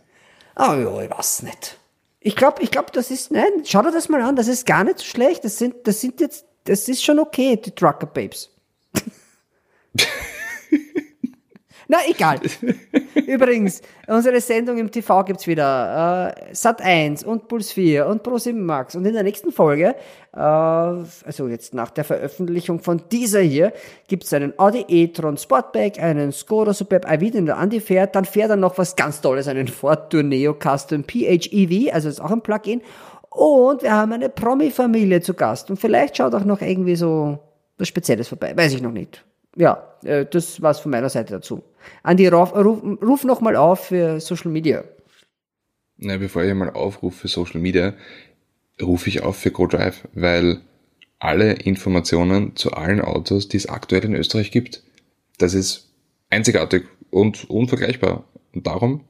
[0.56, 1.78] Ah ja, ich weiß nicht.
[2.18, 4.84] Ich glaube, ich glaube, das ist, nein, schau dir das mal an, das ist gar
[4.84, 5.42] nicht so schlecht.
[5.42, 8.50] Das sind, das sind jetzt, das ist schon okay, die Trucker Babes.
[11.90, 12.38] Na, egal.
[13.26, 16.36] Übrigens, unsere Sendung im TV gibt's wieder.
[16.36, 18.94] Äh, Sat 1 und Puls 4 und Pro7 Max.
[18.94, 19.96] Und in der nächsten Folge,
[20.32, 23.72] äh, also jetzt nach der Veröffentlichung von dieser hier,
[24.06, 28.14] gibt's einen Audi e-tron Sportback, einen Skoda Superb iV, den der Andi fährt.
[28.14, 32.30] Dann fährt er noch was ganz Tolles, einen Ford Tourneo Custom PHEV, also ist auch
[32.30, 32.82] ein Plug-in.
[33.30, 35.70] Und wir haben eine Promi-Familie zu Gast.
[35.70, 37.40] Und vielleicht schaut auch noch irgendwie so
[37.78, 38.56] was Spezielles vorbei.
[38.56, 39.24] Weiß ich noch nicht.
[39.56, 41.62] Ja, äh, das war's von meiner Seite dazu.
[42.02, 44.84] Andi, ruf, ruf, ruf noch mal auf für Social Media.
[45.96, 47.94] Na, bevor ich mal aufrufe für Social Media,
[48.80, 50.60] rufe ich auf für GoDrive, weil
[51.18, 54.82] alle Informationen zu allen Autos, die es aktuell in Österreich gibt,
[55.38, 55.90] das ist
[56.30, 58.24] einzigartig und unvergleichbar.
[58.52, 59.04] Und darum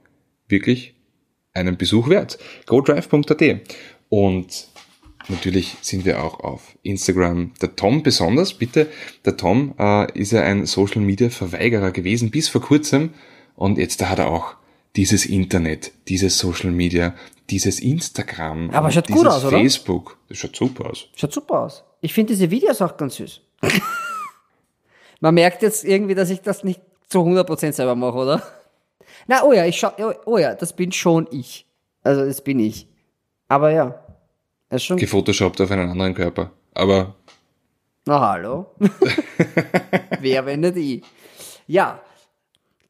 [0.49, 0.95] wirklich
[1.55, 2.39] einen Besuch wert.
[2.67, 3.61] GoDrive.at.
[4.09, 4.69] Und
[5.29, 7.53] natürlich sind wir auch auf Instagram.
[7.61, 8.89] Der Tom besonders, bitte.
[9.25, 13.15] Der Tom äh, ist ja ein Social Media Verweigerer gewesen bis vor kurzem.
[13.57, 14.55] Und jetzt hat er auch
[14.97, 17.15] dieses Internet, dieses Social Media,
[17.51, 19.59] dieses Instagram, Aber schaut gut dieses aus, oder?
[19.59, 20.19] Facebook.
[20.29, 21.09] Das schaut super aus.
[21.17, 21.85] Schaut super aus.
[22.01, 23.41] Ich finde diese Videos auch ganz süß.
[25.21, 28.43] Man merkt jetzt irgendwie, dass ich das nicht zu 100% selber mache, oder?
[29.27, 31.67] Na, oh ja, ich schau, oh, oh ja, das bin schon ich.
[32.03, 32.89] Also, das bin ich.
[33.49, 34.01] Aber ja,
[34.71, 36.51] ist schon, Gefotoshoppt auf einen anderen Körper.
[36.75, 37.15] Aber
[38.07, 38.67] na hallo.
[40.21, 41.03] Wer, wenn nicht ich?
[41.67, 42.01] Ja,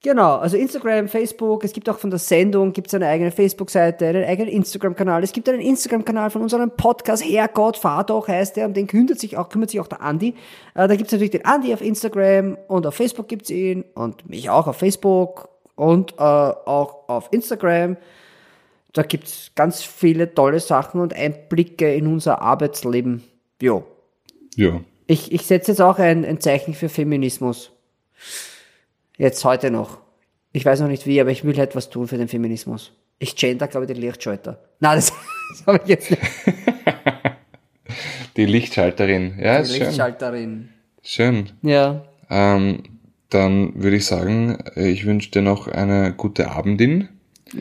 [0.02, 4.06] genau, also Instagram, Facebook, es gibt auch von der Sendung, gibt es eine eigene Facebook-Seite,
[4.06, 8.66] einen eigenen Instagram-Kanal, es gibt einen Instagram-Kanal von unserem Podcast, Herrgott, fahr doch, heißt der,
[8.66, 10.34] um den kümmert sich auch, kümmert sich auch der Andi.
[10.74, 14.28] Äh, da gibt es natürlich den Andi auf Instagram und auf Facebook gibt's ihn und
[14.28, 17.96] mich auch auf Facebook und äh, auch auf Instagram.
[18.92, 23.22] Da gibt's ganz viele tolle Sachen und Einblicke in unser Arbeitsleben.
[23.62, 23.86] Jo.
[24.56, 27.72] ja, Ich, ich setze jetzt auch ein, ein Zeichen für Feminismus.
[29.16, 29.98] Jetzt heute noch.
[30.52, 32.92] Ich weiß noch nicht wie, aber ich will etwas tun für den Feminismus.
[33.20, 34.58] Ich gender, glaube ich, den Lichtschalter.
[34.80, 35.12] Nein, das,
[35.50, 36.22] das habe ich jetzt nicht.
[38.36, 39.38] die Lichtschalterin.
[39.38, 39.86] Ja, ist schön.
[39.86, 40.68] Lichtschalterin.
[41.02, 41.50] Schön.
[41.62, 42.04] Ja.
[42.28, 42.82] Ähm,
[43.28, 47.08] dann würde ich sagen, ich wünsche dir noch eine gute Abendin.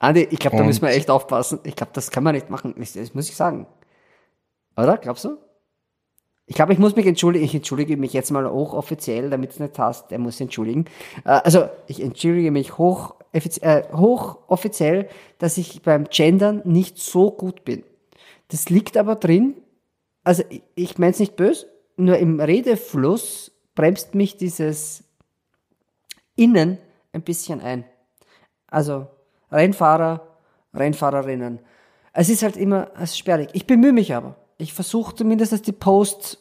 [0.00, 1.60] Andi, ich glaube, da müssen wir echt aufpassen.
[1.64, 2.74] Ich glaube, das kann man nicht machen.
[2.76, 3.66] Das, muss ich sagen.
[4.76, 4.96] Oder?
[4.96, 5.36] Glaubst du?
[6.46, 7.44] Ich glaube, ich muss mich entschuldigen.
[7.44, 10.10] Ich entschuldige mich jetzt mal hochoffiziell, damit es nicht hast.
[10.10, 10.86] Er muss sich entschuldigen.
[11.24, 15.06] Äh, also, ich entschuldige mich hoch, äh, hochoffiziell,
[15.38, 17.84] dass ich beim Gendern nicht so gut bin.
[18.48, 19.54] Das liegt aber drin,
[20.24, 21.66] also ich, ich meine es nicht böse,
[21.98, 25.04] nur im Redefluss bremst mich dieses
[26.36, 26.78] Innen
[27.12, 27.84] ein bisschen ein.
[28.66, 29.08] Also
[29.50, 30.26] Rennfahrer,
[30.74, 31.60] Rennfahrerinnen.
[32.12, 33.50] Es ist halt immer ist sperrig.
[33.52, 34.36] Ich bemühe mich aber.
[34.58, 36.38] Ich versuche zumindest, dass die Posts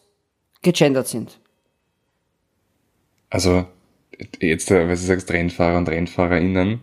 [0.62, 1.40] gegendert sind.
[3.30, 3.66] Also,
[4.40, 6.82] jetzt, äh, weil du sagst Rennfahrer und RennfahrerInnen,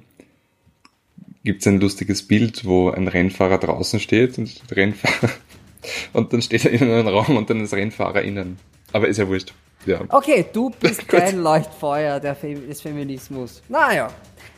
[1.44, 5.32] gibt es ein lustiges Bild, wo ein Rennfahrer draußen steht und Rennfahrer
[6.12, 8.58] und dann steht er in einem Raum und dann ist RennfahrerInnen.
[8.92, 9.52] Aber ist ja wurscht.
[9.84, 10.00] Ja.
[10.08, 13.62] Okay, du bist kein Leuchtfeuer des Feminismus.
[13.68, 14.08] Naja,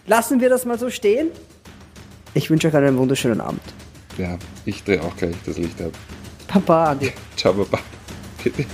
[0.06, 1.30] lassen wir das mal so stehen.
[2.38, 3.60] Ich wünsche euch einen wunderschönen Abend.
[4.16, 5.90] Ja, ich drehe auch gleich das Licht ab.
[6.46, 7.12] Papa, Andi.
[7.36, 7.82] Ciao, Papa.
[8.44, 8.64] Bitte.